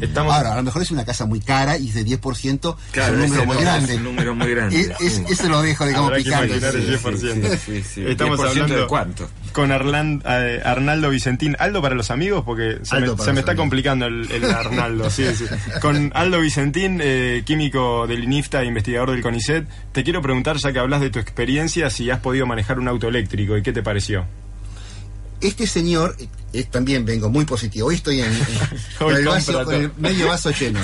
Estamos... 0.00 0.34
Ahora, 0.34 0.52
a 0.54 0.56
lo 0.56 0.62
mejor 0.62 0.82
es 0.82 0.90
una 0.90 1.04
casa 1.04 1.26
muy 1.26 1.40
cara 1.40 1.76
y 1.78 1.90
de 1.90 2.04
10% 2.04 2.76
Claro, 2.92 3.14
es 3.22 3.30
un 3.30 3.36
número 3.36 3.46
muy 3.46 3.56
grande. 3.62 3.92
es 3.92 3.98
un 3.98 4.04
número 4.04 4.34
muy 4.34 4.50
grande, 4.50 4.80
Es- 4.80 4.90
es- 5.00 5.12
sí. 5.14 5.24
Eso 5.28 5.48
lo 5.48 5.60
dejo, 5.62 5.86
digamos, 5.86 6.12
el 6.12 6.24
Sí, 6.24 6.30
10%. 6.30 7.50
sí, 7.50 7.58
sí, 7.66 7.82
sí. 7.82 8.04
Estamos 8.06 8.38
10% 8.40 8.48
hablando 8.50 8.76
de 8.76 8.86
cuánto? 8.86 9.28
con 9.52 9.70
Arlan- 9.70 10.22
eh, 10.24 10.62
Arnaldo 10.64 11.10
Vicentín. 11.10 11.56
Aldo 11.58 11.82
para 11.82 11.94
los 11.94 12.10
amigos, 12.10 12.44
porque 12.44 12.78
se 12.82 12.94
Aldo 12.96 13.16
me, 13.16 13.24
se 13.24 13.30
está 13.32 13.56
complicando 13.56 14.06
el, 14.06 14.30
el 14.30 14.44
Arnaldo. 14.44 15.10
sí, 15.10 15.24
sí. 15.34 15.44
Con 15.80 16.12
Aldo 16.14 16.40
Vicentín, 16.40 17.00
eh, 17.02 17.42
químico 17.44 18.06
del 18.06 18.22
INIFTA, 18.24 18.62
investigador 18.64 19.10
del 19.10 19.22
CONICET, 19.22 19.66
te 19.92 20.04
quiero 20.04 20.22
preguntar, 20.22 20.56
ya 20.58 20.72
que 20.72 20.78
hablas 20.78 21.00
de 21.00 21.10
tu 21.10 21.18
experiencia, 21.18 21.90
si 21.90 22.10
has 22.10 22.20
podido 22.20 22.46
manejar 22.46 22.78
un 22.78 22.88
auto 22.88 23.08
eléctrico 23.08 23.56
y 23.56 23.62
qué 23.62 23.72
te 23.72 23.82
pareció. 23.82 24.24
Este 25.40 25.66
señor, 25.66 26.16
también 26.70 27.04
vengo 27.06 27.30
muy 27.30 27.44
positivo. 27.46 27.88
Hoy 27.88 27.94
estoy 27.94 28.20
en, 28.20 28.26
en- 28.32 28.38
con, 28.98 29.14
el 29.14 29.24
vaso- 29.26 29.64
con 29.64 29.74
el 29.74 29.90
medio 29.96 30.28
vaso 30.28 30.50
lleno. 30.50 30.78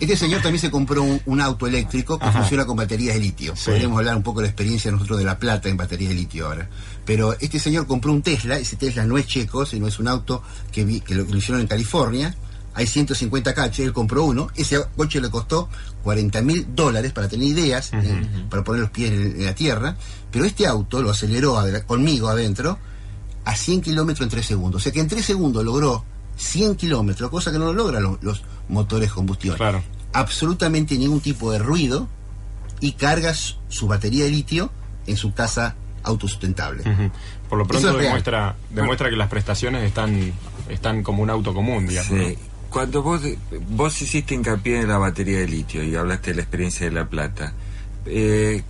Este 0.00 0.16
señor 0.16 0.40
también 0.40 0.60
se 0.60 0.70
compró 0.70 1.02
un, 1.02 1.20
un 1.26 1.40
auto 1.40 1.66
eléctrico 1.66 2.18
que 2.18 2.24
Ajá. 2.24 2.40
funciona 2.40 2.64
con 2.64 2.76
baterías 2.76 3.14
de 3.14 3.20
litio. 3.20 3.54
Sí. 3.56 3.66
Podríamos 3.66 3.98
hablar 3.98 4.16
un 4.16 4.22
poco 4.22 4.40
de 4.40 4.46
la 4.46 4.50
experiencia 4.50 4.90
nosotros 4.90 5.18
de 5.18 5.24
La 5.24 5.38
Plata 5.38 5.68
en 5.68 5.76
baterías 5.76 6.08
de 6.10 6.14
litio 6.14 6.46
ahora. 6.46 6.68
Pero 7.04 7.34
este 7.40 7.58
señor 7.58 7.86
compró 7.86 8.12
un 8.12 8.22
Tesla, 8.22 8.56
ese 8.58 8.76
Tesla 8.76 9.04
no 9.04 9.18
es 9.18 9.26
checo, 9.26 9.66
sino 9.66 9.86
es 9.86 9.98
un 9.98 10.08
auto 10.08 10.42
que, 10.72 10.84
vi- 10.84 11.00
que 11.00 11.14
lo, 11.14 11.26
que 11.26 11.32
lo 11.32 11.38
hicieron 11.38 11.60
en 11.60 11.66
California. 11.66 12.34
Hay 12.74 12.86
150 12.86 13.54
coches, 13.54 13.80
él 13.80 13.92
compró 13.92 14.24
uno. 14.24 14.48
Ese 14.54 14.80
coche 14.96 15.20
le 15.20 15.28
costó 15.30 15.68
40 16.04 16.40
mil 16.42 16.66
dólares 16.74 17.12
para 17.12 17.28
tener 17.28 17.48
ideas, 17.48 17.90
eh, 17.92 18.26
para 18.48 18.62
poner 18.62 18.82
los 18.82 18.90
pies 18.90 19.10
en, 19.10 19.22
en 19.40 19.44
la 19.44 19.54
tierra. 19.54 19.96
Pero 20.30 20.44
este 20.44 20.66
auto 20.66 21.02
lo 21.02 21.10
aceleró 21.10 21.58
conmigo 21.86 22.28
adentro 22.28 22.78
a 23.48 23.56
100 23.56 23.80
kilómetros 23.80 24.26
en 24.26 24.28
3 24.28 24.44
segundos. 24.44 24.82
O 24.82 24.82
sea 24.82 24.92
que 24.92 25.00
en 25.00 25.08
3 25.08 25.24
segundos 25.24 25.64
logró 25.64 26.04
100 26.36 26.76
kilómetros, 26.76 27.30
cosa 27.30 27.50
que 27.50 27.58
no 27.58 27.64
lo 27.64 27.72
logran 27.72 28.02
los, 28.02 28.22
los 28.22 28.42
motores 28.68 29.10
combustión. 29.10 29.56
Claro. 29.56 29.82
Absolutamente 30.12 30.98
ningún 30.98 31.22
tipo 31.22 31.50
de 31.50 31.58
ruido 31.58 32.08
y 32.80 32.92
cargas 32.92 33.56
su 33.68 33.86
batería 33.86 34.24
de 34.24 34.30
litio 34.32 34.70
en 35.06 35.16
su 35.16 35.32
casa 35.32 35.76
autosustentable. 36.02 36.84
Por 37.48 37.58
lo 37.58 37.66
pronto 37.66 37.88
es 37.98 38.04
demuestra, 38.04 38.54
demuestra 38.68 39.08
que 39.08 39.16
las 39.16 39.30
prestaciones 39.30 39.82
están, 39.82 40.30
están 40.68 41.02
como 41.02 41.22
un 41.22 41.30
auto 41.30 41.54
común, 41.54 41.86
digamos. 41.86 42.36
Cuando 42.68 43.02
vos, 43.02 43.22
vos 43.70 44.02
hiciste 44.02 44.34
hincapié 44.34 44.82
en 44.82 44.88
la 44.88 44.98
batería 44.98 45.38
de 45.38 45.48
litio 45.48 45.82
y 45.82 45.96
hablaste 45.96 46.32
de 46.32 46.36
la 46.36 46.42
experiencia 46.42 46.84
de 46.84 46.92
La 46.92 47.08
Plata, 47.08 47.54
eh, 48.04 48.62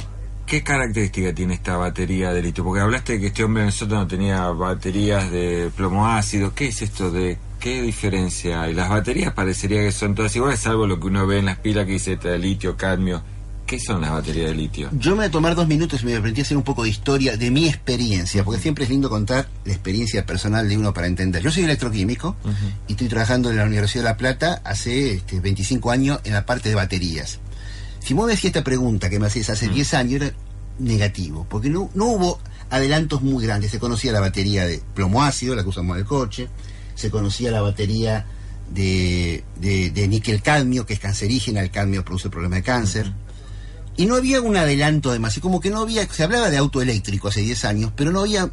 ¿qué 0.48 0.62
característica 0.62 1.34
tiene 1.34 1.54
esta 1.54 1.76
batería 1.76 2.32
de 2.32 2.42
litio? 2.42 2.64
Porque 2.64 2.80
hablaste 2.80 3.14
de 3.14 3.20
que 3.20 3.26
este 3.26 3.44
hombre 3.44 3.62
en 3.62 3.66
el 3.68 3.72
sótano 3.72 4.06
tenía 4.06 4.48
baterías 4.48 5.30
de 5.30 5.70
plomo 5.76 6.06
ácido. 6.06 6.54
¿Qué 6.54 6.68
es 6.68 6.80
esto 6.80 7.10
de 7.10 7.38
qué 7.60 7.82
diferencia 7.82 8.62
hay? 8.62 8.72
Las 8.72 8.88
baterías 8.88 9.34
parecería 9.34 9.82
que 9.82 9.92
son 9.92 10.14
todas 10.14 10.34
iguales, 10.34 10.58
salvo 10.58 10.86
lo 10.86 10.98
que 10.98 11.06
uno 11.06 11.26
ve 11.26 11.38
en 11.38 11.44
las 11.44 11.58
pilas 11.58 11.84
que 11.84 11.92
dice 11.92 12.16
de 12.16 12.38
litio, 12.38 12.76
cadmio. 12.76 13.22
¿Qué 13.66 13.78
son 13.78 14.00
las 14.00 14.10
baterías 14.10 14.48
de 14.48 14.54
litio? 14.54 14.88
Yo 14.92 15.10
me 15.10 15.18
voy 15.18 15.26
a 15.26 15.30
tomar 15.30 15.54
dos 15.54 15.68
minutos 15.68 16.02
y 16.02 16.06
me 16.06 16.12
permití 16.12 16.40
hacer 16.40 16.56
un 16.56 16.62
poco 16.62 16.84
de 16.84 16.88
historia 16.88 17.36
de 17.36 17.50
mi 17.50 17.68
experiencia, 17.68 18.42
porque 18.42 18.62
siempre 18.62 18.84
es 18.84 18.90
lindo 18.90 19.10
contar 19.10 19.46
la 19.66 19.74
experiencia 19.74 20.24
personal 20.24 20.66
de 20.66 20.78
uno 20.78 20.94
para 20.94 21.06
entender. 21.06 21.42
Yo 21.42 21.50
soy 21.50 21.64
electroquímico 21.64 22.34
y 22.86 22.92
estoy 22.92 23.08
trabajando 23.08 23.50
en 23.50 23.58
la 23.58 23.64
Universidad 23.64 24.04
de 24.04 24.08
La 24.08 24.16
Plata 24.16 24.62
hace 24.64 25.12
este, 25.12 25.40
25 25.40 25.90
años 25.90 26.20
en 26.24 26.32
la 26.32 26.46
parte 26.46 26.70
de 26.70 26.76
baterías. 26.76 27.40
Si 28.00 28.14
vos 28.14 28.26
me 28.26 28.32
decías 28.32 28.50
esta 28.50 28.64
pregunta 28.64 29.10
que 29.10 29.18
me 29.18 29.26
hacías 29.26 29.50
hace 29.50 29.68
10 29.68 29.94
años, 29.94 30.22
era 30.22 30.32
negativo, 30.78 31.46
porque 31.48 31.68
no, 31.68 31.90
no 31.94 32.06
hubo 32.06 32.40
adelantos 32.70 33.22
muy 33.22 33.44
grandes. 33.44 33.70
Se 33.70 33.78
conocía 33.78 34.12
la 34.12 34.20
batería 34.20 34.66
de 34.66 34.82
plomo 34.94 35.22
ácido, 35.22 35.54
la 35.54 35.62
que 35.62 35.68
usamos 35.68 35.96
en 35.96 36.00
el 36.00 36.06
coche, 36.06 36.48
se 36.94 37.10
conocía 37.10 37.50
la 37.50 37.60
batería 37.60 38.26
de, 38.70 39.44
de, 39.60 39.90
de 39.90 40.08
níquel 40.08 40.42
cadmio, 40.42 40.86
que 40.86 40.94
es 40.94 41.00
cancerígena, 41.00 41.60
el 41.60 41.70
cadmio 41.70 42.04
produce 42.04 42.30
problemas 42.30 42.58
de 42.58 42.62
cáncer. 42.62 43.12
Y 43.96 44.06
no 44.06 44.14
había 44.14 44.40
un 44.40 44.56
adelanto 44.56 45.10
además, 45.10 45.36
y 45.36 45.40
como 45.40 45.60
que 45.60 45.70
no 45.70 45.80
había, 45.80 46.06
se 46.08 46.22
hablaba 46.22 46.50
de 46.50 46.56
auto 46.56 46.80
eléctrico 46.80 47.28
hace 47.28 47.40
10 47.40 47.64
años, 47.64 47.92
pero 47.96 48.12
no 48.12 48.20
había 48.20 48.50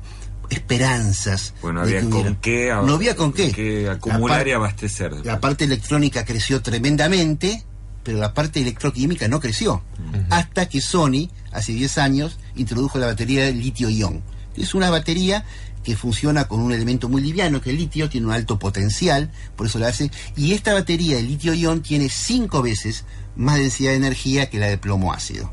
esperanzas. 0.49 1.53
Bueno, 1.61 1.81
había 1.81 2.01
que 2.01 2.09
con 2.09 2.35
qué, 2.35 2.73
No 2.83 2.93
había 2.93 3.15
con 3.15 3.33
qué. 3.33 3.83
La 3.85 3.93
acumular 3.93 4.47
y 4.47 4.51
abastecer. 4.51 5.13
La 5.25 5.39
parte 5.39 5.65
electrónica 5.65 6.25
creció 6.25 6.61
tremendamente, 6.61 7.63
pero 8.05 8.19
la 8.19 8.33
parte 8.33 8.61
electroquímica 8.61 9.27
no 9.27 9.41
creció. 9.41 9.83
Hasta 10.29 10.69
que 10.69 10.79
Sony, 10.79 11.29
hace 11.51 11.73
10 11.73 11.97
años, 11.97 12.37
introdujo 12.55 12.99
la 12.99 13.07
batería 13.07 13.43
de 13.43 13.51
litio-ion. 13.51 14.23
Es 14.55 14.73
una 14.75 14.89
batería 14.89 15.43
que 15.83 15.97
funciona 15.97 16.47
con 16.47 16.61
un 16.61 16.71
elemento 16.71 17.09
muy 17.09 17.21
liviano, 17.21 17.61
que 17.61 17.71
el 17.71 17.77
litio 17.77 18.07
tiene 18.07 18.27
un 18.27 18.33
alto 18.33 18.57
potencial, 18.57 19.31
por 19.55 19.67
eso 19.67 19.79
la 19.79 19.87
hace. 19.87 20.11
Y 20.37 20.53
esta 20.53 20.73
batería 20.73 21.17
de 21.17 21.23
litio-ion 21.23 21.81
tiene 21.81 22.09
5 22.09 22.61
veces 22.61 23.03
más 23.35 23.57
densidad 23.57 23.91
de 23.91 23.97
energía 23.97 24.49
que 24.49 24.59
la 24.59 24.67
de 24.67 24.77
plomo 24.77 25.11
ácido. 25.11 25.51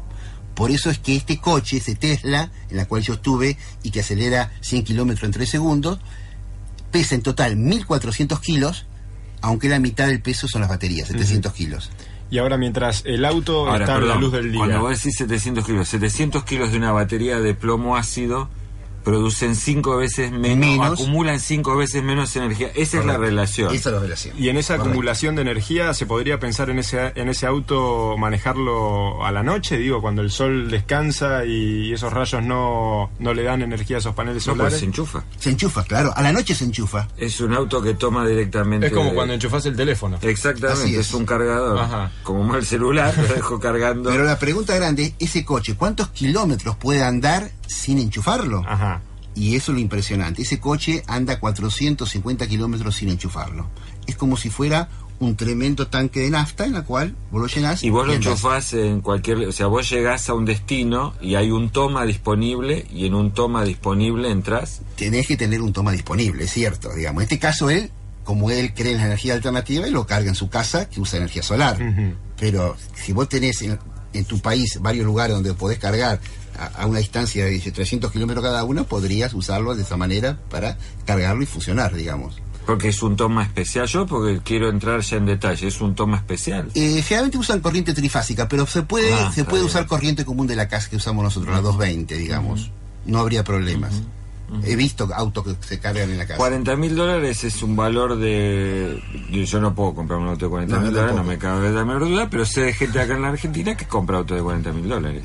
Por 0.55 0.71
eso 0.71 0.91
es 0.91 0.99
que 0.99 1.17
este 1.17 1.41
coche, 1.41 1.79
ese 1.79 1.95
Tesla, 1.95 2.53
en 2.69 2.77
la 2.77 2.85
cual 2.85 3.03
yo 3.03 3.15
estuve 3.15 3.57
y 3.83 3.91
que 3.91 4.01
acelera 4.01 4.53
100 4.61 4.85
kilómetros 4.85 5.25
en 5.25 5.33
3 5.33 5.49
segundos, 5.49 6.01
pesa 6.91 7.15
en 7.15 7.23
total 7.23 7.57
1400 7.57 8.39
kilos, 8.41 8.85
aunque 9.41 9.71
la 9.71 9.79
mitad 9.79 10.07
del 10.07 10.21
peso 10.21 10.47
son 10.49 10.61
las 10.61 10.71
baterías, 10.71 11.09
700 11.09 11.53
kilos. 11.55 11.91
Y 12.33 12.39
ahora 12.39 12.57
mientras 12.57 13.03
el 13.05 13.27
auto 13.27 13.69
Ahora, 13.69 13.85
está 13.85 13.97
a 13.97 14.01
la 14.01 14.07
perdón, 14.07 14.21
luz 14.23 14.33
del 14.33 14.53
día. 14.53 14.61
Cuando 14.61 14.81
vos 14.81 14.97
decís 14.97 15.19
700 15.19 15.67
kilos, 15.67 15.87
700 15.87 16.45
kilos 16.45 16.73
de 16.73 16.79
una 16.79 16.91
batería 16.91 17.39
de 17.41 17.53
plomo 17.53 17.95
ácido 17.95 18.49
producen 19.05 19.57
cinco 19.57 19.97
veces 19.97 20.31
menos, 20.33 20.59
Menos. 20.59 21.01
acumulan 21.01 21.41
cinco 21.41 21.77
veces 21.77 22.03
menos 22.03 22.35
energía. 22.37 22.71
Esa 22.75 22.99
es 23.01 23.05
la 23.07 23.17
relación. 23.19 23.75
Esa 23.75 23.89
es 23.91 23.95
la 23.95 24.01
relación. 24.01 24.35
Y 24.39 24.49
en 24.49 24.57
esa 24.57 24.75
Correcto. 24.75 24.91
acumulación 24.91 25.35
de 25.37 25.43
energía, 25.43 25.93
¿se 25.95 26.07
podría 26.07 26.39
pensar 26.39 26.71
en 26.71 26.79
ese, 26.79 27.13
en 27.15 27.29
ese 27.29 27.47
auto 27.47 28.17
manejarlo 28.19 29.25
a 29.25 29.33
la 29.33 29.43
noche? 29.43 29.77
Digo, 29.79 30.01
cuando 30.01 30.23
el 30.23 30.31
sol 30.31 30.71
descansa 30.71 31.45
y 31.45 31.93
esos 31.93 32.13
rayos 32.13 32.43
no, 32.43 33.11
no 33.19 33.35
le 33.35 33.43
dan 33.43 33.63
energía 33.63 33.97
a 33.97 33.99
esos 34.01 34.15
paneles 34.15 34.47
No, 34.47 34.53
pues 34.53 34.59
solares. 34.59 34.79
se 34.81 34.85
enchufa. 34.87 35.25
Se 35.39 35.51
enchufa, 35.51 35.85
claro. 35.85 36.13
A 36.17 36.23
la 36.23 36.33
noche 36.33 36.55
se 36.55 36.65
enchufa. 36.65 37.09
Es 37.17 37.41
un 37.41 37.53
auto 37.55 37.83
que 37.83 37.95
toma 37.95 38.27
directamente. 38.27 38.87
es 38.87 38.93
como 38.93 39.11
de- 39.11 39.15
cuando 39.15 39.35
enchufas 39.35 39.65
el 39.67 39.77
teléfono. 39.77 40.19
Exactamente, 40.23 40.91
es. 40.99 41.09
es. 41.09 41.15
un 41.15 41.27
cargador. 41.27 41.79
Ajá. 41.79 42.11
Como 42.23 42.43
mal 42.45 42.65
celular, 42.65 43.15
lo 43.17 43.35
dejo 43.35 43.59
cargando. 43.61 44.11
Pero 44.11 44.25
la 44.25 44.39
pregunta 44.39 44.75
grande 44.75 45.15
es, 45.19 45.31
ese 45.31 45.45
coche, 45.45 45.75
¿cuántos 45.77 46.09
kilómetros 46.09 46.77
puede 46.77 47.03
andar 47.03 47.51
sin 47.67 47.99
enchufarlo? 47.99 48.63
Ajá. 48.67 49.03
Y 49.35 49.57
eso 49.57 49.73
es 49.73 49.77
lo 49.77 49.81
impresionante. 49.81 50.43
Ese 50.43 50.61
coche 50.61 51.03
anda 51.07 51.41
450 51.41 52.47
kilómetros 52.47 52.97
sin 52.97 53.09
enchufarlo. 53.09 53.67
Es 54.07 54.17
como 54.17 54.37
si 54.37 54.51
fuera 54.51 54.89
un 55.21 55.37
tremendo 55.37 55.87
tanque 55.87 56.21
de 56.21 56.31
nafta 56.31 56.65
en 56.65 56.73
la 56.73 56.83
cual 56.83 57.15
vos 57.31 57.41
lo 57.41 57.47
llenás 57.47 57.85
Y 57.85 57.91
vos 57.91 58.07
lo 58.07 58.13
enchufás 58.13 58.73
en 58.75 59.01
cualquier... 59.01 59.39
O 59.39 59.53
sea, 59.53 59.69
vos 59.69 59.89
llegás 59.89 60.29
a 60.29 60.35
un 60.35 60.45
destino 60.45 61.15
y 61.21 61.37
hay 61.37 61.51
un 61.51 61.71
toma 61.71 62.05
disponible 62.05 62.87
y 62.93 63.07
en 63.07 63.15
un 63.15 63.33
toma 63.33 63.65
disponible 63.65 64.31
entras. 64.31 64.83
Tenés 64.97 65.27
que 65.27 65.37
tener 65.37 65.63
un 65.63 65.73
toma 65.73 65.93
disponible, 65.93 66.45
es 66.45 66.51
cierto. 66.51 66.93
Digamos. 66.95 67.23
En 67.23 67.25
este 67.25 67.39
caso 67.39 67.71
él, 67.71 67.91
como 68.25 68.51
él 68.51 68.75
cree 68.75 68.93
en 68.93 68.99
la 68.99 69.07
energía 69.07 69.35
alternativa, 69.35 69.87
él 69.87 69.93
lo 69.93 70.07
carga 70.07 70.29
en 70.29 70.35
su 70.35 70.51
casa 70.51 70.89
que 70.91 71.01
usa 71.01 71.19
energía 71.19 71.43
solar. 71.43 71.79
Pero 72.39 72.77
si 72.95 73.13
vos 73.13 73.29
tenés 73.29 73.63
en, 73.63 73.79
en 74.13 74.25
tu 74.25 74.41
país 74.41 74.79
varios 74.81 75.07
lugares 75.07 75.35
donde 75.35 75.55
podés 75.55 75.79
cargar 75.79 76.21
a, 76.59 76.83
a 76.83 76.87
una 76.87 76.99
distancia 76.99 77.45
de 77.45 77.59
300 77.59 78.11
kilómetros 78.13 78.45
cada 78.45 78.65
uno, 78.65 78.85
podrías 78.85 79.35
usarlo 79.35 79.75
de 79.75 79.83
esa 79.83 79.97
manera 79.97 80.39
para 80.51 80.77
cargarlo 81.07 81.43
y 81.43 81.47
funcionar, 81.47 81.95
digamos. 81.95 82.41
Porque 82.67 82.89
es 82.89 83.03
un 83.03 83.17
toma 83.17 83.43
especial. 83.43 83.87
Yo 83.89 84.07
porque 84.07 84.41
quiero 84.45 84.69
entrar 84.69 85.01
ya 85.01 85.17
en 85.17 85.27
detalle. 85.27 85.67
Es 85.67 85.81
un 85.81 85.97
toma 85.97 86.17
especial. 86.19 86.71
Eh, 86.75 87.03
generalmente 87.03 87.37
usan 87.39 87.59
corriente 87.61 87.93
trifásica, 87.93 88.47
pero 88.49 88.67
se 88.69 88.83
puede, 88.83 89.13
Ah, 89.15 89.33
se 89.35 89.43
puede 89.45 89.63
bien. 89.63 89.67
usar 89.67 89.87
corriente 89.87 90.25
común 90.25 90.47
de 90.47 90.55
la 90.55 90.69
casa 90.69 90.89
que 90.89 90.95
usamos 90.97 91.25
nosotros, 91.25 91.53
la 91.53 91.61
220, 91.61 92.17
digamos. 92.17 92.71
No 93.05 93.19
habría 93.19 93.43
problemas. 93.43 94.01
He 94.65 94.77
visto 94.77 95.09
autos 95.15 95.45
que 95.45 95.57
se 95.67 95.81
cargan 95.81 96.11
en 96.11 96.19
la 96.19 96.27
casa. 96.27 96.37
40 96.37 96.77
mil 96.77 96.95
dólares 96.95 97.43
es 97.43 97.63
un 97.63 97.75
valor 97.75 98.17
de... 98.19 99.03
Yo 99.47 99.61
no 99.63 99.75
puedo 99.75 99.95
comprar 99.95 100.21
un 100.21 100.29
auto 100.29 100.45
de 100.45 100.51
40 100.51 100.77
No, 100.77 100.83
mil 100.83 100.93
dólares, 100.93 101.17
no 101.17 101.25
me 101.25 101.39
cabe 101.39 101.71
la 101.71 101.85
menor 101.87 102.07
duda, 102.07 102.29
pero 102.31 102.45
sé 102.45 102.61
de 102.61 102.75
gente 102.75 103.01
acá 103.01 103.15
en 103.15 103.23
la 103.23 103.29
Argentina 103.29 103.75
que 103.75 103.87
compra 103.87 104.19
auto 104.19 104.35
de 104.35 104.43
40 104.43 104.73
mil 104.73 104.89
dólares. 104.89 105.25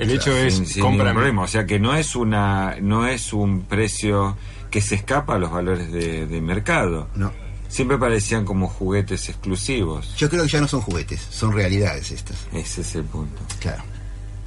El 0.00 0.10
hecho 0.10 0.36
es, 0.36 0.54
sin, 0.54 0.66
sin 0.66 0.98
problema. 0.98 1.42
O 1.42 1.48
sea 1.48 1.66
que 1.66 1.78
no 1.78 1.94
es 1.94 2.16
una 2.16 2.76
no 2.80 3.06
es 3.06 3.32
un 3.32 3.62
precio 3.62 4.36
que 4.70 4.80
se 4.80 4.94
escapa 4.94 5.34
a 5.34 5.38
los 5.38 5.50
valores 5.50 5.92
de, 5.92 6.26
de 6.26 6.40
mercado. 6.40 7.08
No. 7.14 7.32
Siempre 7.68 7.98
parecían 7.98 8.44
como 8.44 8.66
juguetes 8.66 9.28
exclusivos. 9.28 10.16
Yo 10.16 10.28
creo 10.28 10.42
que 10.42 10.48
ya 10.48 10.60
no 10.60 10.66
son 10.66 10.80
juguetes, 10.80 11.20
son 11.30 11.52
realidades 11.52 12.10
estas. 12.10 12.48
Ese 12.52 12.80
es 12.80 12.94
el 12.96 13.04
punto. 13.04 13.40
Claro. 13.60 13.82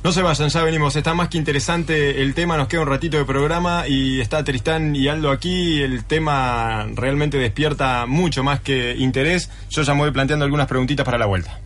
No 0.03 0.11
se 0.11 0.21
vayan, 0.21 0.49
ya 0.49 0.61
venimos. 0.63 0.97
Está 0.97 1.13
más 1.13 1.29
que 1.29 1.37
interesante 1.37 2.21
el 2.21 2.33
tema. 2.33 2.57
Nos 2.57 2.67
queda 2.67 2.81
un 2.81 2.89
ratito 2.89 3.15
de 3.15 3.23
programa 3.23 3.87
y 3.87 4.19
está 4.19 4.43
Tristán 4.43 4.93
y 4.97 5.07
Aldo 5.07 5.31
aquí. 5.31 5.81
El 5.81 6.03
tema 6.03 6.85
realmente 6.93 7.37
despierta 7.37 8.05
mucho 8.05 8.43
más 8.43 8.59
que 8.59 8.95
interés. 8.97 9.49
Yo 9.69 9.81
ya 9.81 9.93
me 9.93 10.01
voy 10.01 10.11
planteando 10.11 10.43
algunas 10.43 10.67
preguntitas 10.67 11.05
para 11.05 11.17
la 11.17 11.25
vuelta. 11.25 11.57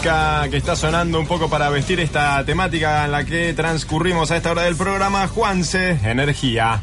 Que 0.00 0.56
está 0.56 0.74
sonando 0.74 1.20
un 1.20 1.26
poco 1.26 1.50
para 1.50 1.68
vestir 1.68 2.00
esta 2.00 2.42
temática 2.46 3.04
en 3.04 3.12
la 3.12 3.24
que 3.26 3.52
transcurrimos 3.52 4.30
a 4.30 4.38
esta 4.38 4.52
hora 4.52 4.62
del 4.62 4.74
programa, 4.74 5.28
Juanse, 5.28 5.98
Energía. 6.02 6.80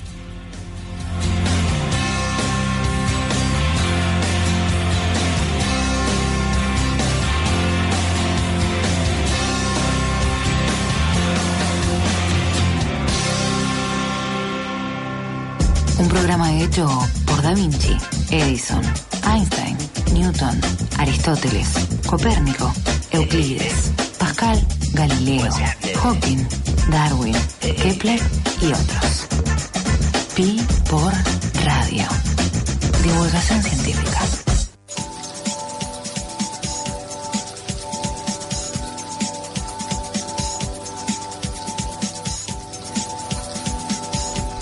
Un 15.98 16.08
programa 16.10 16.54
hecho 16.62 16.88
por 17.26 17.42
Da 17.42 17.56
Vinci, 17.56 17.98
Edison, 18.30 18.84
Einstein, 19.26 19.78
Newton, 20.14 20.62
Aristóteles, 21.00 21.88
Copérnico, 22.06 22.72
Euclides, 23.20 23.92
Pascal, 24.18 24.66
Galileo, 24.94 25.52
Hawking, 25.98 26.48
Darwin, 26.90 27.36
Kepler 27.60 28.20
y 28.62 28.68
otros. 28.68 29.28
Pi 30.36 30.62
por 30.90 31.12
radio. 31.66 32.08
Divulgación 33.04 33.62
científica. 33.62 34.49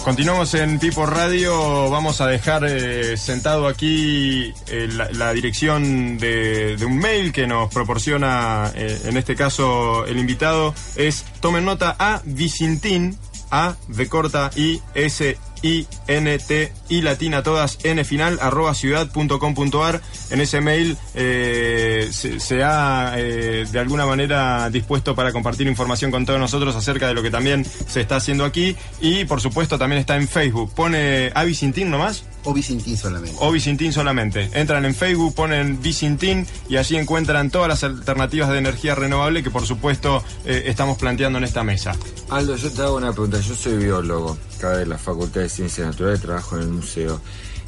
Continuamos 0.07 0.53
en 0.53 0.79
Pipo 0.79 1.05
Radio. 1.05 1.89
Vamos 1.89 2.21
a 2.21 2.27
dejar 2.27 2.63
eh, 2.63 3.17
sentado 3.17 3.67
aquí 3.67 4.53
eh, 4.67 4.87
la, 5.11 5.33
dirección 5.33 6.17
de, 6.17 6.77
un 6.85 6.97
mail 6.97 7.33
que 7.33 7.45
nos 7.45 7.73
proporciona, 7.73 8.71
eh, 8.73 9.01
en 9.03 9.17
este 9.17 9.35
caso, 9.35 10.05
el 10.05 10.17
invitado. 10.17 10.73
Es, 10.95 11.25
tomen 11.41 11.65
nota, 11.65 11.93
a 11.99 12.21
Vicintín, 12.23 13.17
A 13.51 13.75
de 13.89 14.07
corta 14.07 14.49
I 14.55 14.81
S 14.95 15.37
I 15.61 15.85
N 16.07 16.37
T 16.39 16.71
I 16.89 17.01
latina 17.01 17.43
todas 17.43 17.79
N 17.83 18.03
final 18.03 18.39
arroba 18.41 18.73
ciudad.com.ar. 18.73 20.01
En 20.29 20.41
ese 20.41 20.61
mail 20.61 20.97
eh, 21.13 22.09
se, 22.11 22.39
se 22.39 22.63
ha 22.63 23.13
eh, 23.17 23.65
de 23.71 23.79
alguna 23.79 24.05
manera 24.05 24.69
dispuesto 24.69 25.15
para 25.15 25.31
compartir 25.31 25.67
información 25.67 26.11
con 26.11 26.25
todos 26.25 26.39
nosotros 26.39 26.75
acerca 26.75 27.07
de 27.07 27.13
lo 27.13 27.23
que 27.23 27.31
también 27.31 27.65
se 27.65 28.01
está 28.01 28.17
haciendo 28.17 28.45
aquí 28.45 28.75
y 29.01 29.25
por 29.25 29.41
supuesto 29.41 29.77
también 29.77 29.99
está 29.99 30.15
en 30.15 30.27
Facebook. 30.27 30.73
Pone 30.73 31.31
a 31.33 31.43
Vicintín 31.43 31.89
nomás. 31.89 32.23
O 32.43 32.53
Vicentín 32.53 32.95
solamente. 32.95 33.37
O 33.41 33.51
Vicintín 33.51 33.91
solamente. 33.91 34.49
Entran 34.53 34.85
en 34.85 34.95
Facebook, 34.95 35.35
ponen 35.35 35.81
Vicintín 35.81 36.47
y 36.69 36.77
allí 36.77 36.95
encuentran 36.95 37.49
todas 37.49 37.67
las 37.67 37.83
alternativas 37.83 38.49
de 38.49 38.59
energía 38.59 38.95
renovable 38.95 39.43
que 39.43 39.51
por 39.51 39.65
supuesto 39.65 40.23
eh, 40.45 40.63
estamos 40.67 40.97
planteando 40.97 41.37
en 41.39 41.43
esta 41.43 41.63
mesa. 41.63 41.93
Aldo, 42.29 42.55
yo 42.55 42.71
te 42.71 42.81
hago 42.81 42.95
una 42.95 43.11
pregunta. 43.11 43.39
Yo 43.39 43.53
soy 43.55 43.77
biólogo, 43.77 44.37
acá 44.57 44.77
de 44.77 44.85
la 44.85 44.97
Facultad 44.97 45.41
de 45.41 45.49
Ciencias 45.49 45.87
Naturales, 45.97 46.21
trabajo 46.21 46.55
en 46.57 46.61
el 46.61 46.69
museo. 46.69 47.19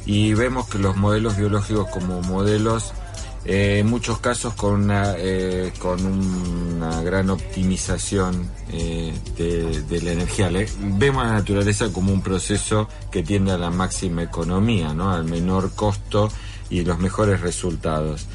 Y 0.06 0.34
vemos 0.34 0.68
que 0.68 0.78
los 0.78 0.96
modelos 0.96 1.36
biológicos 1.36 1.88
como 1.90 2.22
modelos, 2.22 2.92
eh, 3.44 3.78
en 3.80 3.88
muchos 3.88 4.20
casos 4.20 4.54
con 4.54 4.74
una, 4.84 5.14
eh, 5.18 5.72
con 5.80 6.04
una 6.06 7.02
gran 7.02 7.28
optimización 7.30 8.48
eh, 8.70 9.12
de, 9.36 9.82
de 9.82 10.02
la 10.02 10.12
energía. 10.12 10.48
Vemos 10.80 11.24
la 11.24 11.32
naturaleza 11.32 11.92
como 11.92 12.12
un 12.12 12.22
proceso 12.22 12.88
que 13.10 13.22
tiende 13.24 13.50
a 13.50 13.58
la 13.58 13.70
máxima 13.70 14.22
economía, 14.22 14.94
¿no? 14.94 15.10
al 15.10 15.24
menor 15.24 15.72
costo 15.74 16.30
y 16.70 16.84
los 16.84 16.98
mejores 17.00 17.40
resultados. 17.40 18.26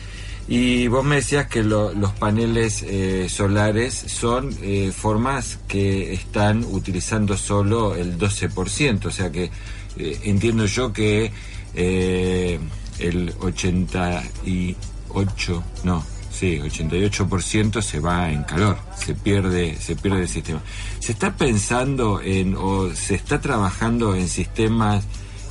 Y 0.48 0.88
vos 0.88 1.04
me 1.06 1.16
decías 1.16 1.48
que 1.48 1.64
lo- 1.64 1.92
los 1.94 2.12
paneles 2.14 2.86
solares 3.32 3.96
son 3.96 4.56
formas 4.96 5.58
que 5.68 6.14
están 6.14 6.64
utilizando 6.70 7.36
solo 7.36 7.96
el 7.96 8.20
12%, 8.20 9.06
o 9.08 9.12
sea 9.12 9.32
que 9.32 9.50
eh, 9.98 10.20
entiendo 10.24 10.66
yo 10.66 10.94
que 10.94 11.32
eh, 11.74 12.60
el 13.00 13.34
88, 13.40 15.64
no, 15.84 16.06
sí, 16.32 16.60
88% 16.60 17.82
se 17.82 18.00
va 18.00 18.32
en 18.32 18.44
calor, 18.44 18.78
se 18.98 19.16
pierde, 19.16 19.76
se 19.80 19.96
pierde 19.96 20.22
el 20.22 20.30
sistema. 20.30 20.62
¿Se 21.00 21.12
está 21.12 21.36
pensando 21.36 22.22
en 22.22 22.56
o 22.58 22.92
se 22.94 23.16
está 23.16 23.42
trabajando 23.42 24.16
en 24.16 24.28
sistemas 24.28 25.06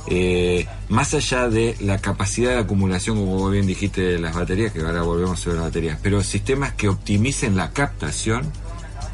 eh, 0.07 0.67
más 0.89 1.15
allá 1.15 1.49
de 1.49 1.75
la 1.79 1.97
capacidad 1.97 2.51
de 2.51 2.59
acumulación, 2.59 3.17
como 3.17 3.49
bien 3.49 3.65
dijiste, 3.65 4.01
de 4.01 4.19
las 4.19 4.35
baterías, 4.35 4.71
que 4.71 4.81
ahora 4.81 5.01
volvemos 5.01 5.39
sobre 5.39 5.57
las 5.57 5.65
baterías, 5.65 5.97
pero 6.01 6.21
sistemas 6.21 6.73
que 6.73 6.89
optimicen 6.89 7.55
la 7.55 7.71
captación, 7.71 8.51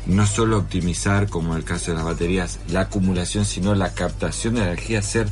no 0.05 0.25
solo 0.25 0.57
optimizar, 0.57 1.27
como 1.27 1.53
en 1.53 1.59
el 1.59 1.63
caso 1.63 1.91
de 1.91 1.97
las 1.97 2.05
baterías, 2.05 2.59
la 2.69 2.81
acumulación, 2.81 3.45
sino 3.45 3.75
la 3.75 3.93
captación 3.93 4.55
de 4.55 4.61
energía, 4.61 4.99
hacer 4.99 5.27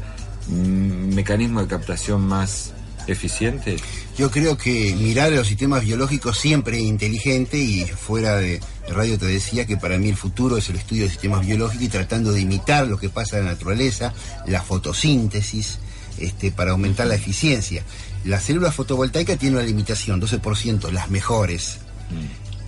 un 0.50 1.14
mecanismo 1.14 1.62
de 1.62 1.68
captación 1.68 2.22
más 2.22 2.74
eficiente? 3.08 3.78
Yo 4.18 4.30
creo 4.32 4.58
que 4.58 4.96
mirar 4.96 5.34
a 5.34 5.38
los 5.38 5.48
sistemas 5.48 5.84
biológicos 5.84 6.38
siempre 6.38 6.78
es 6.78 6.84
inteligente 6.84 7.58
y 7.58 7.86
fuera 7.86 8.36
de 8.36 8.60
radio 8.90 9.18
te 9.18 9.26
decía 9.26 9.66
que 9.66 9.78
para 9.78 9.98
mí 9.98 10.10
el 10.10 10.16
futuro 10.16 10.58
es 10.58 10.70
el 10.70 10.76
estudio 10.76 11.04
de 11.04 11.10
sistemas 11.10 11.46
biológicos 11.46 11.86
y 11.86 11.90
tratando 11.90 12.32
de 12.32 12.42
imitar 12.42 12.88
lo 12.88 12.98
que 12.98 13.10
pasa 13.10 13.38
en 13.38 13.46
la 13.46 13.52
naturaleza, 13.52 14.14
la 14.48 14.62
fotosíntesis, 14.62 15.80
este, 16.18 16.52
para 16.52 16.72
aumentar 16.72 17.08
la 17.08 17.16
eficiencia. 17.16 17.84
La 18.26 18.40
célula 18.40 18.72
fotovoltaica 18.72 19.38
tiene 19.38 19.58
una 19.58 19.66
limitación, 19.66 20.22
12%, 20.22 20.92
las 20.92 21.10
mejores. 21.10 21.78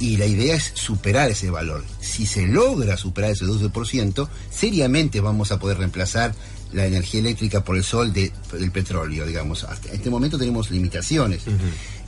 Y 0.01 0.17
la 0.17 0.25
idea 0.25 0.55
es 0.55 0.71
superar 0.73 1.29
ese 1.29 1.49
valor. 1.51 1.85
Si 2.01 2.25
se 2.25 2.47
logra 2.47 2.97
superar 2.97 3.31
ese 3.31 3.45
12%, 3.45 4.27
seriamente 4.49 5.21
vamos 5.21 5.51
a 5.51 5.59
poder 5.59 5.77
reemplazar 5.77 6.33
la 6.73 6.85
energía 6.85 7.19
eléctrica 7.19 7.63
por 7.63 7.75
el 7.77 7.83
sol 7.83 8.11
de- 8.13 8.31
del 8.53 8.71
petróleo, 8.71 9.25
digamos. 9.25 9.63
Hasta 9.63 9.91
este 9.91 10.09
momento 10.09 10.37
tenemos 10.39 10.71
limitaciones. 10.71 11.43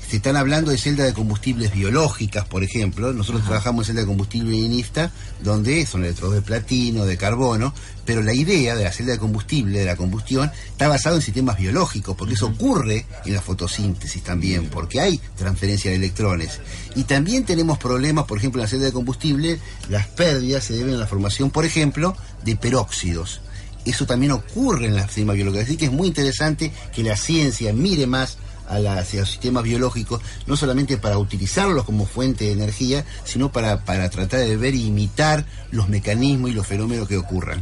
Se 0.10 0.18
están 0.18 0.36
hablando 0.36 0.70
de 0.70 0.78
celdas 0.78 1.08
de 1.08 1.14
combustibles 1.14 1.74
biológicas, 1.74 2.46
por 2.46 2.64
ejemplo. 2.64 3.14
Nosotros 3.14 3.44
trabajamos 3.44 3.84
en 3.84 3.88
celda 3.88 4.02
de 4.02 4.08
combustible 4.08 4.56
en 4.58 4.66
INIFTA, 4.66 5.12
donde 5.42 5.86
son 5.86 6.04
electrodos 6.04 6.36
de 6.36 6.42
platino, 6.42 7.06
de 7.06 7.18
carbono, 7.18 7.74
pero 8.06 8.22
la 8.22 8.34
idea 8.34 8.76
de 8.76 8.84
la 8.84 8.92
celda 8.92 9.14
de 9.14 9.20
combustible, 9.20 9.80
de 9.80 9.86
la 9.86 9.96
combustión, 9.96 10.52
está 10.70 10.88
basado 10.88 11.16
en 11.16 11.22
sistemas 11.22 11.58
biológicos, 11.58 12.16
porque 12.16 12.36
eso 12.36 12.48
ocurre 12.48 13.06
en 13.26 13.34
la 13.34 13.42
fotosíntesis 13.42 14.22
también, 14.24 14.68
porque 14.68 15.00
hay 15.00 15.20
transferencia 15.36 15.90
de 15.90 15.98
electrones. 15.98 16.60
Y 16.96 17.04
también 17.04 17.46
tenemos 17.46 17.78
problemas, 17.78 18.26
por 18.26 18.38
ejemplo, 18.38 18.62
en 18.62 18.66
la 18.66 18.70
celda 18.70 18.86
de 18.86 18.94
combustible, 18.94 19.60
las 19.90 20.08
pérdidas 20.08 20.66
se 20.66 20.74
deben 20.74 20.96
a 20.96 20.98
la 20.98 21.08
formación, 21.08 21.50
por 21.50 21.66
ejemplo, 21.66 22.16
de 22.44 22.56
peróxidos. 22.56 23.42
Eso 23.86 24.06
también 24.06 24.32
ocurre 24.32 24.86
en 24.86 24.96
la 24.96 25.06
sistema 25.08 25.34
biológico. 25.34 25.64
Así 25.64 25.78
que 25.78 25.86
es 25.86 25.92
muy 25.92 26.08
interesante 26.08 26.72
que 26.94 27.04
la 27.04 27.18
ciencia 27.18 27.74
mire 27.74 28.08
más 28.08 28.38
a, 28.68 28.80
la- 28.80 28.96
los 29.14 29.30
sistemas 29.30 29.64
biológicos, 29.64 30.22
no 30.48 30.56
solamente 30.58 30.98
para 30.98 31.18
utilizarlos 31.18 31.84
como 31.86 32.06
fuente 32.06 32.46
de 32.46 32.52
energía, 32.54 33.06
sino 33.24 33.52
para, 33.52 33.86
para 33.86 34.10
tratar 34.10 34.40
de 34.42 34.58
ver 34.58 34.74
e 34.74 34.78
imitar 34.78 35.46
los 35.72 35.90
mecanismos 35.90 36.52
y 36.52 36.54
los 36.54 36.66
fenómenos 36.68 37.08
que 37.08 37.18
ocurran. 37.18 37.60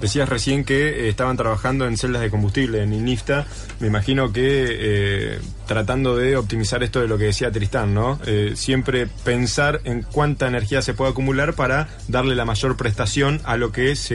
Decías 0.00 0.28
recién 0.28 0.62
que 0.64 0.90
eh, 0.90 1.08
estaban 1.08 1.36
trabajando 1.36 1.84
en 1.88 1.96
celdas 1.96 2.22
de 2.22 2.30
combustible 2.30 2.84
en 2.84 2.92
INIFTA. 2.92 3.48
Me 3.80 3.88
imagino 3.88 4.32
que 4.32 4.42
eh, 4.70 5.38
tratando 5.66 6.16
de 6.16 6.36
optimizar 6.36 6.84
esto 6.84 7.00
de 7.00 7.08
lo 7.08 7.18
que 7.18 7.24
decía 7.24 7.50
Tristán, 7.50 7.94
¿no? 7.94 8.20
Eh, 8.24 8.52
siempre 8.54 9.08
pensar 9.24 9.80
en 9.82 10.02
cuánta 10.02 10.46
energía 10.46 10.82
se 10.82 10.94
puede 10.94 11.10
acumular 11.10 11.54
para 11.54 11.88
darle 12.06 12.36
la 12.36 12.44
mayor 12.44 12.76
prestación 12.76 13.40
a 13.42 13.56
lo 13.56 13.72
que 13.72 13.96
se 13.96 14.14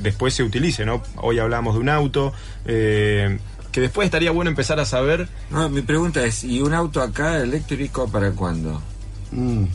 después 0.00 0.32
se 0.32 0.44
utilice, 0.44 0.86
¿no? 0.86 1.02
Hoy 1.16 1.38
hablamos 1.40 1.74
de 1.74 1.80
un 1.80 1.90
auto. 1.90 2.32
Que 3.78 3.82
después 3.82 4.06
estaría 4.06 4.32
bueno 4.32 4.50
empezar 4.50 4.80
a 4.80 4.84
saber 4.84 5.28
No, 5.50 5.68
mi 5.68 5.82
pregunta 5.82 6.24
es, 6.24 6.42
¿y 6.42 6.62
un 6.62 6.74
auto 6.74 7.00
acá 7.00 7.38
eléctrico 7.38 8.08
para 8.08 8.32
cuándo? 8.32 8.82
Mm, 9.30 9.66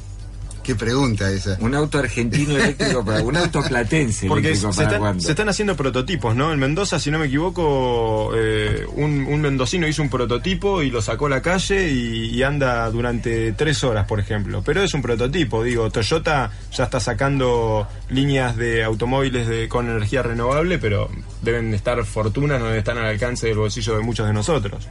qué 0.63 0.75
pregunta 0.75 1.29
esa. 1.29 1.57
Un 1.59 1.75
auto 1.75 1.99
argentino 1.99 2.57
eléctrico 2.57 3.03
para 3.05 3.21
un 3.21 3.37
auto 3.37 3.61
platense 3.61 4.27
Porque 4.27 4.47
eléctrico 4.49 4.73
se 4.73 4.83
para 4.83 4.95
están, 4.95 5.21
se 5.21 5.31
están 5.31 5.49
haciendo 5.49 5.75
prototipos, 5.75 6.35
¿no? 6.35 6.51
En 6.51 6.59
Mendoza, 6.59 6.99
si 6.99 7.11
no 7.11 7.19
me 7.19 7.27
equivoco, 7.27 8.31
eh, 8.35 8.85
un, 8.95 9.25
un 9.25 9.41
mendocino 9.41 9.87
hizo 9.87 10.01
un 10.01 10.09
prototipo 10.09 10.81
y 10.81 10.89
lo 10.89 11.01
sacó 11.01 11.27
a 11.27 11.29
la 11.29 11.41
calle 11.41 11.91
y, 11.91 12.29
y 12.29 12.43
anda 12.43 12.89
durante 12.89 13.51
tres 13.53 13.83
horas, 13.83 14.07
por 14.07 14.19
ejemplo. 14.19 14.63
Pero 14.65 14.81
es 14.81 14.93
un 14.93 15.01
prototipo, 15.01 15.63
digo, 15.63 15.89
Toyota 15.91 16.51
ya 16.71 16.85
está 16.85 16.99
sacando 16.99 17.87
líneas 18.09 18.55
de 18.55 18.83
automóviles 18.83 19.47
de, 19.47 19.67
con 19.67 19.89
energía 19.89 20.23
renovable, 20.23 20.79
pero 20.79 21.09
deben 21.41 21.73
estar 21.73 22.03
fortunas, 22.05 22.59
no 22.59 22.73
están 22.73 22.97
al 22.97 23.05
alcance 23.05 23.47
del 23.47 23.57
bolsillo 23.57 23.97
de 23.97 24.03
muchos 24.03 24.27
de 24.27 24.33
nosotros. 24.33 24.87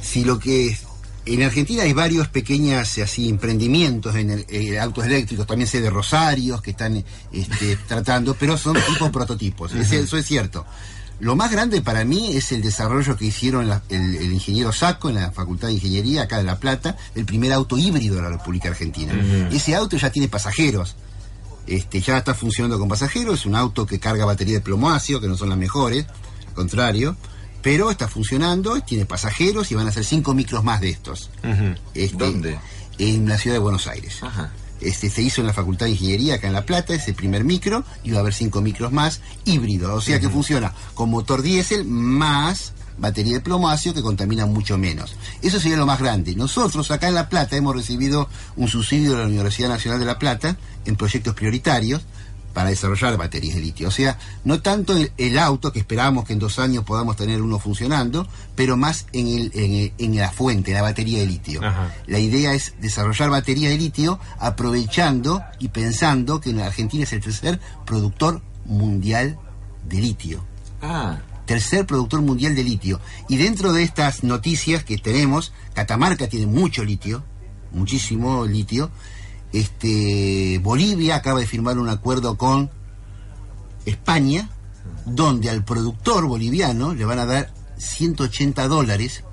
si 0.00 0.24
lo 0.24 0.38
que 0.38 0.76
en 1.24 1.42
Argentina 1.42 1.84
hay 1.84 1.92
varios 1.92 2.28
pequeños 2.28 2.98
así 2.98 3.28
emprendimientos 3.28 4.14
en 4.16 4.30
el- 4.30 4.46
eh, 4.48 4.78
autos 4.80 5.04
eléctricos, 5.06 5.46
también 5.46 5.68
sé 5.68 5.80
de 5.80 5.90
Rosarios 5.90 6.60
que 6.62 6.72
están 6.72 7.04
este, 7.32 7.76
tratando, 7.88 8.34
pero 8.34 8.56
son 8.58 8.76
tipo 8.88 9.10
prototipos, 9.12 9.72
es- 9.74 9.92
eso 9.92 10.16
es 10.16 10.26
cierto. 10.26 10.64
Lo 11.20 11.36
más 11.36 11.52
grande 11.52 11.80
para 11.82 12.04
mí 12.04 12.36
es 12.36 12.50
el 12.50 12.62
desarrollo 12.62 13.16
que 13.16 13.26
hicieron 13.26 13.68
la- 13.68 13.82
el, 13.88 14.16
el 14.16 14.32
ingeniero 14.32 14.72
Saco 14.72 15.08
en 15.08 15.14
la 15.16 15.30
Facultad 15.30 15.68
de 15.68 15.74
Ingeniería, 15.74 16.22
acá 16.22 16.38
de 16.38 16.44
La 16.44 16.58
Plata, 16.58 16.96
el 17.14 17.24
primer 17.24 17.52
auto 17.52 17.78
híbrido 17.78 18.16
de 18.16 18.22
la 18.22 18.28
República 18.30 18.70
Argentina. 18.70 19.12
Ese 19.52 19.76
auto 19.76 19.96
ya 19.96 20.10
tiene 20.10 20.26
pasajeros. 20.28 20.96
Este, 21.68 22.00
ya 22.00 22.18
está 22.18 22.34
funcionando 22.34 22.76
con 22.80 22.88
pasajeros, 22.88 23.38
es 23.40 23.46
un 23.46 23.54
auto 23.54 23.86
que 23.86 24.00
carga 24.00 24.24
batería 24.24 24.54
de 24.54 24.60
plomo 24.62 24.90
ácido, 24.90 25.20
que 25.20 25.28
no 25.28 25.36
son 25.36 25.48
las 25.48 25.58
mejores, 25.58 26.06
al 26.48 26.54
contrario, 26.54 27.16
pero 27.62 27.90
está 27.90 28.08
funcionando, 28.08 28.80
tiene 28.80 29.06
pasajeros 29.06 29.70
y 29.70 29.74
van 29.74 29.86
a 29.86 29.92
ser 29.92 30.04
cinco 30.04 30.34
micros 30.34 30.64
más 30.64 30.80
de 30.80 30.90
estos. 30.90 31.30
Este, 31.94 32.16
¿Dónde? 32.16 32.58
En 32.98 33.28
la 33.28 33.38
ciudad 33.38 33.56
de 33.56 33.60
Buenos 33.60 33.86
Aires. 33.86 34.20
Este, 34.80 35.08
se 35.08 35.22
hizo 35.22 35.40
en 35.40 35.46
la 35.46 35.52
Facultad 35.52 35.86
de 35.86 35.92
Ingeniería 35.92 36.34
acá 36.34 36.48
en 36.48 36.52
La 36.52 36.66
Plata, 36.66 36.92
ese 36.92 37.14
primer 37.14 37.44
micro, 37.44 37.84
y 38.02 38.10
va 38.10 38.18
a 38.18 38.20
haber 38.20 38.34
cinco 38.34 38.60
micros 38.60 38.90
más 38.90 39.20
híbridos, 39.44 39.90
o 39.92 40.00
sea 40.00 40.18
que 40.18 40.28
funciona 40.28 40.72
con 40.94 41.08
motor 41.08 41.40
diésel 41.40 41.84
más 41.84 42.72
batería 42.98 43.34
de 43.34 43.40
plomo 43.40 43.68
ácido 43.68 43.94
que 43.94 44.02
contamina 44.02 44.44
mucho 44.46 44.76
menos. 44.78 45.14
Eso 45.40 45.58
sería 45.60 45.76
lo 45.76 45.86
más 45.86 46.00
grande. 46.00 46.34
Nosotros 46.34 46.90
acá 46.90 47.08
en 47.08 47.14
La 47.14 47.28
Plata 47.28 47.56
hemos 47.56 47.74
recibido 47.74 48.28
un 48.56 48.68
subsidio 48.68 49.12
de 49.12 49.18
la 49.18 49.26
Universidad 49.26 49.68
Nacional 49.68 50.00
de 50.00 50.06
La 50.06 50.18
Plata 50.18 50.56
en 50.84 50.96
proyectos 50.96 51.34
prioritarios 51.34 52.02
para 52.52 52.70
desarrollar 52.70 53.16
baterías 53.16 53.54
de 53.54 53.60
litio. 53.62 53.88
O 53.88 53.90
sea, 53.90 54.18
no 54.44 54.60
tanto 54.60 54.96
el, 54.96 55.12
el 55.16 55.38
auto, 55.38 55.72
que 55.72 55.78
esperamos 55.78 56.24
que 56.24 56.32
en 56.34 56.38
dos 56.38 56.58
años 56.58 56.84
podamos 56.84 57.16
tener 57.16 57.40
uno 57.42 57.58
funcionando, 57.58 58.26
pero 58.54 58.76
más 58.76 59.06
en, 59.12 59.26
el, 59.28 59.50
en, 59.54 59.72
el- 59.72 59.92
en 59.98 60.16
la 60.16 60.30
fuente, 60.30 60.70
en 60.70 60.76
la 60.76 60.82
batería 60.82 61.18
de 61.20 61.26
litio. 61.26 61.60
La 62.06 62.18
idea 62.18 62.52
es 62.54 62.74
desarrollar 62.80 63.30
baterías 63.30 63.70
de 63.72 63.78
litio 63.78 64.18
aprovechando 64.38 65.42
y 65.58 65.68
pensando 65.68 66.40
que 66.40 66.50
en 66.50 66.60
Argentina 66.60 67.04
es 67.04 67.12
el 67.12 67.20
tercer 67.20 67.60
productor 67.84 68.42
mundial 68.66 69.38
de 69.88 70.00
litio. 70.00 70.44
Ah, 70.82 71.18
Tercer 71.46 71.86
productor 71.86 72.22
mundial 72.22 72.54
de 72.54 72.62
litio. 72.64 73.00
Y 73.28 73.36
dentro 73.36 73.72
de 73.72 73.82
estas 73.82 74.22
noticias 74.22 74.84
que 74.84 74.96
tenemos, 74.96 75.52
Catamarca 75.74 76.28
tiene 76.28 76.46
mucho 76.46 76.84
litio, 76.84 77.24
muchísimo 77.72 78.46
litio. 78.46 78.90
Este, 79.52 80.58
Bolivia 80.62 81.16
acaba 81.16 81.40
de 81.40 81.46
firmar 81.46 81.78
un 81.78 81.88
acuerdo 81.88 82.36
con 82.36 82.70
España, 83.84 84.48
donde 85.04 85.50
al 85.50 85.64
productor 85.64 86.26
boliviano 86.26 86.94
le 86.94 87.04
van 87.04 87.18
a 87.18 87.26
dar 87.26 87.52
180 87.76 88.68
dólares 88.68 89.24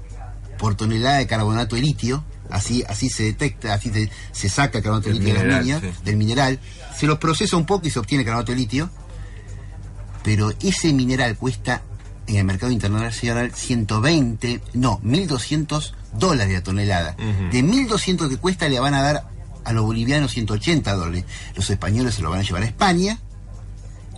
por 0.57 0.75
tonelada 0.75 1.17
de 1.17 1.27
carbonato 1.27 1.75
de 1.75 1.81
litio. 1.81 2.23
Así, 2.49 2.83
así 2.89 3.09
se 3.09 3.23
detecta, 3.23 3.75
así 3.75 3.91
se, 3.91 4.09
se 4.31 4.49
saca 4.49 4.81
carbonato 4.81 5.09
de 5.09 5.15
litio 5.15 5.27
de 5.27 5.33
las 5.33 5.43
mineral, 5.43 5.65
minas, 5.65 5.81
sí. 5.81 6.03
del 6.03 6.17
mineral. 6.17 6.59
Se 6.97 7.05
lo 7.05 7.19
procesa 7.19 7.55
un 7.57 7.65
poco 7.65 7.87
y 7.87 7.91
se 7.91 7.99
obtiene 7.99 8.25
carbonato 8.25 8.51
de 8.51 8.57
litio. 8.57 8.89
Pero 10.23 10.51
ese 10.61 10.91
mineral 10.91 11.37
cuesta 11.37 11.83
en 12.27 12.35
el 12.35 12.43
mercado 12.43 12.71
internacional 12.71 13.53
120, 13.53 14.61
no, 14.73 14.99
1200 15.01 15.95
dólares 16.13 16.53
la 16.53 16.63
tonelada. 16.63 17.15
De 17.51 17.63
1200 17.63 18.29
que 18.29 18.37
cuesta 18.37 18.67
le 18.67 18.79
van 18.79 18.93
a 18.93 19.01
dar 19.01 19.38
a 19.63 19.73
los 19.73 19.83
bolivianos 19.83 20.31
180 20.31 20.93
dólares. 20.93 21.25
Los 21.55 21.69
españoles 21.69 22.15
se 22.15 22.21
lo 22.21 22.29
van 22.29 22.39
a 22.39 22.43
llevar 22.43 22.63
a 22.63 22.65
España 22.65 23.19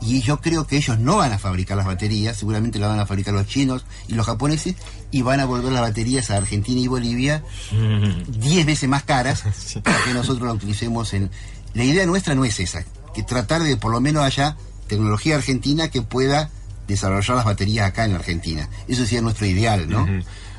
y 0.02 0.22
yo 0.22 0.42
creo 0.42 0.66
que 0.66 0.78
ellos 0.78 0.98
no 0.98 1.18
van 1.18 1.32
a 1.32 1.38
fabricar 1.38 1.78
las 1.78 1.86
baterías, 1.86 2.38
seguramente 2.38 2.80
las 2.80 2.90
van 2.90 3.00
a 3.00 3.06
fabricar 3.06 3.34
los 3.34 3.46
chinos 3.46 3.86
y 4.08 4.16
los 4.16 4.26
japoneses 4.26 4.76
y 5.12 5.22
van 5.22 5.40
a 5.40 5.46
volver 5.46 5.72
las 5.72 5.82
baterías 5.82 6.32
a 6.32 6.38
Argentina 6.38 6.80
y 6.80 6.88
Bolivia 6.88 7.44
10 7.72 8.66
veces 8.66 8.90
más 8.90 9.04
caras 9.04 9.44
para 9.84 10.04
que 10.04 10.14
nosotros 10.14 10.48
las 10.48 10.56
utilicemos 10.56 11.14
en... 11.14 11.30
La 11.74 11.84
idea 11.84 12.06
nuestra 12.06 12.36
no 12.36 12.44
es 12.44 12.60
esa, 12.60 12.84
que 13.14 13.24
tratar 13.24 13.64
de 13.64 13.78
por 13.78 13.92
lo 13.92 14.02
menos 14.02 14.24
haya 14.24 14.58
tecnología 14.88 15.36
argentina 15.36 15.90
que 15.90 16.02
pueda 16.02 16.50
desarrollar 16.88 17.38
las 17.38 17.46
baterías 17.46 17.88
acá 17.88 18.04
en 18.04 18.16
Argentina. 18.16 18.68
Eso 18.88 19.06
sería 19.06 19.22
nuestro 19.22 19.46
ideal, 19.46 19.90
¿no? 19.90 20.06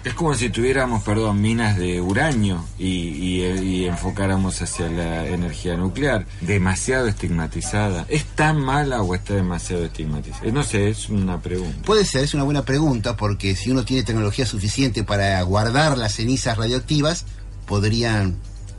Es 0.05 0.14
como 0.14 0.34
si 0.34 0.50
tuviéramos, 0.50 1.05
perdón, 1.05 1.40
minas 1.40 1.76
de 1.76 2.00
uranio 2.00 2.64
y, 2.76 2.86
y, 2.88 3.42
y 3.44 3.84
enfocáramos 3.86 4.61
hacia 4.61 4.88
la 4.88 5.28
energía 5.28 5.76
nuclear. 5.76 6.26
Demasiado 6.40 7.07
estigmatizada. 7.07 8.05
¿Es 8.09 8.24
tan 8.24 8.61
mala 8.61 9.03
o 9.03 9.14
está 9.14 9.34
demasiado 9.34 9.84
estigmatizada? 9.84 10.44
Eh, 10.44 10.50
No 10.50 10.64
sé, 10.64 10.88
es 10.90 11.09
una 11.09 11.40
pregunta. 11.40 11.82
Puede 11.84 12.05
ser, 12.05 12.24
es 12.24 12.34
una 12.34 12.42
buena 12.42 12.64
pregunta, 12.64 13.16
porque 13.16 13.55
si 13.55 13.70
uno 13.70 13.84
tiene 13.84 14.03
tecnología 14.03 14.44
suficiente 14.44 15.05
para 15.05 15.40
guardar 15.42 15.96
las 15.96 16.14
cenizas 16.14 16.57
radioactivas, 16.59 17.24
podrían 17.66 18.36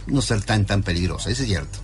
no 0.07 0.21
ser 0.21 0.41
tan 0.41 0.65
tan 0.65 0.84
peligrosas, 0.84 1.32
eso 1.32 1.43
es 1.43 1.47
cierto. 1.47 1.80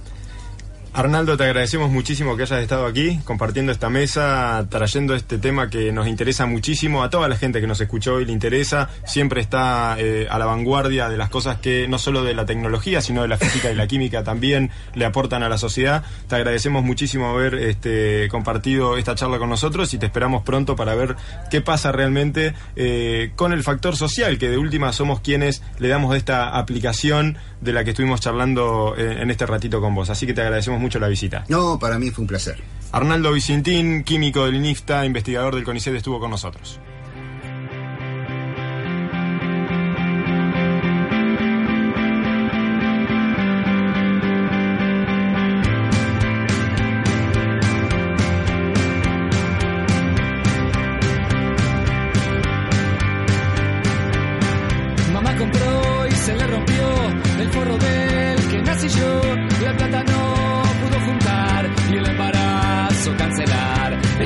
Arnaldo, 0.91 1.37
te 1.37 1.43
agradecemos 1.43 1.91
muchísimo 1.91 2.35
que 2.35 2.43
hayas 2.43 2.61
estado 2.61 2.87
aquí 2.87 3.19
compartiendo 3.23 3.71
esta 3.71 3.89
mesa, 3.89 4.65
trayendo 4.69 5.13
este 5.13 5.37
tema 5.37 5.69
que 5.69 5.91
nos 5.91 6.07
interesa 6.07 6.47
muchísimo 6.47 7.03
a 7.03 7.11
toda 7.11 7.27
la 7.27 7.35
gente 7.35 7.61
que 7.61 7.67
nos 7.67 7.79
escuchó 7.79 8.19
y 8.19 8.25
le 8.25 8.31
interesa. 8.31 8.89
Siempre 9.05 9.39
está 9.39 9.97
eh, 9.99 10.27
a 10.29 10.39
la 10.39 10.45
vanguardia 10.45 11.07
de 11.07 11.15
las 11.15 11.29
cosas 11.29 11.59
que 11.59 11.87
no 11.87 11.99
solo 11.99 12.23
de 12.23 12.33
la 12.33 12.47
tecnología, 12.47 13.01
sino 13.01 13.21
de 13.21 13.27
la 13.27 13.37
física 13.37 13.71
y 13.71 13.75
la 13.75 13.85
química 13.85 14.23
también 14.23 14.71
le 14.95 15.05
aportan 15.05 15.43
a 15.43 15.49
la 15.49 15.59
sociedad. 15.59 16.03
Te 16.27 16.35
agradecemos 16.35 16.83
muchísimo 16.83 17.29
haber 17.29 17.53
este, 17.53 18.27
compartido 18.29 18.97
esta 18.97 19.13
charla 19.13 19.37
con 19.37 19.49
nosotros 19.49 19.93
y 19.93 19.99
te 19.99 20.07
esperamos 20.07 20.41
pronto 20.43 20.75
para 20.75 20.95
ver 20.95 21.15
qué 21.51 21.61
pasa 21.61 21.91
realmente 21.91 22.55
eh, 22.75 23.31
con 23.35 23.53
el 23.53 23.61
factor 23.61 23.95
social, 23.95 24.39
que 24.39 24.49
de 24.49 24.57
última 24.57 24.91
somos 24.91 25.19
quienes 25.19 25.61
le 25.77 25.87
damos 25.87 26.15
esta 26.17 26.57
aplicación 26.57 27.37
de 27.61 27.73
la 27.73 27.83
que 27.83 27.91
estuvimos 27.91 28.21
charlando 28.21 28.95
eh, 28.97 29.21
en 29.21 29.29
este 29.31 29.45
ratito 29.45 29.81
con 29.81 29.93
vos. 29.95 30.09
Así 30.09 30.25
que 30.25 30.33
te 30.33 30.41
agradecemos 30.41 30.79
mucho 30.79 30.99
la 30.99 31.07
visita. 31.07 31.45
No, 31.49 31.77
para 31.79 31.99
mí 31.99 32.09
fue 32.09 32.23
un 32.23 32.27
placer. 32.27 32.61
Arnaldo 32.91 33.31
Vicentín, 33.31 34.03
químico 34.03 34.45
del 34.45 34.55
INIFTA, 34.55 35.05
investigador 35.05 35.55
del 35.55 35.63
CONICET, 35.63 35.95
estuvo 35.95 36.19
con 36.19 36.31
nosotros. 36.31 36.79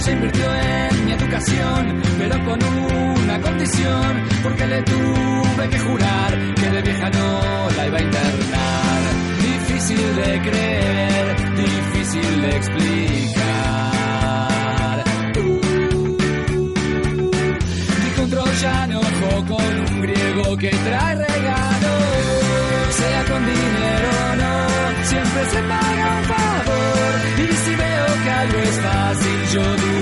Ella 0.05 0.11
invirtió 0.11 0.53
en 0.53 1.05
mi 1.05 1.11
educación, 1.13 2.01
pero 2.17 2.43
con 2.43 2.61
una 2.61 3.39
condición, 3.39 4.23
porque 4.43 4.67
le 4.67 4.81
tuve 4.81 5.69
que 5.69 5.79
jurar 5.79 6.53
que 6.55 6.69
de 6.71 6.81
vieja 6.81 7.09
no 7.09 7.69
la 7.77 7.87
iba 7.87 7.97
a 7.97 8.01
internar. 8.01 9.01
Difícil 9.39 10.15
de 10.17 10.41
creer, 10.41 11.55
difícil 11.55 12.41
de 12.41 12.49
explicar. 12.49 13.43
Dijo 18.03 18.23
un 18.23 18.29
troyano 18.29 19.01
con 19.47 19.79
un 19.89 20.01
griego 20.01 20.57
que 20.57 20.69
trae 20.69 21.15
regalo. 21.15 21.93
Sea 22.89 23.23
con 23.23 23.45
dinero 23.45 24.09
o 24.31 24.35
no, 24.35 24.67
siempre 25.05 25.45
se 25.45 25.61
paga 25.61 26.17
un 26.17 26.23
favor. 26.25 27.13
Y 27.37 27.55
si 27.55 27.75
veo 27.75 28.23
que 28.23 28.31
algo 28.31 28.59
es 28.59 28.79
fácil, 28.81 29.39
yo. 29.53 29.83
Pagué 29.83 29.92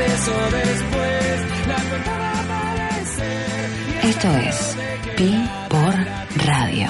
antes 0.00 0.28
o 0.28 0.56
después, 0.56 1.68
la 1.68 1.76
cuenta 1.88 2.18
va 2.18 2.30
a 2.30 2.74
aparecer. 2.74 3.70
Esto 4.02 4.28
es 4.36 4.76
Pi 5.16 5.48
por 5.68 5.94
Radio. 6.46 6.88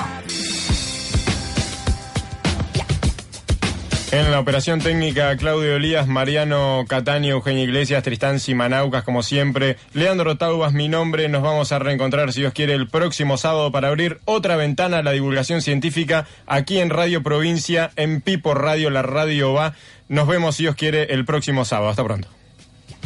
En 4.13 4.31
la 4.33 4.41
operación 4.41 4.81
técnica, 4.81 5.37
Claudio 5.37 5.77
Elías, 5.77 6.09
Mariano 6.09 6.85
Cataño, 6.89 7.31
Eugenio 7.31 7.63
Iglesias, 7.63 8.03
Tristán 8.03 8.41
Simanaucas, 8.41 9.05
como 9.05 9.23
siempre. 9.23 9.77
Leandro 9.93 10.37
Taubas, 10.37 10.73
mi 10.73 10.89
nombre. 10.89 11.29
Nos 11.29 11.43
vamos 11.43 11.71
a 11.71 11.79
reencontrar, 11.79 12.33
si 12.33 12.41
Dios 12.41 12.53
quiere, 12.53 12.75
el 12.75 12.89
próximo 12.89 13.37
sábado 13.37 13.71
para 13.71 13.89
abrir 13.89 14.19
otra 14.25 14.57
ventana 14.57 14.99
a 14.99 15.03
la 15.03 15.13
divulgación 15.13 15.63
científica 15.63 16.27
aquí 16.47 16.81
en 16.81 16.91
Radio 16.91 17.23
Provincia, 17.23 17.93
en 17.95 18.21
Pipo 18.21 18.55
Radio, 18.55 18.91
la 18.91 19.03
radio 19.03 19.53
va. 19.53 19.75
Nos 20.09 20.27
vemos, 20.27 20.57
si 20.57 20.65
Dios 20.65 20.75
quiere, 20.75 21.13
el 21.15 21.25
próximo 21.25 21.65
sábado. 21.65 21.91
Hasta 21.91 22.03
pronto. 22.03 22.40